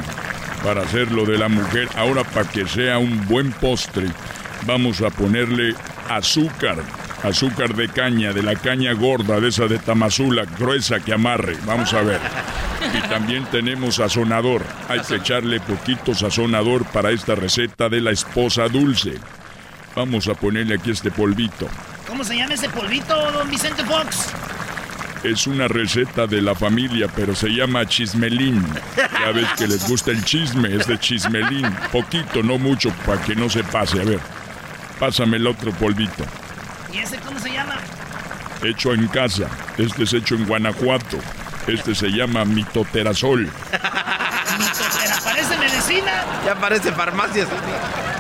[0.64, 1.90] Para hacer lo de la mujer.
[1.96, 4.08] Ahora, para que sea un buen postre,
[4.68, 5.74] vamos a ponerle
[6.08, 6.78] azúcar.
[7.24, 11.58] Azúcar de caña, de la caña gorda, de esa de Tamazula, gruesa que amarre.
[11.66, 12.20] Vamos a ver.
[12.94, 14.62] Y también tenemos sazonador.
[14.88, 19.14] Hay que echarle poquito sazonador para esta receta de la esposa dulce.
[19.96, 21.68] Vamos a ponerle aquí este polvito.
[22.16, 24.30] ¿Cómo se llama ese polvito, don Vicente Fox?
[25.22, 28.66] Es una receta de la familia, pero se llama chismelín.
[28.96, 31.70] Ya ves que les gusta el chisme, es de chismelín.
[31.92, 34.00] Poquito, no mucho, para que no se pase.
[34.00, 34.22] A ver,
[34.98, 36.24] pásame el otro polvito.
[36.94, 37.76] ¿Y ese cómo se llama?
[38.64, 39.50] Hecho en casa.
[39.78, 41.18] Este es hecho en Guanajuato.
[41.68, 43.42] Este se llama mitoterasol.
[44.58, 45.20] ¿Mitotera?
[45.22, 46.24] ¿Parece medicina?
[46.46, 47.46] Ya parece farmacia.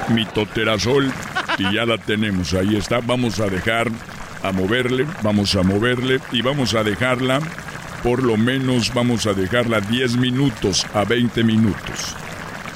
[0.09, 1.13] Mitoterasol.
[1.57, 2.53] Y ya la tenemos.
[2.53, 2.99] Ahí está.
[2.99, 3.89] Vamos a dejar
[4.43, 5.05] a moverle.
[5.23, 6.19] Vamos a moverle.
[6.31, 7.39] Y vamos a dejarla.
[8.03, 12.15] Por lo menos vamos a dejarla 10 minutos a 20 minutos.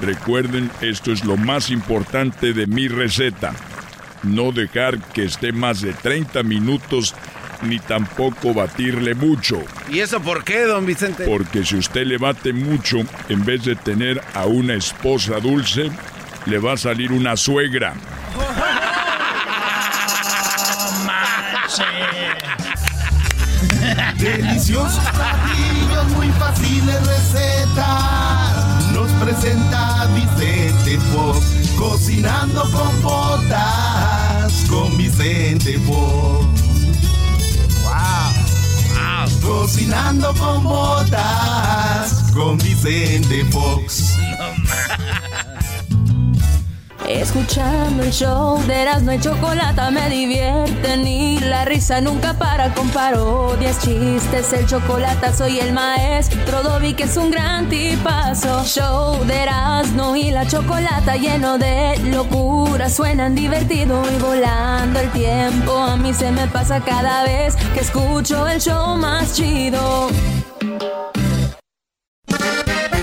[0.01, 3.53] Recuerden, esto es lo más importante de mi receta.
[4.23, 7.15] No dejar que esté más de 30 minutos
[7.61, 9.61] ni tampoco batirle mucho.
[9.91, 11.25] ¿Y eso por qué, don Vicente?
[11.25, 15.91] Porque si usted le bate mucho, en vez de tener a una esposa dulce,
[16.45, 17.93] le va a salir una suegra.
[24.17, 28.55] Deliciosos platillos, muy fáciles recetas.
[28.91, 36.47] Nos presenta Vicente Fox, cocinando con botas con Vicente Fox.
[39.43, 44.17] Cocinando con botas con Vicente Fox.
[47.09, 52.87] Escuchando el show de Erasmo y Chocolata me divierte ni la risa nunca para con
[52.89, 58.63] parodias, chistes, el chocolate soy el maestro Dobby que es un gran tipazo.
[58.63, 65.79] Show de Erasmo y la Chocolata lleno de locura, suenan divertido y volando el tiempo.
[65.79, 70.09] A mí se me pasa cada vez que escucho el show más chido.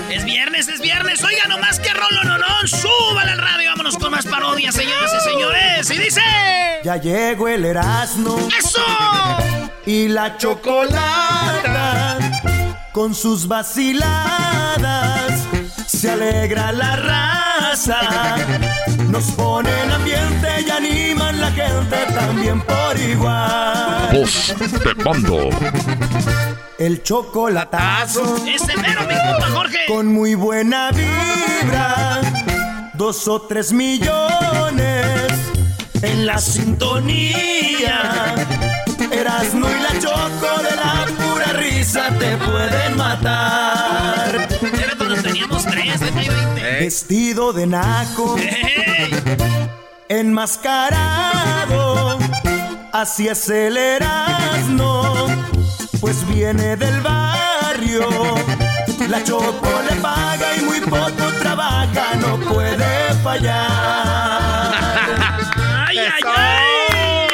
[0.09, 1.21] Es viernes, es viernes.
[1.25, 2.47] Oiga nomás que rolo, no, no.
[2.65, 3.56] Súbale al radio.
[4.17, 5.91] Más parodias, señoras y señores.
[5.91, 6.21] Y dice.
[6.83, 8.35] Ya llegó el Erasmo.
[8.57, 8.81] ¡Eso!
[9.85, 12.17] Y la chocolata,
[12.93, 15.43] con sus vaciladas,
[15.85, 18.37] se alegra la raza.
[19.07, 24.09] Nos ponen ambiente y animan la gente también por igual.
[24.13, 25.49] Voz de mando.
[26.79, 28.35] El chocolatazo.
[28.47, 29.85] Ese mero, mi compa Jorge.
[29.87, 32.21] Con muy buena vibra.
[32.97, 35.31] Dos o tres millones
[36.01, 38.33] en la sintonía.
[39.11, 44.47] Erasmo y la choco de la pura risa te pueden matar.
[44.61, 46.79] Era cuando teníamos tres, de 20.
[46.79, 48.35] Vestido de naco.
[50.09, 52.17] Enmascarado.
[52.93, 55.27] Así es el Erasmo.
[56.01, 58.09] Pues viene del barrio.
[59.09, 62.15] La choco le paga y muy poco trabaja.
[62.15, 63.55] No puede fallar.
[65.87, 67.27] ¡Ay, ay, ay!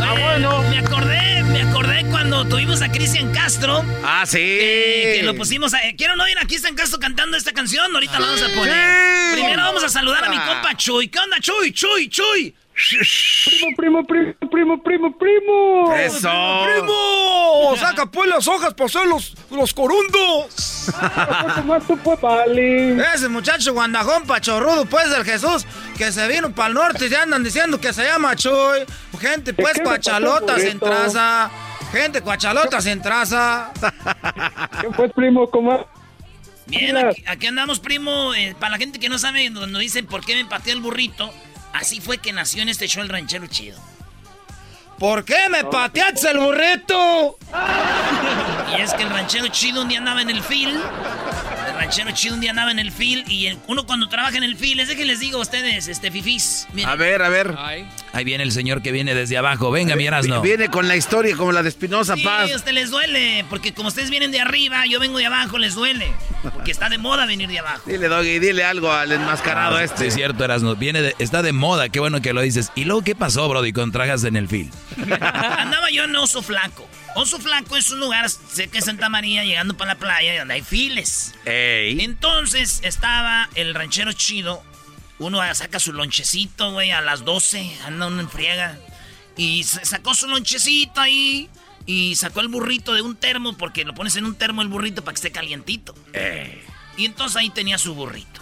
[0.00, 0.62] Ah, bueno.
[0.70, 3.84] Me acordé, me acordé cuando tuvimos a Cristian Castro.
[4.04, 4.38] Ah, sí.
[4.40, 5.78] Eh, que lo pusimos a.
[5.96, 7.92] ¿Quieren oír a Cristian Castro cantando esta canción?
[7.92, 9.34] Ahorita la vamos a poner.
[9.34, 9.40] Sí.
[9.40, 11.08] Primero vamos a saludar a mi compa Chuy.
[11.08, 11.72] ¿Qué onda, Chuy?
[11.72, 12.54] Chuy, Chuy.
[12.88, 15.94] Primo, primo, primo, primo, primo, primo.
[15.94, 16.30] Eso.
[16.64, 17.76] ¡Primo!
[17.76, 20.90] ¡Saca pues las hojas para hacer los, los corundos!
[22.20, 22.98] Pues.
[23.14, 25.66] Ese muchacho guandajón pachorrudo, pues, del Jesús,
[25.96, 28.80] que se vino para el norte y ya andan diciendo que se llama Chuy.
[29.20, 30.86] Gente, pues, en burrito?
[30.86, 31.50] traza.
[31.92, 33.72] Gente, cuachalotas en traza.
[34.80, 35.48] ¿Qué fue, primo?
[35.48, 35.86] ¿Cómo?
[36.66, 38.34] Bien, aquí, aquí andamos, primo.
[38.34, 41.32] Eh, para la gente que no sabe, cuando dicen por qué me pateó el burrito,
[41.72, 43.78] así fue que nació en este show el ranchero chido.
[44.98, 47.38] ¿Por qué me pateaste el burrito?
[48.76, 50.80] Y es que el ranchero chido un día andaba en el fil.
[51.90, 53.24] Ranchero chido un día andaba en el fil.
[53.26, 55.88] Y el- uno cuando trabaja en el fil, es de que les digo a ustedes,
[55.88, 56.68] este fifís.
[56.72, 56.88] miren.
[56.88, 57.56] A ver, a ver.
[58.12, 59.72] Ahí viene el señor que viene desde abajo.
[59.72, 60.40] Venga, mi Erasno.
[60.40, 62.52] Viene con la historia como la de Espinosa Sí, Paz.
[62.52, 65.74] a ustedes les duele, porque como ustedes vienen de arriba, yo vengo de abajo, les
[65.74, 66.12] duele.
[66.54, 67.82] Porque está de moda venir de abajo.
[67.86, 69.98] Dile, Doggy, dile algo al enmascarado Ah, este.
[70.02, 70.76] Sí, es cierto, Erasno.
[70.76, 72.70] Viene de- está de moda, qué bueno que lo dices.
[72.76, 74.70] ¿Y luego qué pasó, Brody, con trajas en el fil?
[75.20, 76.88] Andaba yo en Oso Flaco.
[77.14, 80.54] Oso Flaco es un lugar, sé que es Santa María, llegando para la playa, donde
[80.54, 81.34] hay files.
[81.44, 82.00] Ey.
[82.02, 84.62] Entonces estaba el ranchero chido.
[85.18, 88.78] Uno saca su lonchecito, güey, a las 12, anda uno en friega.
[89.36, 91.50] Y sacó su lonchecito ahí.
[91.86, 95.02] Y sacó el burrito de un termo, porque lo pones en un termo el burrito
[95.02, 95.94] para que esté calientito.
[96.96, 98.40] Y entonces ahí tenía su burrito.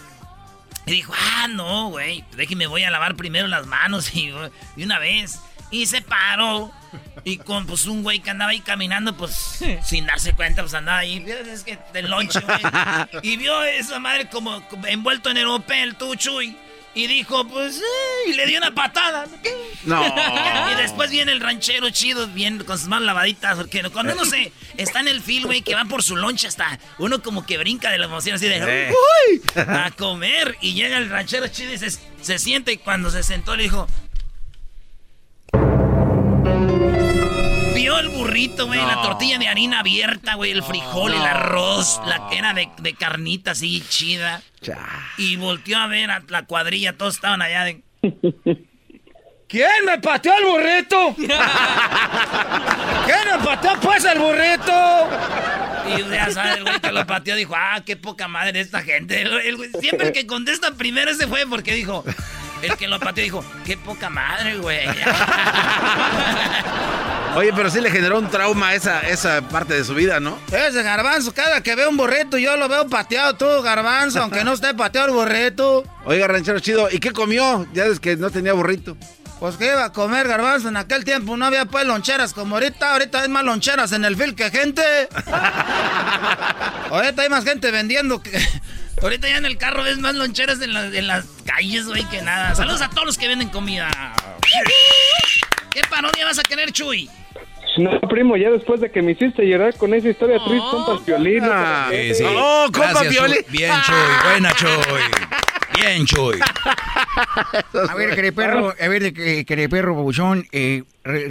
[0.85, 4.31] Y dijo, ah, no, güey, déjeme, voy a lavar primero las manos y,
[4.75, 5.39] y una vez.
[5.71, 6.71] Y se paró.
[7.23, 10.99] Y con pues un güey que andaba ahí caminando, pues sin darse cuenta, pues andaba
[10.99, 11.25] ahí.
[11.51, 12.59] Es que del lonche, güey.
[13.23, 15.47] Y vio esa madre como, envuelto en el
[15.97, 16.55] tú, Chuy.
[16.95, 19.27] Y dijo, pues, eh, y le dio una patada.
[19.43, 19.55] ¿Qué?
[19.85, 20.03] No.
[20.71, 23.55] Y después viene el ranchero chido, bien con sus manos lavaditas.
[23.57, 26.79] Porque cuando uno se está en el film, güey, que va por su loncha hasta
[26.97, 28.91] uno como que brinca de la emoción así de.
[28.91, 29.41] ¡Uy!
[29.55, 30.57] A comer.
[30.61, 33.87] Y llega el ranchero chido y se, se siente y cuando se sentó le dijo,
[37.79, 42.27] Vio el burrito, güey, la tortilla de harina abierta, güey, el frijol, el arroz, la
[42.29, 44.41] que era de, de carnita así chida.
[45.17, 47.81] Y volteó a ver a la cuadrilla, todos estaban allá de...
[49.47, 51.15] ¿Quién me pateó el burrito?
[51.15, 51.37] ¿Quién
[53.39, 55.09] me pateó pues el burrito?
[55.97, 59.21] Y ya sabes, el güey que lo pateó dijo, ah, qué poca madre esta gente.
[59.21, 62.03] El- el güey- siempre el que contesta primero ese fue porque dijo,
[62.61, 64.79] el que lo pateó dijo, qué poca madre, güey.
[67.35, 70.39] Oye, pero sí le generó un trauma esa, esa parte de su vida, ¿no?
[70.51, 74.53] Ese garbanzo, cada que veo un burrito yo lo veo pateado tú, garbanzo, aunque no
[74.53, 75.83] esté pateado el burrito.
[76.05, 77.67] Oiga, ranchero chido, ¿y qué comió?
[77.73, 78.97] Ya desde que no tenía burrito.
[79.39, 82.91] Pues que iba a comer garbanzo en aquel tiempo, no había pues loncheras como ahorita,
[82.93, 84.81] ahorita hay más loncheras en el fil que gente.
[86.89, 88.31] ahorita hay más gente vendiendo que...
[89.01, 92.21] Ahorita ya en el carro ves más loncheras en, la- en las calles, güey, que
[92.21, 92.53] nada.
[92.55, 93.89] Saludos a todos los que venden comida.
[95.71, 97.09] ¿Qué parodia vas a querer, Chuy?
[97.77, 101.43] No, primo, ya después de que me hiciste llorar con esa historia triste, compas violín.
[101.43, 102.23] Ah, Sí, sí.
[102.27, 103.01] Oh, compa.
[103.09, 103.45] Chuy.
[103.49, 104.29] Bien, Chuy.
[104.31, 104.69] Buena, Chuy.
[105.79, 106.39] Bien, Chuy.
[107.89, 111.27] A ver, querido perro, a ver, que- querido perro, babuchón, eh, re-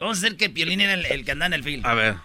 [0.00, 1.84] Vamos a hacer que Piolín era el, el que anda en el film.
[1.84, 2.16] A ver.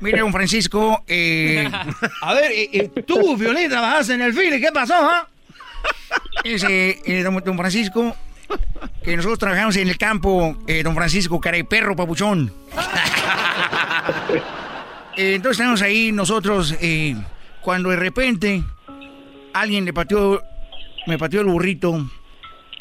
[0.00, 1.70] Mire, don Francisco, eh,
[2.22, 5.28] a ver, eh, eh, tú, Violín, trabajaste en el fil, ¿qué pasó, ah?
[6.42, 8.16] Dice, eh, don, don Francisco,
[9.02, 12.52] que nosotros trabajamos en el campo, eh, don Francisco, cara de perro, papuchón.
[15.16, 17.16] Eh, entonces estamos ahí nosotros, eh,
[17.60, 18.62] cuando de repente
[19.52, 20.40] alguien le pateó,
[21.06, 22.08] me pateó el burrito.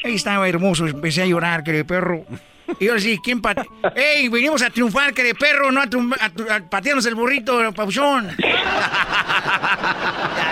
[0.06, 2.26] Ahí estaba hermoso, empecé a llorar, que perro.
[2.80, 3.66] Y yo sí, ¿quién patea?
[3.96, 5.90] ¡Ey, vinimos a triunfar, que de perro, no a,
[6.70, 8.30] patearnos el burrito, pauchón!
[8.38, 8.56] ya,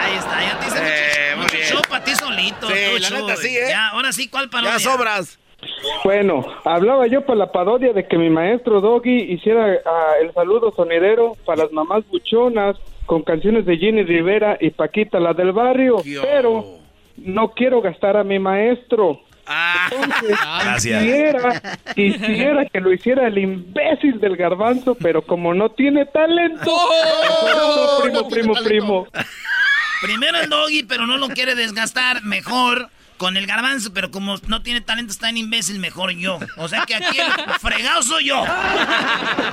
[0.03, 2.67] ahí está, ya te hice eh, mucho, mucho show para ti solito.
[2.67, 3.67] Sí, la neta sí, ¿eh?
[3.69, 4.77] Ya, ahora sí, ¿cuál parodia?
[4.77, 5.39] Ya sobras.
[6.03, 10.71] Bueno, hablaba yo para la parodia de que mi maestro Doggy hiciera ah, el saludo
[10.75, 15.97] sonidero para las mamás buchonas con canciones de Jenny Rivera y Paquita, la del barrio,
[16.21, 16.77] pero
[17.17, 19.21] no quiero gastar a mi maestro.
[19.47, 20.37] Ah, Entonces,
[20.75, 21.61] Quisiera,
[21.95, 27.99] quisiera que lo hiciera el imbécil del garbanzo, pero como no tiene talento, ¡Oh!
[28.03, 29.07] primo, primo, primo.
[30.01, 32.23] Primero el doggy, pero no lo quiere desgastar.
[32.23, 36.39] Mejor con el garbanzo, pero como no tiene talento, está en imbécil, mejor yo.
[36.57, 38.43] O sea que aquí el fregado soy yo.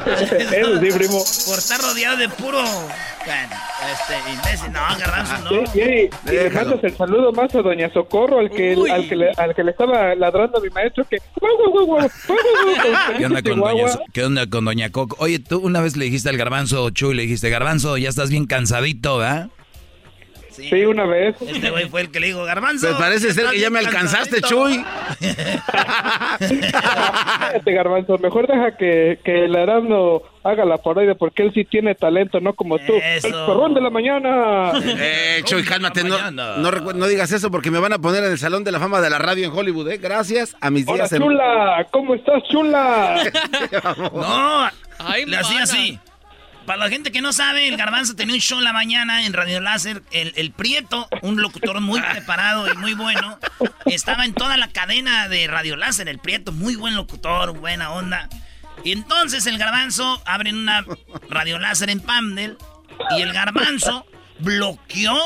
[0.06, 1.24] Eso sí, primo.
[1.46, 4.72] Por estar rodeado de puro este, imbécil.
[4.72, 5.66] No, garbanzo, no.
[5.66, 6.10] Sí, sí.
[6.26, 9.54] Y le mandas el saludo más a doña Socorro, al que, al que, le, al
[9.54, 11.18] que le estaba ladrando a mi maestro, que...
[13.18, 15.16] ¿Qué onda, con doña, ¿Qué onda con doña Coco?
[15.18, 18.46] Oye, tú una vez le dijiste al garbanzo, Chuy, le dijiste, garbanzo, ya estás bien
[18.46, 19.48] cansadito, ¿verdad?
[20.54, 20.84] Sí.
[20.84, 21.36] una vez.
[21.40, 22.86] Este güey fue el que le dijo, Garbanzo.
[22.86, 24.84] Pues parece ser que ya me alcanzaste, Chuy.
[27.54, 31.94] Este Garbanzo, mejor deja que, que el Arano haga la parodia porque él sí tiene
[31.94, 32.92] talento, no como tú.
[32.94, 34.72] El perrón de la mañana.
[34.84, 38.64] Eh, Chuy, cálmate, no, no, digas eso porque me van a poner en el Salón
[38.64, 39.98] de la Fama de la Radio en Hollywood, ¿eh?
[39.98, 41.12] Gracias a mis días.
[41.12, 43.22] Hola, chula, ¿cómo estás, chula?
[44.12, 44.70] no,
[45.26, 45.98] le hacía así.
[46.66, 49.32] Para la gente que no sabe, el Garbanzo tenía un show en la mañana en
[49.34, 50.02] Radio Láser.
[50.10, 53.38] El, Prieto, un locutor muy preparado y muy bueno,
[53.86, 56.08] estaba en toda la cadena de Radio Láser.
[56.08, 58.28] El Prieto, muy buen locutor, buena onda.
[58.82, 60.84] Y entonces el Garbanzo abre una
[61.28, 62.56] Radio Láser en Pamdel
[63.16, 64.06] y el Garbanzo
[64.38, 65.16] bloqueó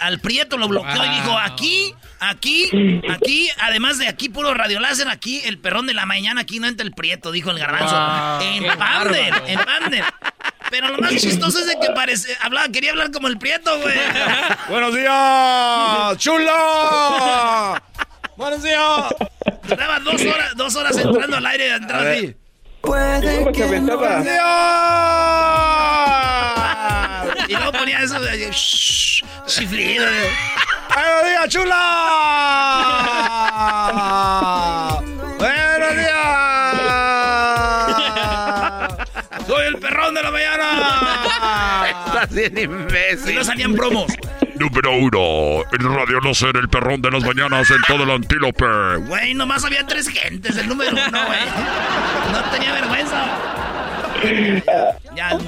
[0.00, 5.08] al Prieto, lo bloqueó y dijo, aquí, aquí, aquí, además de aquí puro radio láser,
[5.08, 7.96] aquí el perrón de la mañana, aquí no entra el Prieto, dijo el garbanzo.
[8.42, 10.04] en Pander, en Pander.
[10.70, 13.96] Pero lo más chistoso es de que parece, hablaba, quería hablar como el Prieto, güey.
[14.68, 16.52] Buenos días, chulo.
[18.36, 19.14] Buenos días.
[19.68, 22.36] Estaba dos horas, dos horas entrando al aire, entrando así.
[22.82, 23.98] Puede que no.
[27.48, 30.04] Y luego ponía eso de shh, chiflido.
[30.92, 31.76] ¡Buenos días, chula!
[35.38, 36.66] ¡Buenos días!
[39.46, 41.86] ¡Soy el perrón de la mañana!
[42.06, 43.30] Estás bien imbécil.
[43.30, 44.12] Y no salían promos.
[44.56, 48.64] Número uno, el radio no ser el perrón de las mañanas en todo el antílope.
[49.06, 51.40] Güey, nomás había tres gentes, el número uno, güey.
[52.32, 53.65] No tenía vergüenza.
[55.14, 55.38] Ya,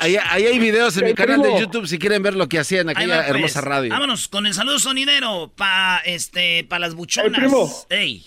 [0.00, 2.90] ahí, hay videos en mi canal de YouTube si quieren ver lo que hacía en
[2.90, 3.28] aquella pues.
[3.28, 3.90] hermosa radio.
[3.90, 7.86] Vámonos con el saludo sonidero para este, pa las buchonas.
[7.90, 8.24] Ey.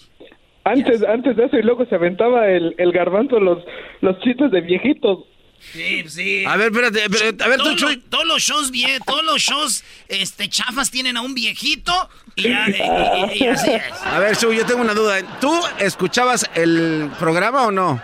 [0.64, 3.64] Antes, antes de eso y luego se aventaba el, el garbanzo los,
[4.02, 5.26] los chistes de viejitos.
[5.60, 6.44] Sí, sí.
[6.46, 7.76] A ver, espérate, a ver, tú,
[8.10, 11.94] Todos los shows bien, todos los shows este, chafas tienen a un viejito
[12.36, 13.94] y, ya, y, así es.
[14.04, 15.40] A ver, Chuy, yo tengo una duda.
[15.40, 18.02] ¿Tú escuchabas el programa o no?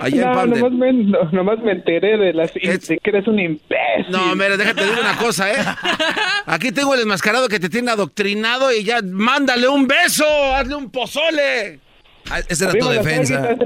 [0.00, 0.92] Allá no, nomás me,
[1.32, 4.10] nomás me enteré de, las, de que eres un imbécil.
[4.10, 5.64] No, mira, déjate decir una cosa, ¿eh?
[6.46, 10.24] Aquí tengo el enmascarado que te tiene adoctrinado y ya mándale un beso,
[10.54, 11.80] hazle un pozole.
[12.30, 13.56] Ah, esa era tu defensa.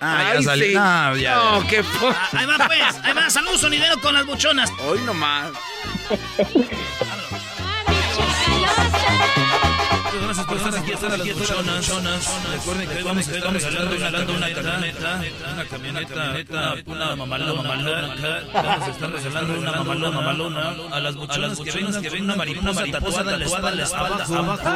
[0.00, 0.80] Ah, ya salió.
[0.80, 3.00] No, ya, no, qué ah, Ahí va, pues.
[3.04, 3.28] Ahí va.
[3.28, 4.72] Saludos, sonidero con las buchonas.
[4.86, 5.50] Hoy nomás.
[10.50, 11.90] Por estar aquí, estar las buchonas.
[12.50, 13.52] Recuerden que vamos a estar
[13.88, 15.22] regalando una camioneta,
[15.52, 16.34] una camioneta,
[16.86, 18.40] una mamalona, mamalona.
[18.52, 22.36] Vamos a estar regalando una mamalona, mamalona a las buchonas que vengan, que vengan una
[22.36, 23.44] mariposa tatuada en la
[23.84, 24.70] espalda, abajo.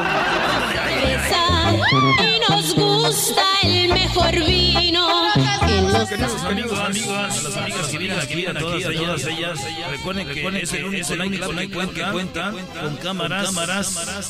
[2.23, 5.09] Y nos gusta el mejor vino.
[6.09, 9.59] Queridos amigos, amigas, las amigas que vienen aquí, todas ellas, ellas,
[9.91, 10.73] recuerden que es
[11.11, 13.57] el único que cuenta con cámaras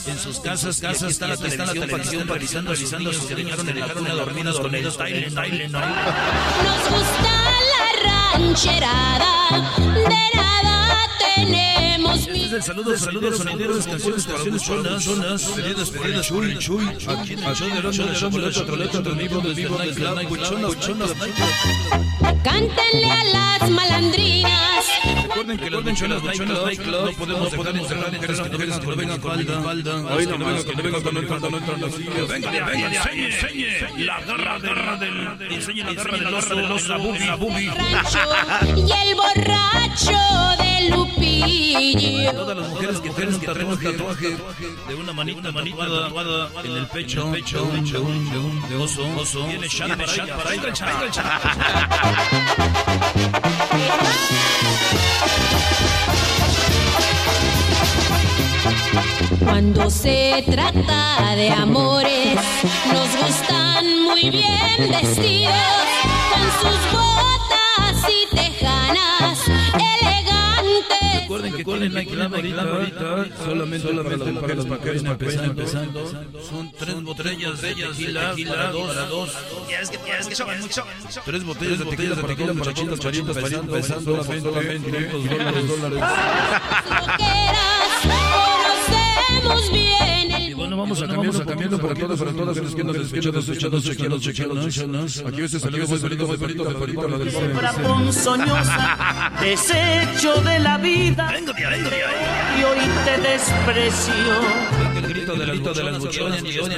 [0.06, 2.66] en sus casas, casas, está la televisión, televisión,
[3.12, 3.68] sus que dejaron
[4.16, 4.74] dormidos con
[5.82, 7.32] Nos gusta
[7.72, 7.84] la
[8.38, 9.32] rancherada,
[11.44, 17.32] tenemos Este es el saludo, saludos, sonideros, canciones, canciones, zonas, pedidas, pedidas, chuy, chuy, aquí
[17.34, 19.40] en el show del del vivo,
[20.28, 21.14] buchonas, buchonas,
[22.42, 24.84] Cántenle a las malandrinas.
[25.22, 28.86] Recuerden que los buchonas, buchonas, nightclub, no podemos podemos cerrar mujeres que no vengan, que
[28.86, 32.04] no vengan con hoy no vengan, que no vengan el falda, no entran así.
[32.04, 37.28] Venga, venga, enseñe, enseñe, la garra, garra del, enseñe la garra del oso, oso, bubi,
[37.38, 37.70] bubi.
[38.76, 41.46] Y el borracho de Lupillo.
[41.46, 42.32] brillo.
[42.32, 43.34] Todas las mujeres que tienen
[43.66, 44.36] un tatuaje
[44.88, 49.06] de una manita, manita tatuada en el pecho, pecho de un, de un, de oso,
[49.16, 49.46] oso.
[49.46, 50.12] Viene para.
[59.40, 62.38] Cuando se trata de amores,
[62.92, 65.54] nos gustan muy bien vestidos,
[66.32, 69.93] con sus botas y tejanas
[71.56, 76.08] que tienen la clave ahorita, solamente, solamente para las mujeres empezando, empezando.
[76.42, 79.30] Son tres botellas de tequila para dos, para dos.
[79.68, 79.98] Ya ves que,
[80.60, 80.84] mucho.
[81.24, 86.00] Tres botellas de tequila para todos los charitas, charitas, empezando, solamente 500 dólares,
[89.44, 89.83] bueno,
[90.84, 93.74] vamos a cambiar, vamos a cambiando para todas, para todas las que nos escuchan, escuchan,
[93.74, 95.28] escuchan, escuchan.
[95.28, 100.78] Aquí este salió muy bonito, muy bonito, muy bonito, la del ponzoñosa, desecho de la
[100.78, 101.32] vida.
[101.38, 104.14] Y hoy te desprecio.
[104.94, 106.68] El grito de la grito de las buchonas, y esto,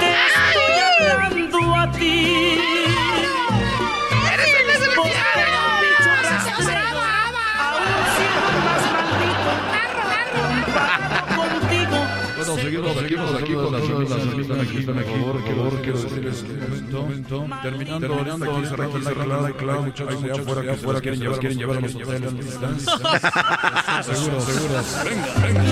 [0.00, 2.77] Te estoy hablando a ti.
[13.36, 17.46] Seguimos aquí con las amigas, aquí, por favor, por favor, quiero decirles que un momento,
[17.62, 21.58] terminando, terminando aquí, cerrando la clave, clave, muchachos, allá afuera, que afuera quieren llevar, quieren
[21.58, 22.30] llevar a los hoteles,
[24.02, 24.74] seguro, seguro,
[25.04, 25.62] venga, venga.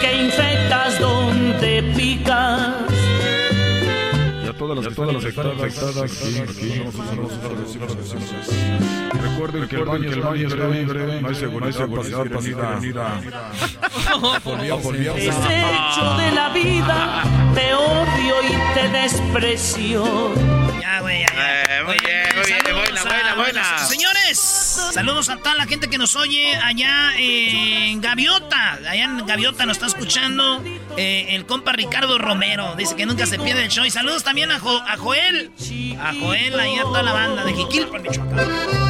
[0.00, 3.39] Que infectas donde picas.
[4.60, 4.92] Usar
[9.12, 10.54] Recuerden que el baño, el baño es
[10.86, 11.66] breve, no hay seguridad.
[15.14, 17.22] Desecho de la vida,
[17.54, 20.04] te odio y te desprecio.
[20.80, 21.84] Ya, güey, ya, ya.
[21.84, 23.78] muy bien, muy bien, buena, buena.
[23.86, 24.38] Señores,
[24.92, 28.72] saludos a toda la gente que nos oye allá en Gaviota.
[28.88, 30.62] Allá en Gaviota nos está escuchando
[30.96, 32.74] eh, el compa Ricardo Romero.
[32.76, 33.84] Dice que nunca se pierde el show.
[33.84, 35.52] Y saludos también a, Jo- a Joel.
[36.00, 38.89] A Joel, ahí a toda la banda de Jiquilpan, Michoacán.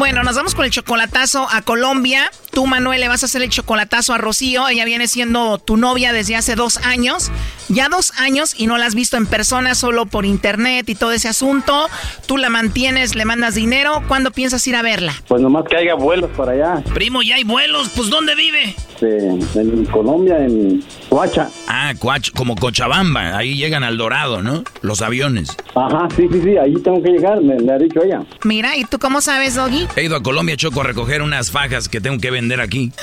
[0.00, 2.30] Bueno, nos vamos con el chocolatazo a Colombia.
[2.52, 4.66] Tú, Manuel, le vas a hacer el chocolatazo a Rocío.
[4.66, 7.30] Ella viene siendo tu novia desde hace dos años.
[7.68, 11.12] Ya dos años y no la has visto en persona, solo por internet y todo
[11.12, 11.86] ese asunto.
[12.26, 14.02] Tú la mantienes, le mandas dinero.
[14.08, 15.12] ¿Cuándo piensas ir a verla?
[15.28, 16.82] Pues nomás que haya vuelos para allá.
[16.94, 17.90] Primo, ya hay vuelos.
[17.94, 18.74] Pues, ¿dónde vive?
[19.02, 21.48] En Colombia, en Coacha.
[21.68, 24.62] Ah, Coach, como Cochabamba, ahí llegan al Dorado, ¿no?
[24.82, 25.56] Los aviones.
[25.74, 28.22] Ajá, sí, sí, sí, ahí tengo que llegar, me, me ha dicho ella.
[28.44, 29.88] Mira, ¿y tú cómo sabes, Doggy?
[29.96, 32.92] He ido a Colombia, Choco, a recoger unas fajas que tengo que vender aquí.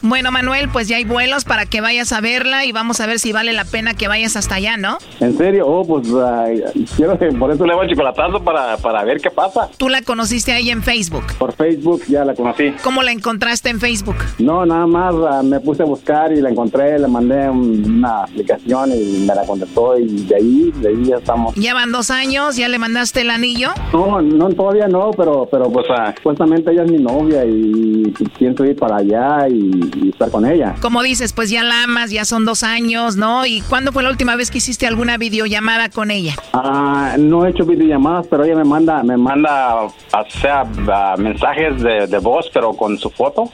[0.00, 3.18] Bueno, Manuel, pues ya hay vuelos para que vayas a verla y vamos a ver
[3.18, 4.98] si vale la pena que vayas hasta allá, ¿no?
[5.20, 5.66] ¿En serio?
[5.66, 6.62] Oh, pues ay,
[6.96, 9.68] quiero que por eso le hago el chocolatazo para, para ver qué pasa.
[9.76, 11.24] Tú la conociste ahí en Facebook.
[11.38, 12.72] Por Facebook ya la conocí.
[12.82, 14.16] ¿Cómo la encontraste en Facebook?
[14.38, 18.24] No, nada más ah, me puse a buscar y la encontré, le mandé un- una
[18.24, 21.54] aplicación y me la contestó y de ahí, de ahí ya estamos.
[21.56, 23.70] Ya van dos años, ya le mandaste el anillo.
[23.92, 28.64] No, no, todavía no, pero, pero pues ah, supuestamente ella es mi novia y, pienso
[28.64, 30.74] ir para allá y, y estar con ella.
[30.80, 33.46] Como dices, pues ya la amas, ya son dos años, ¿no?
[33.46, 36.34] ¿Y cuándo fue la última vez que hiciste alguna videollamada con ella?
[36.52, 39.92] Ah, no he hecho videollamadas, pero ella me manda, me manda, o
[40.40, 43.50] sea, ah, mensajes de, de voz, pero con su foto.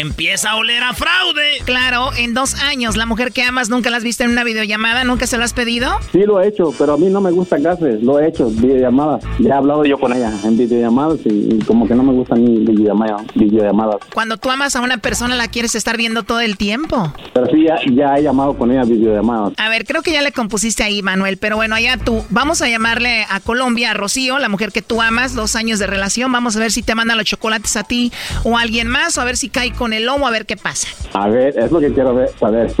[0.00, 1.58] Empieza a oler a fraude.
[1.66, 5.04] Claro, en dos años, la mujer que amas nunca la has visto en una videollamada,
[5.04, 5.90] nunca se lo has pedido.
[6.10, 9.22] Sí lo he hecho, pero a mí no me gustan gases, lo he hecho, videollamadas.
[9.40, 12.42] Ya he hablado yo con ella en videollamadas y, y como que no me gustan
[12.42, 13.26] ni videollamadas.
[13.34, 13.96] videollamadas.
[14.14, 17.12] Cuando tú amas a una persona, la quieres estar viendo todo el tiempo.
[17.34, 19.52] Pero sí, ya, ya he llamado con ella videollamadas.
[19.58, 22.24] A ver, creo que ya le compusiste ahí, Manuel, pero bueno, allá tú.
[22.30, 25.86] Vamos a llamarle a Colombia, a Rocío, la mujer que tú amas, dos años de
[25.86, 26.32] relación.
[26.32, 28.10] Vamos a ver si te manda los chocolates a ti
[28.44, 30.56] o a alguien más, o a ver si cae con el lomo, a ver qué
[30.56, 30.88] pasa.
[31.12, 32.72] A ver, es lo que quiero ver, saber.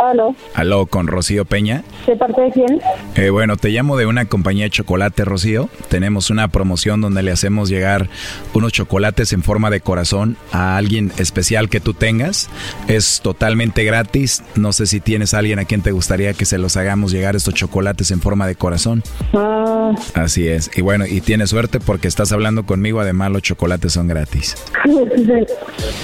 [0.00, 1.82] Aló, Aló, con Rocío Peña.
[2.06, 2.80] ¿de parte de quién?
[3.16, 5.68] Eh, bueno, te llamo de una compañía de chocolate, Rocío.
[5.88, 8.08] Tenemos una promoción donde le hacemos llegar
[8.54, 12.48] unos chocolates en forma de corazón a alguien especial que tú tengas.
[12.88, 14.42] Es totalmente gratis.
[14.56, 17.36] No sé si tienes a alguien a quien te gustaría que se los hagamos llegar
[17.36, 19.02] estos chocolates en forma de corazón.
[19.34, 20.70] Ah, Así es.
[20.76, 23.00] Y bueno, y tienes suerte porque estás hablando conmigo.
[23.00, 24.56] Además, los chocolates son gratis.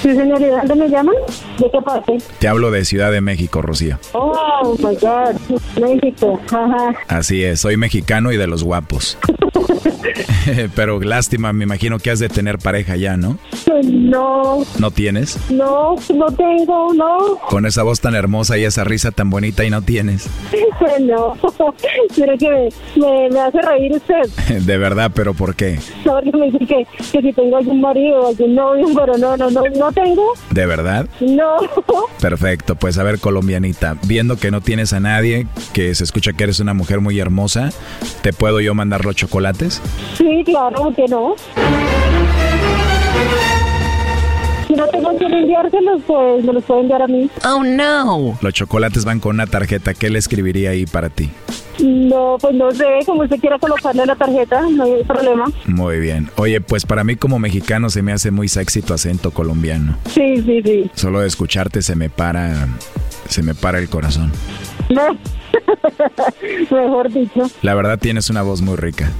[0.02, 1.14] sí, señor, ¿y de dónde me llaman?
[1.58, 2.18] ¿De qué parte?
[2.38, 3.85] Te hablo de Ciudad de México, Rocío.
[4.12, 5.36] Oh, my God,
[5.80, 6.94] México, ajá.
[7.08, 9.18] Así es, soy mexicano y de los guapos.
[10.74, 13.38] Pero lástima, me imagino que has de tener pareja ya, ¿no?
[13.84, 15.38] No, ¿No tienes?
[15.50, 19.70] no, no tengo, no, Con esa voz tan hermosa y esa risa tan bonita y
[19.70, 20.28] no tienes.
[21.00, 21.36] no.
[22.16, 24.60] Mire que me, me, me hace reír usted.
[24.64, 25.78] De verdad, pero ¿por qué?
[26.04, 29.50] No, que me dice que, que si tengo algún marido, algún novio, pero no, no,
[29.50, 31.06] no, no tengo, ¿De verdad?
[31.20, 31.56] no.
[32.20, 33.18] Perfecto, pues a ver,
[34.06, 37.70] viendo que no tienes a nadie, que se escucha que eres una mujer muy hermosa,
[38.22, 39.80] ¿te puedo yo mandar los chocolates?
[40.16, 41.34] Sí, claro, que no.
[44.66, 47.30] Si no tengo que enviárselos, pues me los puede enviar a mí.
[47.44, 48.38] Oh, no.
[48.40, 51.30] Los chocolates van con una tarjeta, ¿qué le escribiría ahí para ti?
[51.78, 55.44] No, pues no sé, como usted quiera colocarle la tarjeta, no hay problema.
[55.66, 56.30] Muy bien.
[56.36, 59.96] Oye, pues para mí como mexicano se me hace muy sexy tu acento colombiano.
[60.10, 60.90] Sí, sí, sí.
[60.94, 62.66] Solo de escucharte se me para,
[63.28, 64.32] se me para el corazón.
[64.88, 65.16] No.
[66.70, 67.42] Mejor dicho.
[67.62, 69.10] La verdad tienes una voz muy rica.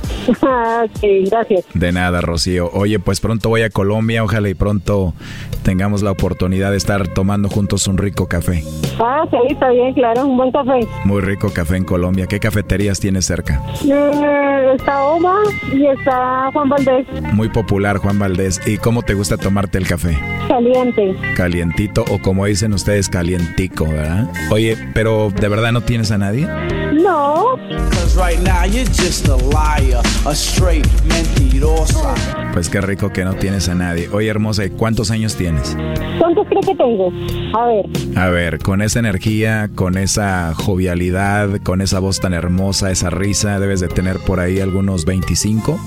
[0.43, 1.65] Ah, sí, gracias.
[1.75, 2.71] De nada, Rocío.
[2.73, 5.15] Oye, pues pronto voy a Colombia, ojalá y pronto
[5.63, 8.63] tengamos la oportunidad de estar tomando juntos un rico café.
[9.01, 10.87] Ah, sí, está bien, claro, un buen café.
[11.05, 12.27] Muy rico café en Colombia.
[12.27, 13.63] ¿Qué cafeterías tienes cerca?
[13.85, 15.35] Eh, está Oma
[15.73, 18.61] y está Juan Valdés, Muy popular, Juan Valdés.
[18.67, 20.19] ¿Y cómo te gusta tomarte el café?
[20.49, 21.17] caliente.
[21.35, 24.31] Calientito o como dicen ustedes, calientico, ¿verdad?
[24.51, 26.26] Oye, pero ¿de verdad no tienes a nadie?
[26.33, 27.57] No.
[27.91, 32.15] Cause right now you're just a liar, a straight mentirosa.
[32.53, 34.09] Pues qué rico que no tienes a nadie.
[34.13, 35.77] Oye, hermosa, ¿y cuántos años tienes?
[36.19, 37.13] ¿Cuántos cree que tengo?
[37.55, 37.85] A ver,
[38.17, 43.61] A ver, con esa energía, con esa jovialidad, con esa voz tan hermosa, esa risa,
[43.61, 45.79] debes de tener por ahí algunos 25.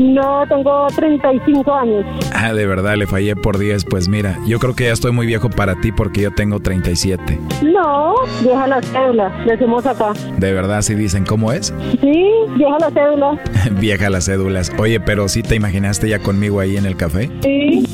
[0.00, 2.04] no, tengo 35 años.
[2.34, 3.84] Ah, de verdad, le fallé por 10.
[3.84, 7.38] Pues mira, yo creo que ya estoy muy viejo para ti porque yo tengo 37.
[7.62, 9.30] No, deja la cédula,
[9.78, 10.12] acá.
[10.38, 11.72] De verdad, si dicen cómo es.
[12.00, 12.24] Sí,
[12.58, 13.40] deja la cédula.
[13.80, 14.72] Vieja las cédulas.
[14.78, 17.30] Oye, pero ¿sí te imaginaste ya conmigo ahí en el café?
[17.42, 17.84] Sí.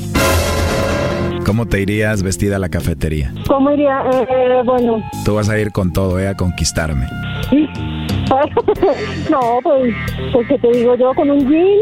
[1.44, 3.32] ¿Cómo te irías vestida a la cafetería?
[3.48, 4.02] ¿Cómo iría?
[4.12, 5.02] Eh, eh, bueno.
[5.24, 6.28] Tú vas a ir con todo, ¿eh?
[6.28, 7.06] A conquistarme.
[9.30, 9.94] no, pues,
[10.32, 11.76] pues que te digo yo, con un jean,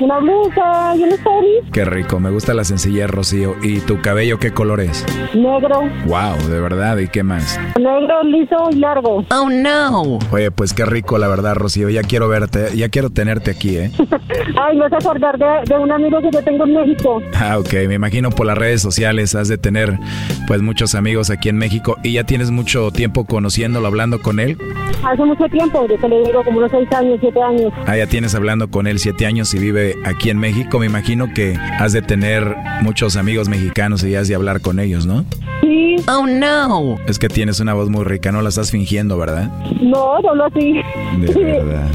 [0.00, 3.54] una blusa y un tenis Qué rico, me gusta la sencillez, Rocío.
[3.62, 5.04] ¿Y tu cabello qué color es?
[5.34, 7.58] negro, Wow, de verdad, ¿y qué más?
[7.78, 9.24] negro, liso y largo.
[9.30, 10.18] Oh no.
[10.30, 11.88] Oye, pues qué rico, la verdad, Rocío.
[11.90, 13.90] Ya quiero verte, ya quiero tenerte aquí, ¿eh?
[14.60, 17.22] Ay, me vas a acordar de, de un amigo que yo tengo en México.
[17.34, 19.98] Ah, ok, me imagino por las redes sociales has de tener
[20.46, 24.58] pues muchos amigos aquí en México y ya tienes mucho tiempo conociéndolo, hablando con él.
[25.04, 27.72] Hace mucho tiempo, yo te le digo como unos 6 años, 7 años.
[27.86, 30.78] Ah, ya tienes hablando con él siete años y vive aquí en México.
[30.78, 35.06] Me imagino que has de tener muchos amigos mexicanos y has de hablar con ellos,
[35.06, 35.24] ¿no?
[35.62, 35.96] Sí.
[36.08, 36.96] Oh no.
[37.06, 39.50] Es que tienes una voz muy rica, no la estás fingiendo, ¿verdad?
[39.80, 40.80] No, hablo así.
[41.20, 41.88] De verdad.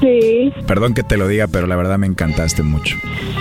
[0.00, 0.52] Sí.
[0.66, 2.96] Perdón que te lo diga, pero la verdad me encantaste mucho.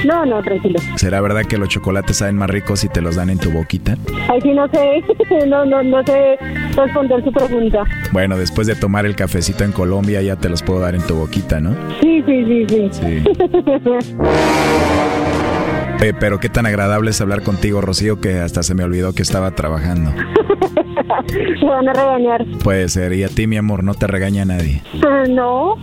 [0.06, 0.80] No, no, tranquilo.
[0.96, 3.98] ¿Será verdad que los chocolates saben más ricos si te los dan en tu boquita?
[4.30, 5.04] Ay, sí, no sé,
[5.48, 6.38] no, no, no sé
[6.76, 7.84] responder su pregunta.
[8.12, 11.16] Bueno, después de tomar el cafecito en Colombia ya te los puedo dar en tu
[11.16, 11.76] boquita, ¿no?
[12.02, 12.90] Sí, sí, sí, sí.
[12.92, 13.24] Sí.
[16.04, 19.22] Eh, pero qué tan agradable es hablar contigo, Rocío, que hasta se me olvidó que
[19.22, 20.12] estaba trabajando.
[21.62, 22.46] Me van a regañar.
[22.64, 24.82] Puede ser, y a ti, mi amor, no te regaña nadie.
[25.06, 25.76] Ah, No,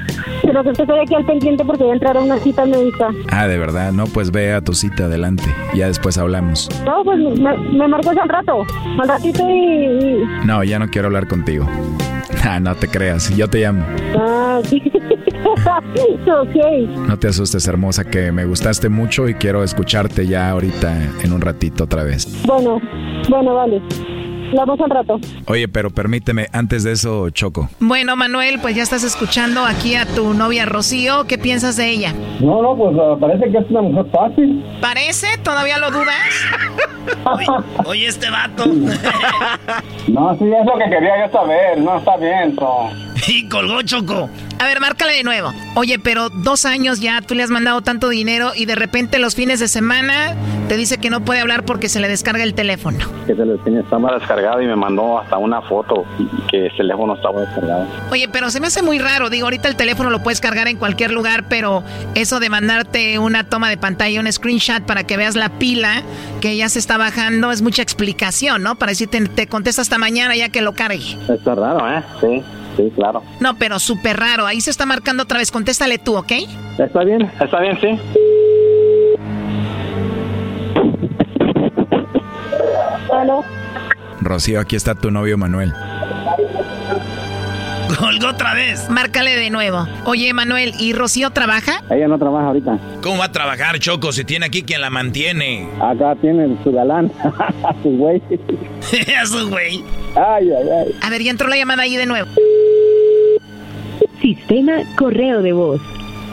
[0.43, 3.09] pero que estoy aquí al pendiente porque voy a entrar a una cita médica.
[3.31, 5.45] Ah, de verdad, no, pues ve a tu cita adelante.
[5.75, 6.69] Ya después hablamos.
[6.85, 8.65] No, pues me, me marcas al rato,
[9.01, 11.67] al ratito y- No, ya no quiero hablar contigo.
[12.45, 13.85] Ah, no te creas, yo te llamo.
[14.19, 14.83] Ah, sí.
[15.45, 17.07] ok.
[17.07, 21.41] No te asustes, hermosa, que me gustaste mucho y quiero escucharte ya ahorita en un
[21.41, 22.27] ratito otra vez.
[22.47, 22.81] Bueno,
[23.29, 23.81] bueno, vale.
[24.51, 25.21] Hablamos al rato.
[25.47, 27.69] Oye, pero permíteme, antes de eso, Choco.
[27.79, 31.25] Bueno, Manuel, pues ya estás escuchando aquí a tu novia Rocío.
[31.29, 32.13] ¿Qué piensas de ella?
[32.41, 34.65] No, no, pues ah, parece que es una mujer fácil.
[34.81, 35.27] ¿Parece?
[35.45, 36.17] ¿Todavía lo dudas?
[37.87, 38.65] Oye, este vato.
[40.09, 41.79] No, sí, es lo que quería yo saber.
[41.79, 42.89] No, está bien, so.
[43.29, 44.29] Y colgó Choco.
[44.59, 45.53] A ver, márcale de nuevo.
[45.75, 49.35] Oye, pero dos años ya tú le has mandado tanto dinero y de repente los
[49.35, 50.35] fines de semana
[50.69, 52.99] te dice que no puede hablar porque se le descarga el teléfono.
[53.27, 56.05] Que se le estaba descargado y me mandó hasta una foto
[56.51, 57.87] que el teléfono estaba descargado.
[58.11, 59.31] Oye, pero se me hace muy raro.
[59.31, 61.83] Digo, ahorita el teléfono lo puedes cargar en cualquier lugar, pero
[62.15, 66.03] eso de mandarte una toma de pantalla, un screenshot para que veas la pila
[66.41, 68.77] que ya se está bajando es mucha explicación, ¿no?
[68.77, 71.17] Para decirte, te contesta hasta mañana ya que lo cargue.
[71.29, 72.03] Está raro, ¿eh?
[72.21, 72.43] Sí,
[72.83, 73.23] sí, claro.
[73.41, 74.47] No, pero súper raro.
[74.47, 75.51] Ahí se está marcando otra vez.
[75.51, 76.33] Contéstale tú, ¿ok?
[76.79, 77.99] Está bien, está bien, sí.
[83.09, 83.45] Bueno,
[84.21, 85.73] Rocío, aquí está tu novio Manuel.
[87.99, 88.89] Colgó otra vez.
[88.89, 89.87] Márcale de nuevo.
[90.05, 91.83] Oye, Manuel, ¿y Rocío trabaja?
[91.91, 92.79] Ella no trabaja ahorita.
[93.03, 95.69] ¿Cómo va a trabajar, Choco, si tiene aquí quien la mantiene?
[95.81, 97.11] Acá tiene su galán,
[97.83, 98.23] su güey.
[99.21, 99.85] A su güey.
[100.15, 100.95] Ay, ay, ay.
[101.03, 102.29] A ver, ya entró la llamada ahí de nuevo.
[104.21, 105.81] Sistema correo de voz.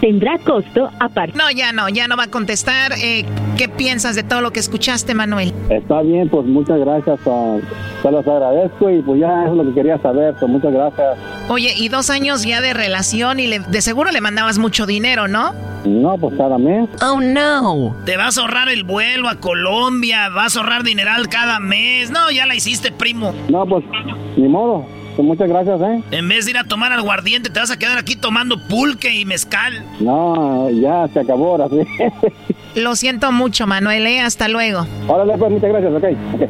[0.02, 1.36] Tendrá costo aparte.
[1.36, 2.92] No, ya no, ya no va a contestar.
[3.02, 3.26] Eh,
[3.58, 5.52] ¿Qué piensas de todo lo que escuchaste, Manuel?
[5.72, 7.20] Está bien, pues muchas gracias.
[7.26, 7.58] ah,
[8.04, 10.36] se los agradezco y pues ya eso es lo que quería saber.
[10.40, 11.18] Pues muchas gracias.
[11.50, 15.28] Oye, y dos años ya de relación y le- de seguro le mandabas mucho dinero,
[15.28, 15.54] ¿no?
[15.84, 16.88] No, pues cada mes.
[17.02, 17.96] Oh, no.
[18.06, 22.12] Te vas a ahorrar el vuelo a Colombia, vas a ahorrar dineral cada mes.
[22.12, 23.34] No, ya la hiciste, primo.
[23.50, 23.84] No, pues
[24.36, 24.86] ni modo.
[25.18, 26.04] Pues muchas gracias, ¿eh?
[26.12, 29.26] En vez de ir a tomar aguardiente, te vas a quedar aquí tomando pulque y
[29.26, 29.84] mezcal.
[30.00, 31.80] No, ya se acabó ahora sí.
[32.80, 34.20] Lo siento mucho, Manuel, ¿eh?
[34.22, 34.86] Hasta luego.
[35.08, 36.04] Órale, pues muchas gracias, ok.
[36.36, 36.50] ok.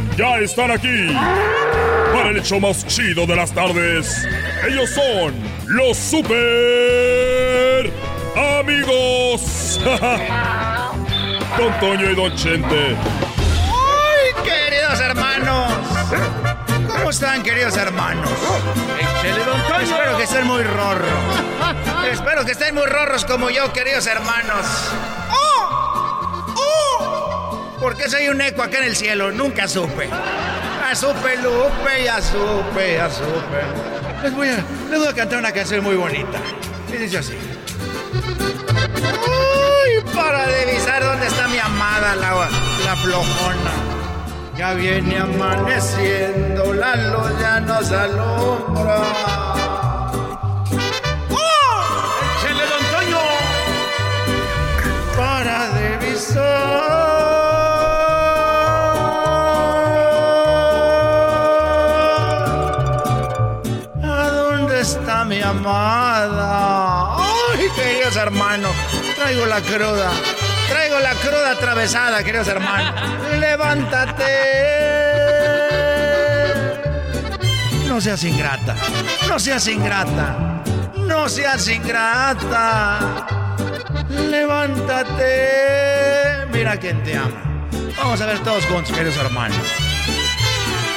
[0.21, 1.07] ya están aquí
[2.13, 4.23] para el hecho más chido de las tardes.
[4.67, 5.33] Ellos son
[5.65, 7.91] los super
[8.59, 9.81] amigos.
[11.57, 12.95] Don Toño y Don Chente.
[13.65, 15.73] ¡Ay, queridos hermanos!
[16.87, 18.29] ¿Cómo están, queridos hermanos?
[19.81, 21.09] Espero que estén muy rorros.
[22.11, 24.67] Espero que estén muy rorros como yo, queridos hermanos.
[27.81, 29.31] ¿Por qué soy un eco acá en el cielo?
[29.31, 30.07] Nunca supe.
[30.07, 34.21] Ya supe, Lupe, ya supe, ya supe.
[34.21, 36.37] Les voy a, les voy a cantar una canción muy bonita.
[36.93, 37.33] Y dice así.
[38.93, 42.49] Uy, para revisar dónde está mi amada, la,
[42.85, 43.71] la flojona.
[44.55, 49.40] Ya viene amaneciendo, la luz ya nos alumbra.
[65.51, 67.17] Está mi amada?
[67.17, 68.71] ¡Ay, queridos hermanos!
[69.15, 70.11] Traigo la cruda.
[70.69, 72.93] Traigo la cruda atravesada, queridos hermanos.
[73.39, 74.23] ¡Levántate!
[77.87, 78.75] No seas ingrata.
[79.27, 80.63] No seas ingrata.
[80.95, 83.27] No seas ingrata.
[84.29, 85.27] Levántate.
[86.51, 87.67] Mira quién te ama.
[87.97, 89.57] Vamos a ver todos juntos, queridos hermanos.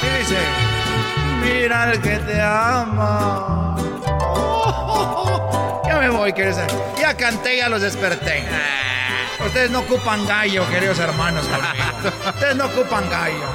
[0.02, 0.38] Y dice,
[1.42, 3.63] mira al que te ama.
[6.04, 7.00] Ya me voy, queridos hermanos.
[7.00, 8.44] Ya canté, ya los desperté.
[9.42, 12.28] Ustedes no ocupan gallo, queridos hermanos, conmigo.
[12.28, 13.46] Ustedes no ocupan gallo.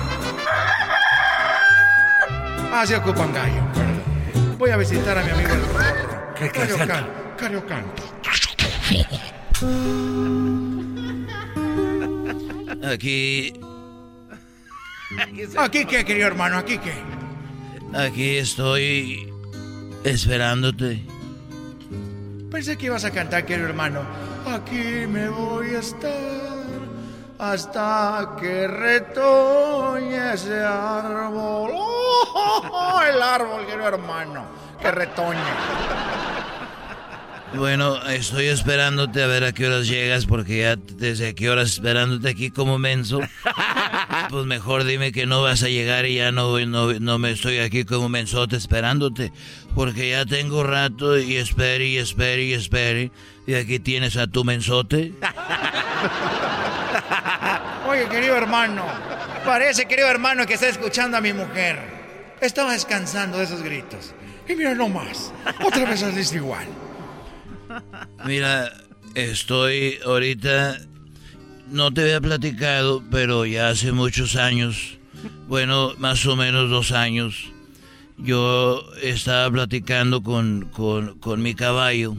[2.74, 3.62] Ah, sí ocupan gallo.
[3.72, 4.58] perdón.
[4.58, 6.34] Voy a visitar a mi amigo el Rorro.
[6.52, 7.08] Cariocan-
[7.38, 8.04] Cariocanto.
[12.92, 13.54] Aquí,
[15.56, 16.58] ¿Aquí qué, querido hermano?
[16.58, 16.94] ¿Aquí qué?
[17.96, 19.32] aquí estoy
[20.04, 21.04] esperándote.
[22.52, 24.02] Pensé que ibas a cantar, querido hermano.
[24.48, 26.12] Aquí me voy a estar
[27.38, 31.72] hasta que retoñe ese árbol.
[31.76, 33.02] ¡Oh!
[33.08, 34.46] El árbol, querido hermano,
[34.82, 35.40] que retoñe.
[37.54, 42.30] Bueno, estoy esperándote a ver a qué horas llegas, porque ya desde qué horas esperándote
[42.30, 43.20] aquí como menso.
[44.30, 47.60] Pues mejor dime que no vas a llegar y ya no, no, no me estoy
[47.60, 49.32] aquí como mensote esperándote,
[49.76, 53.12] porque ya tengo rato y espere y espere y espere.
[53.48, 55.14] Y aquí tienes a tu mensote.
[57.88, 58.86] Oye, querido hermano,
[59.46, 61.80] parece, querido hermano, que está escuchando a mi mujer.
[62.42, 64.14] Estaba descansando de esos gritos.
[64.48, 65.34] Y mira nomás,
[65.64, 66.68] otra vez saliste igual.
[68.26, 68.72] Mira,
[69.16, 70.78] estoy ahorita,
[71.72, 74.98] no te había platicado, pero ya hace muchos años,
[75.48, 77.52] bueno, más o menos dos años,
[78.18, 82.16] yo estaba platicando con, con, con mi caballo.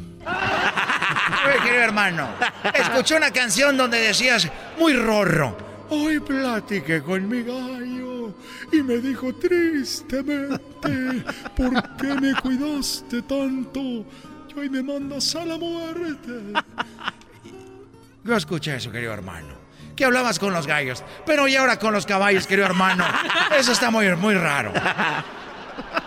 [1.62, 2.28] Querido hermano,
[2.74, 5.56] escuché una canción donde decías, muy rorro.
[5.90, 8.34] Hoy platiqué con mi gallo
[8.72, 11.24] y me dijo tristemente,
[11.56, 13.80] ¿por qué me cuidaste tanto?
[13.80, 16.32] Y hoy me mandas a la muerte.
[18.30, 19.48] Yo escuché eso, querido hermano.
[19.96, 23.04] Que hablabas con los gallos, pero y ahora con los caballos, querido hermano.
[23.58, 24.72] Eso está muy, muy raro.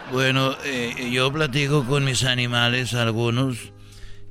[0.10, 3.74] Bueno, eh, yo platico con mis animales, algunos,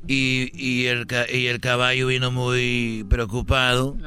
[0.08, 3.98] y, y, el, y el caballo vino muy preocupado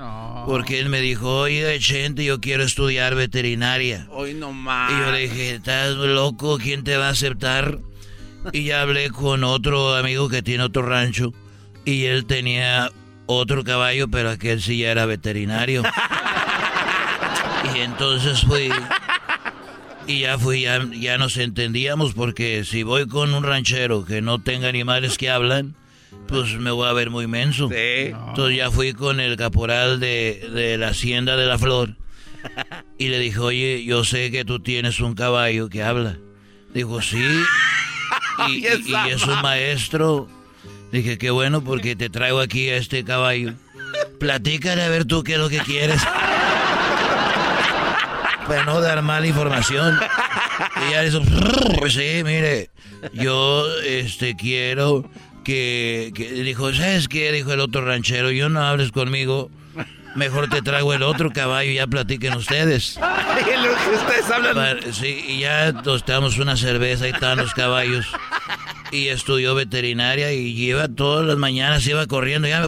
[0.47, 4.07] porque él me dijo, oye, gente, yo quiero estudiar veterinaria.
[4.09, 4.91] Hoy no más.
[4.91, 6.57] Y yo le dije, ¿estás loco?
[6.57, 7.77] ¿Quién te va a aceptar?
[8.51, 11.33] Y ya hablé con otro amigo que tiene otro rancho
[11.85, 12.91] y él tenía
[13.25, 15.83] otro caballo, pero aquel sí ya era veterinario.
[17.75, 18.69] Y entonces fui
[20.07, 24.39] y ya fui, ya, ya nos entendíamos porque si voy con un ranchero que no
[24.39, 25.73] tenga animales que hablan,
[26.27, 27.67] pues me voy a ver muy menso.
[28.29, 31.95] Entonces ya fui con el caporal de, de la hacienda de la flor
[32.99, 36.17] y le dije, oye, yo sé que tú tienes un caballo que habla.
[36.73, 37.17] Dijo, sí.
[38.49, 40.27] Y, y- y es un maestro.
[40.95, 43.51] Dije, qué bueno porque te traigo aquí a este caballo.
[44.17, 46.01] Platícale a ver tú qué es lo que quieres.
[48.47, 49.99] Para no dar mala información.
[50.87, 51.21] Y ya hizo,
[51.79, 52.69] pues sí, mire,
[53.13, 55.09] yo este quiero
[55.43, 57.31] que, que- dijo, ¿sabes qué?
[57.33, 59.49] Dijo el otro ranchero, yo no hables conmigo,
[60.15, 62.97] mejor te traigo el otro caballo y ya platiquen ustedes.
[62.97, 64.93] Y lo que ustedes hablan.
[64.93, 68.05] Sí, y ya tostamos una cerveza y estaban los caballos.
[68.91, 72.65] Y estudió veterinaria y iba todas las mañanas, iba corriendo, ya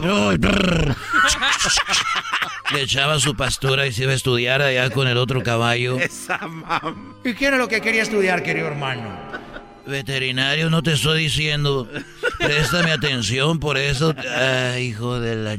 [2.72, 5.98] le echaba su pastura y se iba a estudiar allá con el otro caballo.
[5.98, 7.14] Esa mam.
[7.24, 9.16] ¿Y qué era lo que quería estudiar, querido hermano?
[9.86, 11.88] Veterinario, no te estoy diciendo.
[12.38, 14.14] Préstame atención por eso.
[14.36, 15.56] Ay, hijo de la...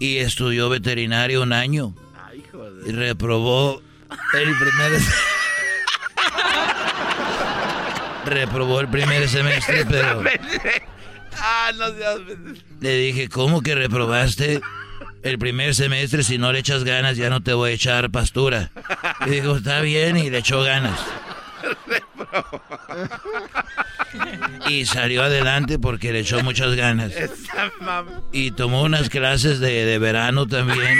[0.00, 1.94] Y estudió veterinario un año.
[2.86, 3.80] Y reprobó
[4.32, 5.00] el primer...
[8.24, 10.22] reprobó el primer semestre, pero...
[11.38, 12.18] Ah, no seas...
[12.80, 14.60] Le dije, ¿cómo que reprobaste
[15.22, 16.22] el primer semestre?
[16.22, 18.70] Si no le echas ganas, ya no te voy a echar pastura.
[19.26, 20.98] Y dijo, está bien, y le echó ganas.
[24.68, 27.12] Y salió adelante porque le echó muchas ganas.
[28.32, 30.98] Y tomó unas clases de, de verano también.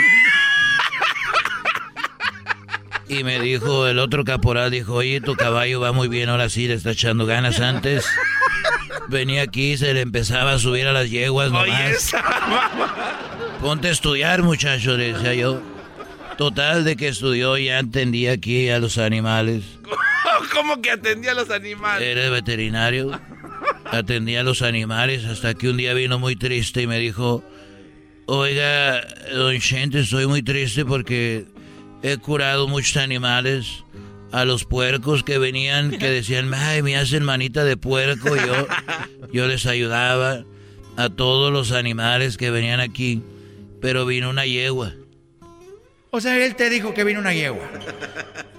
[3.07, 6.67] Y me dijo, el otro caporal dijo, oye, tu caballo va muy bien, ahora sí
[6.67, 8.05] le está echando ganas antes.
[9.07, 12.11] Venía aquí, se le empezaba a subir a las yeguas nomás.
[13.61, 15.61] Ponte a estudiar, muchacho, le decía yo.
[16.37, 19.63] Total, de que estudió ya entendía aquí a los animales.
[20.53, 22.05] ¿Cómo que atendía a los animales?
[22.05, 23.19] Era veterinario.
[23.85, 27.43] Atendía a los animales hasta que un día vino muy triste y me dijo,
[28.25, 29.01] oiga,
[29.31, 31.45] don Chente, estoy muy triste porque
[32.11, 33.83] he curado muchos animales.
[34.31, 38.35] A los puercos que venían, que decían, ay, me hacen manita de puerco.
[38.35, 38.67] Yo,
[39.31, 40.43] yo les ayudaba
[40.97, 43.21] a todos los animales que venían aquí.
[43.81, 44.93] Pero vino una yegua.
[46.11, 47.63] O sea, él te dijo que vino una yegua.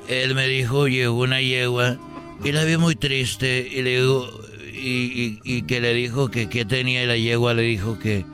[0.08, 1.98] Él me dijo, llegó una yegua
[2.44, 4.30] y la vi muy triste y le digo,
[4.72, 8.24] y, y- y que le dijo que qué tenía y la yegua le dijo que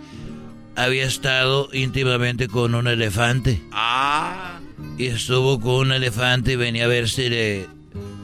[0.76, 3.60] había estado íntimamente con un elefante.
[3.72, 4.58] Ah.
[4.98, 7.66] Y estuvo con un elefante y venía a ver si le,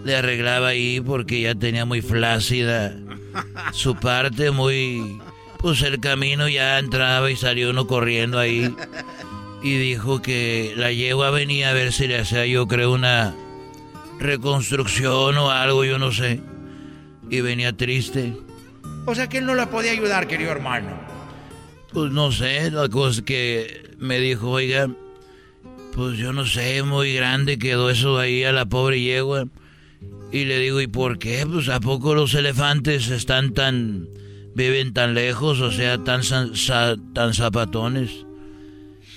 [0.05, 2.95] le arreglaba ahí porque ya tenía muy flácida
[3.73, 5.21] su parte, muy...
[5.59, 8.73] Pues el camino ya entraba y salió uno corriendo ahí.
[9.61, 13.35] Y dijo que la yegua venía a ver si le hacía yo creo una
[14.21, 16.41] reconstrucción o algo, yo no sé.
[17.29, 18.35] Y venía triste.
[19.07, 20.91] O sea que él no la podía ayudar, querido hermano.
[21.93, 24.89] Pues no sé, la cosa que me dijo, oiga,
[25.99, 29.47] pues yo no sé, muy grande quedó eso ahí a la pobre yegua.
[30.31, 31.45] Y le digo, ¿y por qué?
[31.45, 34.07] Pues ¿a poco los elefantes están tan...
[34.55, 36.23] viven tan lejos, o sea, tan,
[37.15, 38.11] tan zapatones?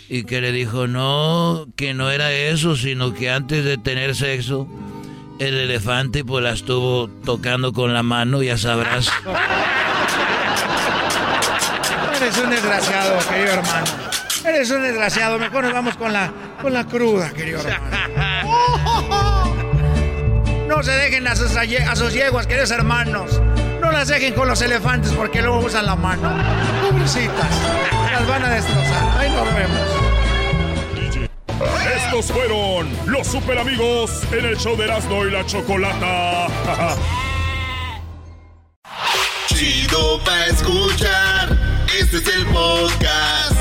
[0.10, 4.68] Y que le dijo, no, que no era eso, sino que antes de tener sexo,
[5.38, 9.08] el elefante pues la estuvo tocando con la mano, ya sabrás.
[12.20, 14.01] Eres un desgraciado, querido hermano.
[14.46, 15.38] Eres un desgraciado.
[15.38, 16.32] Mejor nos vamos con la,
[16.62, 17.92] con la cruda, querido hermano.
[20.68, 23.42] No No se dejen a sus, a sus yeguas, queridos hermanos.
[23.82, 26.34] No las dejen con los elefantes porque luego usan la mano.
[26.90, 27.50] Pobrecitas.
[28.12, 29.18] Las van a destrozar.
[29.18, 30.12] Ahí nos vemos.
[31.96, 36.48] Estos fueron los super amigos en el show de Erasmo y la Chocolata.
[39.48, 41.58] Chido pa' escuchar.
[42.00, 43.61] Este es el podcast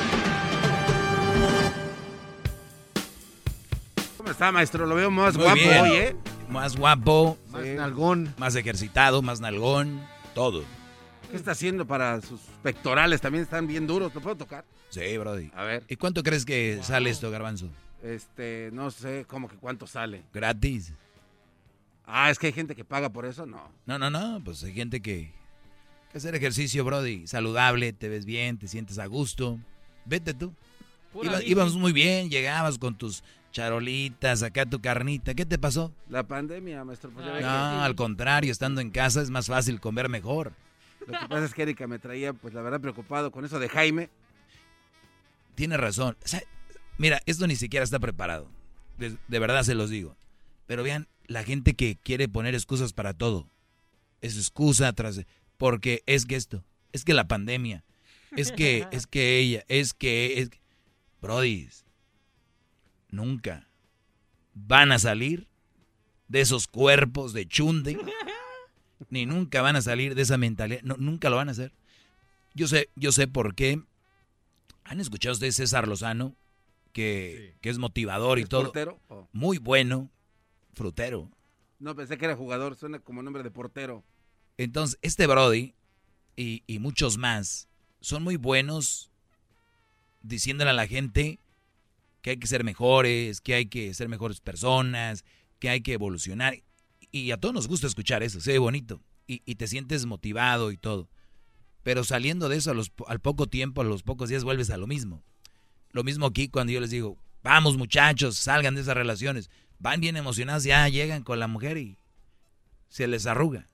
[4.41, 4.87] está, maestro?
[4.87, 5.81] Lo veo más Muy guapo bien.
[5.81, 6.15] hoy, ¿eh?
[6.49, 7.37] Más guapo.
[7.51, 8.33] Más nalgón.
[8.39, 10.01] Más ejercitado, más nalgón.
[10.33, 10.63] Todo.
[11.29, 13.21] ¿Qué está haciendo para sus pectorales?
[13.21, 14.11] También están bien duros.
[14.15, 14.65] ¿Lo puedo tocar?
[14.89, 15.51] Sí, Brody.
[15.55, 15.83] A ver.
[15.87, 17.67] ¿Y cuánto crees que sale esto, Garbanzo?
[18.01, 20.23] Este, no sé, ¿cómo que cuánto sale?
[20.33, 20.91] ¿Gratis?
[22.07, 23.69] Ah, es que hay gente que paga por eso, no.
[23.85, 24.41] No, no, no.
[24.43, 25.31] Pues hay gente que,
[26.11, 27.27] que hacer ejercicio, Brody.
[27.27, 29.59] Saludable, te ves bien, te sientes a gusto.
[30.05, 30.51] Vete tú.
[31.13, 35.33] Pura Iba- íbamos muy bien, llegabas con tus charolitas, acá tu carnita.
[35.33, 35.93] ¿Qué te pasó?
[36.09, 37.09] La pandemia, maestro.
[37.11, 40.53] pues que- No, al contrario, estando en casa es más fácil comer mejor.
[41.07, 43.69] Lo que pasa es que Erika me traía, pues la verdad, preocupado con eso de
[43.69, 44.09] Jaime.
[45.55, 46.17] Tiene razón.
[46.23, 46.41] O sea,
[46.97, 48.49] mira, esto ni siquiera está preparado.
[48.97, 50.15] De, de verdad se los digo.
[50.67, 53.49] Pero vean, la gente que quiere poner excusas para todo.
[54.21, 55.21] Es excusa tras...
[55.57, 57.83] Porque es que esto, es que la pandemia,
[58.35, 60.39] es que, es que ella, es que...
[60.41, 60.59] Es que...
[61.21, 61.67] Brody,
[63.11, 63.67] nunca
[64.53, 65.47] van a salir
[66.27, 67.99] de esos cuerpos de chunde,
[69.09, 71.73] ni nunca van a salir de esa mentalidad, no, nunca lo van a hacer.
[72.53, 73.81] Yo sé, yo sé por qué.
[74.83, 76.35] ¿Han escuchado ustedes César Lozano?
[76.93, 78.63] Que, que es motivador y ¿Es todo.
[78.63, 78.99] portero?
[79.07, 79.27] Oh.
[79.31, 80.09] Muy bueno,
[80.73, 81.29] frutero.
[81.79, 84.03] No, pensé que era jugador, suena como nombre de portero.
[84.57, 85.73] Entonces, este Brody
[86.35, 87.69] y, y muchos más
[88.01, 89.09] son muy buenos
[90.21, 91.39] diciéndole a la gente
[92.21, 95.25] que hay que ser mejores, que hay que ser mejores personas,
[95.59, 96.61] que hay que evolucionar.
[97.11, 99.01] Y a todos nos gusta escuchar eso, se ve bonito.
[99.27, 101.09] Y, te sientes motivado y todo.
[101.83, 102.73] Pero saliendo de eso,
[103.07, 105.23] al poco tiempo, a los pocos días, vuelves a lo mismo.
[105.91, 109.49] Lo mismo aquí cuando yo les digo, vamos muchachos, salgan de esas relaciones.
[109.79, 111.97] Van bien emocionados, ya llegan con la mujer y
[112.89, 113.69] se les arruga.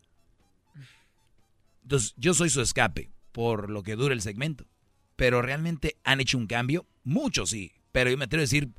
[1.81, 4.67] Entonces, yo soy su escape por lo que dura el segmento.
[5.15, 6.85] Pero realmente han hecho un cambio.
[7.03, 7.71] Muchos sí.
[7.97, 8.69] Pero yo me atrevo a decir,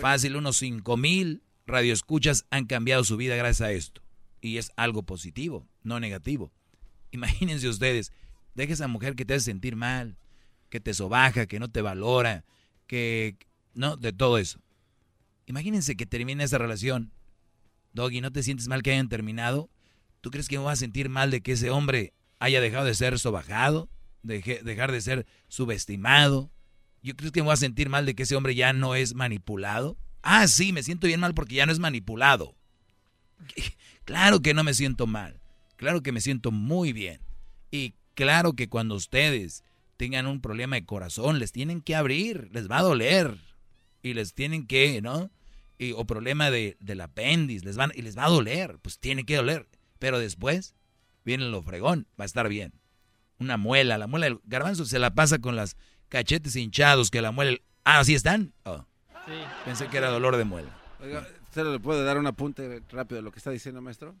[0.00, 4.02] fácil, unos 5 mil radioescuchas han cambiado su vida gracias a esto.
[4.40, 6.52] Y es algo positivo, no negativo.
[7.12, 8.10] Imagínense ustedes,
[8.56, 10.16] deja esa mujer que te hace sentir mal,
[10.68, 12.44] que te sobaja, que no te valora,
[12.88, 13.36] que...
[13.72, 14.58] No, de todo eso.
[15.46, 17.12] Imagínense que termina esa relación.
[17.92, 19.70] Doggy, ¿no te sientes mal que hayan terminado?
[20.22, 22.94] ¿Tú crees que me voy a sentir mal de que ese hombre haya dejado de
[22.96, 23.88] ser sobajado?
[24.24, 26.50] Deje- dejar de ser subestimado.
[27.06, 29.14] ¿Yo creo que me voy a sentir mal de que ese hombre ya no es
[29.14, 29.96] manipulado?
[30.22, 32.56] Ah, sí, me siento bien mal porque ya no es manipulado.
[34.04, 35.40] Claro que no me siento mal.
[35.74, 37.20] Claro que me siento muy bien.
[37.72, 39.64] Y claro que cuando ustedes
[39.96, 43.36] tengan un problema de corazón, les tienen que abrir, les va a doler.
[44.02, 45.32] Y les tienen que, ¿no?
[45.76, 49.24] Y, o problema de, del apéndice, les van, y les va a doler, pues tiene
[49.24, 49.68] que doler.
[49.98, 50.76] Pero después
[51.24, 52.72] viene lo fregón, va a estar bien.
[53.40, 55.76] Una muela, la muela del garbanzo se la pasa con las
[56.08, 57.58] cachetes hinchados que la muela.
[57.84, 58.52] Ah, ¿así están?
[58.64, 58.84] Oh.
[59.64, 60.68] Pensé que era dolor de muela.
[61.00, 64.16] Oiga, ¿usted le puede dar un apunte rápido de lo que está diciendo, maestro?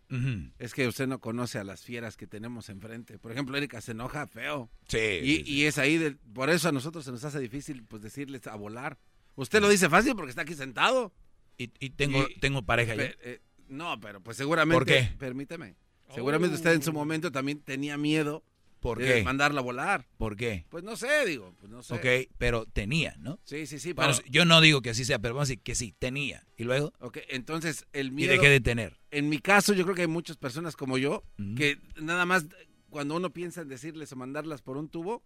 [0.58, 3.18] Es que usted no conoce a las fieras que tenemos enfrente.
[3.18, 4.68] Por ejemplo, Erika se enoja feo.
[4.88, 4.98] Sí.
[4.98, 5.52] Y, sí, sí.
[5.52, 8.56] y es ahí, de- por eso a nosotros se nos hace difícil pues decirles a
[8.56, 8.98] volar.
[9.36, 11.12] Usted lo dice fácil porque está aquí sentado.
[11.58, 13.04] Y, y tengo, tengo pareja ya.
[13.22, 14.74] Eh, no, pero pues seguramente.
[14.78, 15.14] ¿Por qué?
[15.18, 15.74] Permíteme.
[16.14, 18.44] Seguramente usted en su momento también tenía miedo
[18.80, 19.22] ¿Por qué?
[19.24, 20.06] mandarla a volar.
[20.18, 20.64] ¿Por qué?
[20.68, 21.94] Pues no sé, digo, pues no sé.
[21.94, 23.40] Ok, pero tenía, ¿no?
[23.44, 23.94] Sí, sí, sí.
[24.28, 26.46] Yo no digo que así sea, pero vamos a decir que sí, tenía.
[26.56, 26.92] ¿Y luego?
[27.00, 28.32] Ok, entonces el ¿Y miedo.
[28.32, 28.98] de qué de tener?
[29.10, 31.24] En mi caso, yo creo que hay muchas personas como yo
[31.56, 32.46] que nada más
[32.90, 35.22] cuando uno piensa en decirles o mandarlas por un tubo,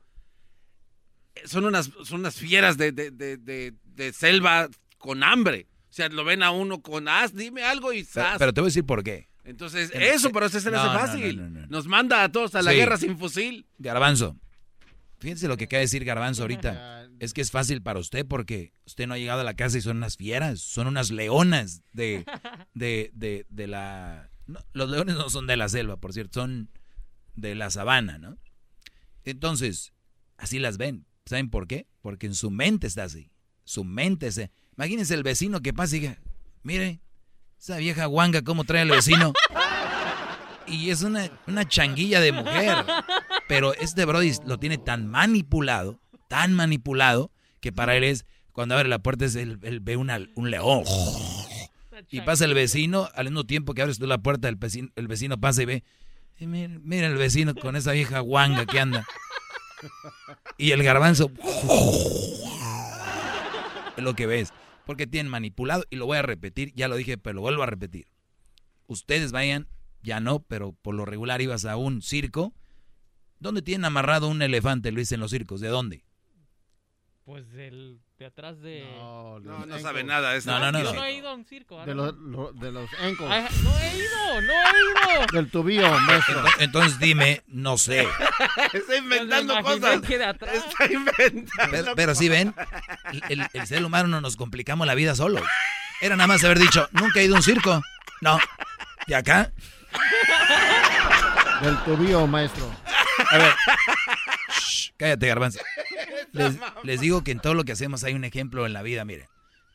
[1.34, 4.68] eh, son unas, son unas fieras de, de, de, de- de selva
[4.98, 5.66] con hambre.
[5.90, 8.38] O sea, lo ven a uno con, ah, dime algo y Pero, ¡zas!
[8.38, 9.28] pero te voy a decir por qué.
[9.50, 11.36] Entonces, En- eso, pero eso se le No, hace fácil.
[11.36, 11.66] no, no, no.
[11.66, 12.76] Nos manda a todos a la Sí.
[12.78, 13.66] guerra sin fusil.
[13.78, 14.36] Garbanzo,
[15.18, 16.96] fíjense lo que acaba de decir Garbanzo ahorita.
[17.20, 19.82] Es que es fácil para usted porque usted no ha llegado a la casa y
[19.82, 22.24] son unas fieras, son unas leonas de,
[22.72, 24.30] de, de, de la
[24.72, 26.70] los leones no son de la selva, por cierto, son
[27.36, 28.38] de la sabana, ¿no?
[29.24, 29.92] Entonces,
[30.38, 31.04] así las ven.
[31.26, 31.86] ¿Saben por qué?
[32.00, 33.30] Porque en su mente está así.
[33.64, 34.50] Su mente se...
[34.76, 36.18] Imagínense el vecino que pasa y diga,
[36.62, 37.00] mire,
[37.60, 39.32] esa vieja guanga cómo trae al vecino.
[40.66, 42.84] Y es una, una changuilla de mujer.
[43.48, 47.30] Pero este Brody lo tiene tan manipulado, tan manipulado,
[47.60, 50.84] que para él es, cuando abre la puerta, es él, ve un león.
[52.08, 55.06] Y pasa el vecino, al mismo tiempo que abres tú la puerta, el vecino, el
[55.06, 55.84] vecino pasa y ve,
[56.38, 59.04] mira, el vecino con esa vieja guanga que anda.
[60.56, 61.30] Y el garbanzo,
[63.96, 64.50] es lo que ves.
[64.90, 67.66] Porque tienen manipulado, y lo voy a repetir, ya lo dije, pero lo vuelvo a
[67.66, 68.08] repetir.
[68.88, 69.68] Ustedes vayan,
[70.02, 72.52] ya no, pero por lo regular ibas a un circo.
[73.38, 75.60] ¿Dónde tienen amarrado un elefante, Luis, en los circos?
[75.60, 76.02] ¿De dónde?
[77.22, 78.84] Pues del de atrás de.
[78.98, 80.36] No, no, sabe nada.
[80.36, 80.50] Eso.
[80.50, 80.82] No, no, no.
[80.82, 81.82] Yo no he ido a un circo.
[81.86, 82.14] De, los,
[82.60, 83.62] de los ankles.
[83.62, 85.26] no he ido, no he ido.
[85.32, 86.44] Del tubillo, maestro.
[86.58, 88.06] Entonces, dime, no sé.
[88.74, 90.02] Está inventando cosas.
[90.02, 91.94] Está inventando.
[91.96, 92.54] Pero, si ven,
[93.30, 95.42] el, el, ser humano no nos complicamos la vida solo.
[96.02, 97.80] Era nada más haber dicho, nunca he ido a un circo.
[98.20, 98.38] No.
[99.06, 99.50] ¿De acá?
[101.62, 102.70] Del tubillo, maestro.
[103.30, 103.52] A ver.
[105.00, 105.60] Cállate, garbanzo.
[106.84, 109.26] Les, digo que en todo lo que hacemos hay un ejemplo en la vida, miren.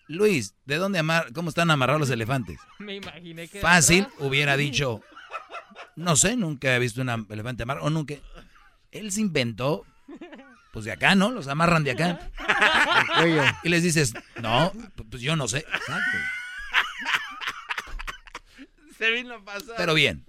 [0.07, 2.59] Luis, ¿de dónde amar, cómo están amarrados los elefantes?
[2.79, 5.01] Me imaginé que Fácil, hubiera dicho,
[5.95, 8.13] no sé, nunca he visto un elefante amarrado, o nunca.
[8.91, 9.83] Él se inventó,
[10.71, 11.31] pues de acá, ¿no?
[11.31, 12.19] Los amarran de acá.
[13.63, 14.71] Y les dices, no,
[15.09, 15.59] pues yo no sé.
[15.59, 16.17] Exacto.
[18.97, 19.75] Se vino a pasar.
[19.77, 20.25] Pero bien,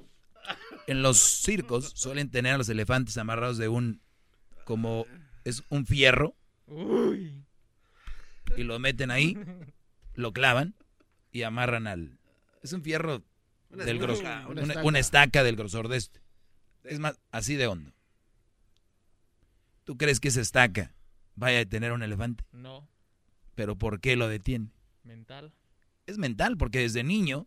[0.86, 4.00] en los circos suelen tener a los elefantes amarrados de un,
[4.66, 5.06] como
[5.44, 6.34] es un fierro.
[8.56, 9.38] Y lo meten ahí,
[10.14, 10.74] lo clavan
[11.30, 12.18] y amarran al...
[12.62, 13.22] Es un fierro
[13.70, 14.26] del grosor,
[14.84, 15.44] una, estaca.
[15.44, 16.20] del grosor de este.
[16.82, 17.92] Es más, así de hondo.
[19.84, 20.92] ¿Tú crees que esa estaca
[21.36, 22.44] vaya a detener a un elefante?
[22.50, 22.88] No.
[23.54, 24.72] ¿Pero por qué lo detiene?
[25.04, 25.52] Mental.
[26.06, 27.46] Es mental, porque desde niño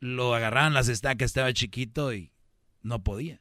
[0.00, 2.30] lo agarraban las estacas, estaba chiquito y
[2.82, 3.40] no podía.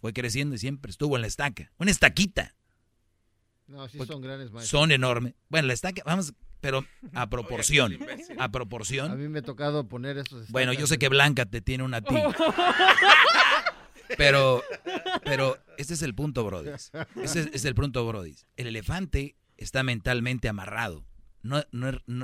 [0.00, 1.72] Fue creciendo y siempre estuvo en la estaca.
[1.78, 2.54] Una estaquita.
[3.66, 4.68] No, sí son grandes maestros.
[4.68, 5.34] Son enormes.
[5.48, 6.84] Bueno, la estaca, vamos, pero
[7.14, 7.98] a proporción.
[8.38, 9.10] a proporción.
[9.10, 10.48] A mí me ha tocado poner esos.
[10.50, 12.14] Bueno, yo sé que Blanca te tiene una ti.
[14.16, 14.62] Pero,
[15.22, 16.70] pero este es el punto, Brody.
[17.22, 18.36] Ese es, el punto, Brody.
[18.56, 21.04] El elefante está mentalmente amarrado.
[21.42, 21.62] No,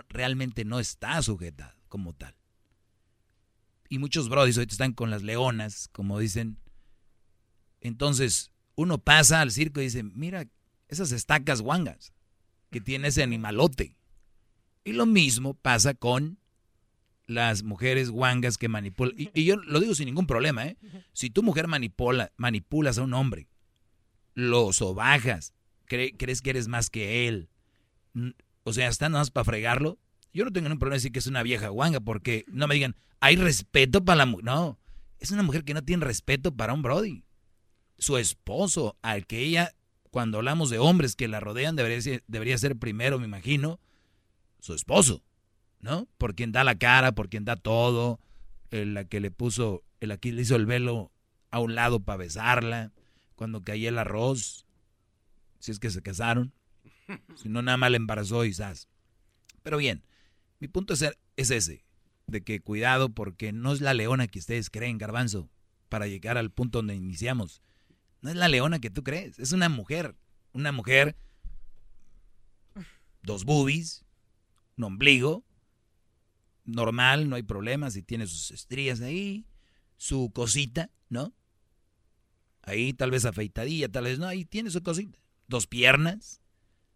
[0.09, 2.35] realmente no está sujetado como tal.
[3.89, 6.59] Y muchos Brodis ahorita están con las leonas, como dicen.
[7.85, 10.47] Entonces, uno pasa al circo y dice, mira,
[10.89, 12.13] esas estacas guangas
[12.71, 13.97] que tiene ese animalote.
[14.83, 16.39] Y lo mismo pasa con
[17.27, 19.15] las mujeres guangas que manipulan.
[19.17, 20.77] Y, yo lo digo sin ningún problema, ¿eh?
[21.13, 23.49] Si tu mujer manipula, manipulas a un hombre,
[24.35, 25.55] lo sobajas,
[25.87, 27.49] crees que eres más que él,
[28.65, 29.99] o sea, están nada más para fregarlo,
[30.33, 32.97] yo no tengo ningún problema decir que es una vieja guanga, porque no me digan,
[33.21, 34.45] hay respeto para la mujer.
[34.45, 34.79] No,
[35.21, 37.24] es una mujer que no tiene respeto para un Brody.
[37.99, 39.75] Su esposo, al que ella
[40.15, 43.81] cuando hablamos de hombres que la rodean, debería ser, debería ser primero, me imagino,
[44.61, 45.25] su esposo,
[45.81, 46.07] ¿no?
[46.19, 48.21] Por quien da la cara, por quien da todo,
[48.71, 51.11] la que le puso, el aquí le hizo el velo
[51.51, 52.93] a un lado para besarla,
[53.35, 54.67] cuando caía el arroz,
[55.59, 56.53] si es que se casaron,
[57.35, 58.89] si no nada más le embarazó zas.
[59.65, 60.05] Pero bien,
[60.61, 61.05] mi punto es,
[61.37, 61.85] es ese,
[62.29, 65.51] de que cuidado porque no es la leona que ustedes creen, garbanzo,
[65.89, 67.63] para llegar al punto donde iniciamos.
[68.25, 70.17] No es la leona que tú crees, es una mujer.
[70.55, 71.15] Una mujer,
[73.23, 74.07] dos boobies,
[74.79, 75.45] un ombligo,
[76.65, 79.45] normal, no hay problema, si tiene sus estrías ahí,
[79.99, 81.35] su cosita, ¿no?
[82.63, 85.19] Ahí tal vez afeitadilla, tal vez no, ahí tiene su cosita.
[85.47, 86.41] Dos piernas,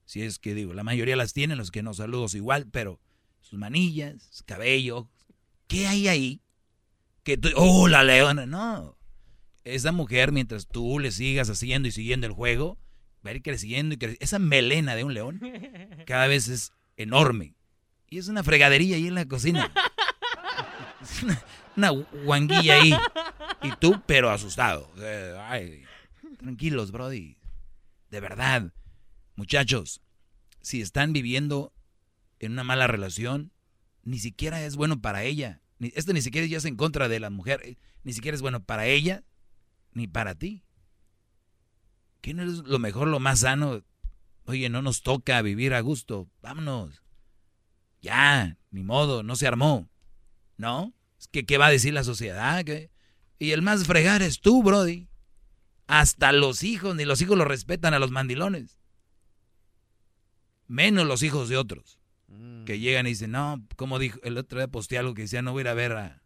[0.06, 3.00] si es que digo, la mayoría las tienen, los que no saludos igual, pero
[3.42, 5.10] sus manillas, su cabello,
[5.66, 6.40] ¿qué hay ahí?
[7.22, 8.97] Que oh, la leona, no
[9.74, 12.78] esa mujer, mientras tú le sigas haciendo y siguiendo el juego,
[13.24, 14.24] va a ir creciendo y creciendo.
[14.24, 15.40] Esa melena de un león
[16.06, 17.54] cada vez es enorme.
[18.08, 19.70] Y es una fregadería ahí en la cocina.
[21.76, 21.90] una,
[22.24, 22.94] guanguilla ahí.
[23.62, 24.90] Y tú, pero asustado.
[26.38, 27.36] tranquilos, Brody.
[28.10, 28.72] De verdad.
[29.36, 30.00] Muchachos,
[30.62, 31.72] si están viviendo
[32.40, 33.52] en una mala relación,
[34.02, 35.60] ni siquiera es bueno para ella.
[35.80, 37.76] Esto ni siquiera ya es en contra de la mujer.
[38.02, 39.22] Ni siquiera es bueno para ella
[39.92, 40.64] ni para ti.
[42.20, 43.84] ¿Qué no es lo mejor, lo más sano?
[44.44, 47.02] Oye, no nos toca vivir a gusto, vámonos.
[48.00, 49.88] Ya, ni modo, no se armó.
[50.56, 50.94] ¿No?
[51.30, 52.64] ¿Qué, qué va a decir la sociedad?
[52.64, 52.90] ¿Qué?
[53.38, 55.08] Y el más fregar es tú, Brody.
[55.86, 58.78] Hasta los hijos, ni los hijos lo respetan a los mandilones.
[60.66, 61.98] Menos los hijos de otros.
[62.66, 65.52] Que llegan y dicen, no, como dijo, el otro día posteé algo que decía, no
[65.52, 66.22] voy a ir a ver a,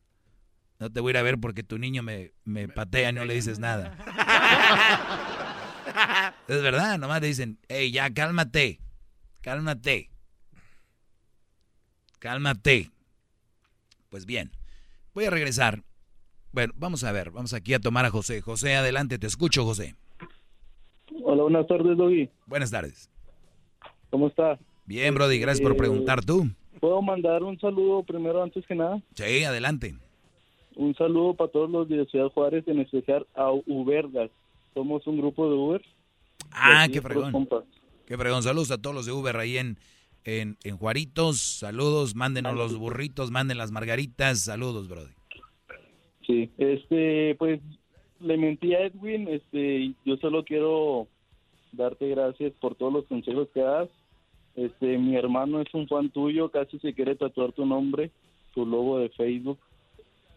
[0.82, 3.24] no te voy a ir a ver porque tu niño me, me patea y no
[3.24, 3.96] le dices nada.
[6.48, 8.80] es verdad, nomás le dicen, hey, ya cálmate,
[9.42, 10.10] cálmate,
[12.18, 12.90] cálmate.
[14.08, 14.50] Pues bien,
[15.14, 15.84] voy a regresar.
[16.50, 18.40] Bueno, vamos a ver, vamos aquí a tomar a José.
[18.40, 19.94] José, adelante, te escucho, José.
[21.22, 22.28] Hola, buenas tardes, Doggy.
[22.46, 23.08] Buenas tardes.
[24.10, 24.58] ¿Cómo estás?
[24.86, 26.50] Bien, Brody, gracias por Eh, preguntar tú.
[26.80, 29.00] ¿Puedo mandar un saludo primero antes que nada?
[29.14, 29.94] Sí, adelante.
[30.76, 34.30] Un saludo para todos los de Ciudad Juárez, en especial a Ubergas.
[34.74, 35.82] Somos un grupo de Uber.
[36.50, 37.48] Ah, qué fregón.
[38.06, 38.42] Qué fregón.
[38.42, 39.78] Saludos a todos los de Uber ahí en,
[40.24, 41.38] en, en Juaritos.
[41.38, 44.40] Saludos, mándenos los burritos, manden las margaritas.
[44.40, 45.12] Saludos, Brody.
[46.26, 47.60] Sí, este, pues
[48.20, 51.08] le mentí a Edwin, este, yo solo quiero
[51.72, 53.88] darte gracias por todos los consejos que das.
[54.54, 58.10] Este, mi hermano es un fan tuyo, casi se quiere tatuar tu nombre,
[58.54, 59.58] tu logo de Facebook.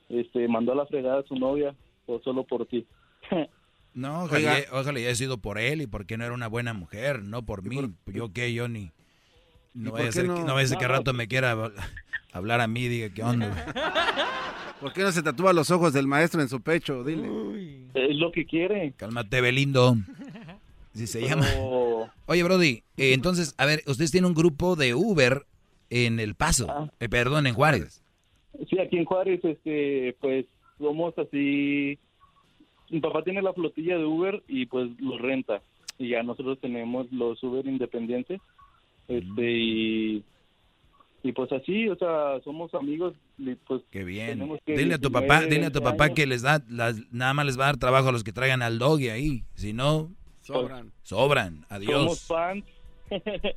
[0.09, 1.75] Este, mandó a la fregada a su novia,
[2.05, 2.85] o solo por ti.
[3.93, 4.55] No, ojalá,
[4.97, 7.79] haya sido por él y porque no era una buena mujer, no por mí.
[8.07, 8.91] Yo qué, yo ni.
[9.73, 10.35] No vaya a qué ser, no?
[10.35, 10.97] que- no vaya a ser que No, no.
[10.97, 11.71] rato me quiera hab-
[12.33, 13.55] hablar a mí y diga qué onda.
[14.81, 17.05] ¿Por qué no se tatúa los ojos del maestro en su pecho?
[17.05, 17.25] Dile.
[17.93, 18.91] Es lo que quiere.
[18.97, 19.95] Cálmate, Belindo.
[20.93, 21.47] Si se llama.
[22.25, 25.45] Oye, Brody, eh, entonces, a ver, ustedes tienen un grupo de Uber
[25.89, 26.67] en El Paso.
[26.69, 26.89] Ah.
[26.99, 28.03] Eh, perdón, en Juárez.
[28.69, 30.45] Sí, aquí en Juárez, este, pues
[30.77, 31.97] somos así.
[32.89, 35.61] Mi papá tiene la flotilla de Uber y pues lo renta.
[35.97, 38.39] Y ya nosotros tenemos los Uber independientes.
[39.07, 40.23] Este, y,
[41.23, 43.13] y pues así, o sea, somos amigos.
[43.37, 44.27] Y pues Qué bien.
[44.29, 46.15] tenemos que Dile a tu 19, papá, dile a tu 20 papá años.
[46.15, 48.61] que les da, las- nada más les va a dar trabajo a los que traigan
[48.61, 49.43] al doggy ahí.
[49.55, 50.11] Si no,
[50.41, 50.91] Sobran.
[51.03, 51.55] sobran.
[51.67, 52.25] Somos Adiós.
[52.27, 52.65] fans.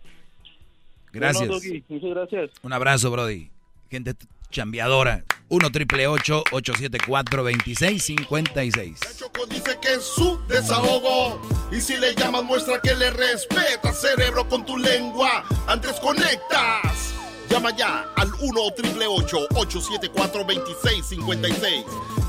[1.12, 1.49] Gracias.
[1.49, 2.51] Bueno, Doggy, muchas gracias.
[2.62, 3.51] Un abrazo, Brody.
[3.91, 4.12] Gente
[4.51, 5.25] chambeadora.
[5.51, 11.41] 1 triple 874 2656 Choco dice que es su desahogo.
[11.73, 15.45] Y si le llamas, muestra que le respeta, cerebro, con tu lengua.
[15.66, 17.15] Antes conectas.
[17.49, 21.85] Llama ya al 1 triple 874 2656.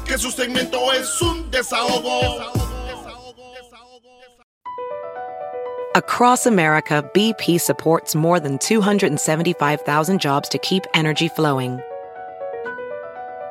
[0.06, 2.70] Que su segmento es un desahogo.
[5.96, 11.82] Across America, BP supports more than 275,000 jobs to keep energy flowing.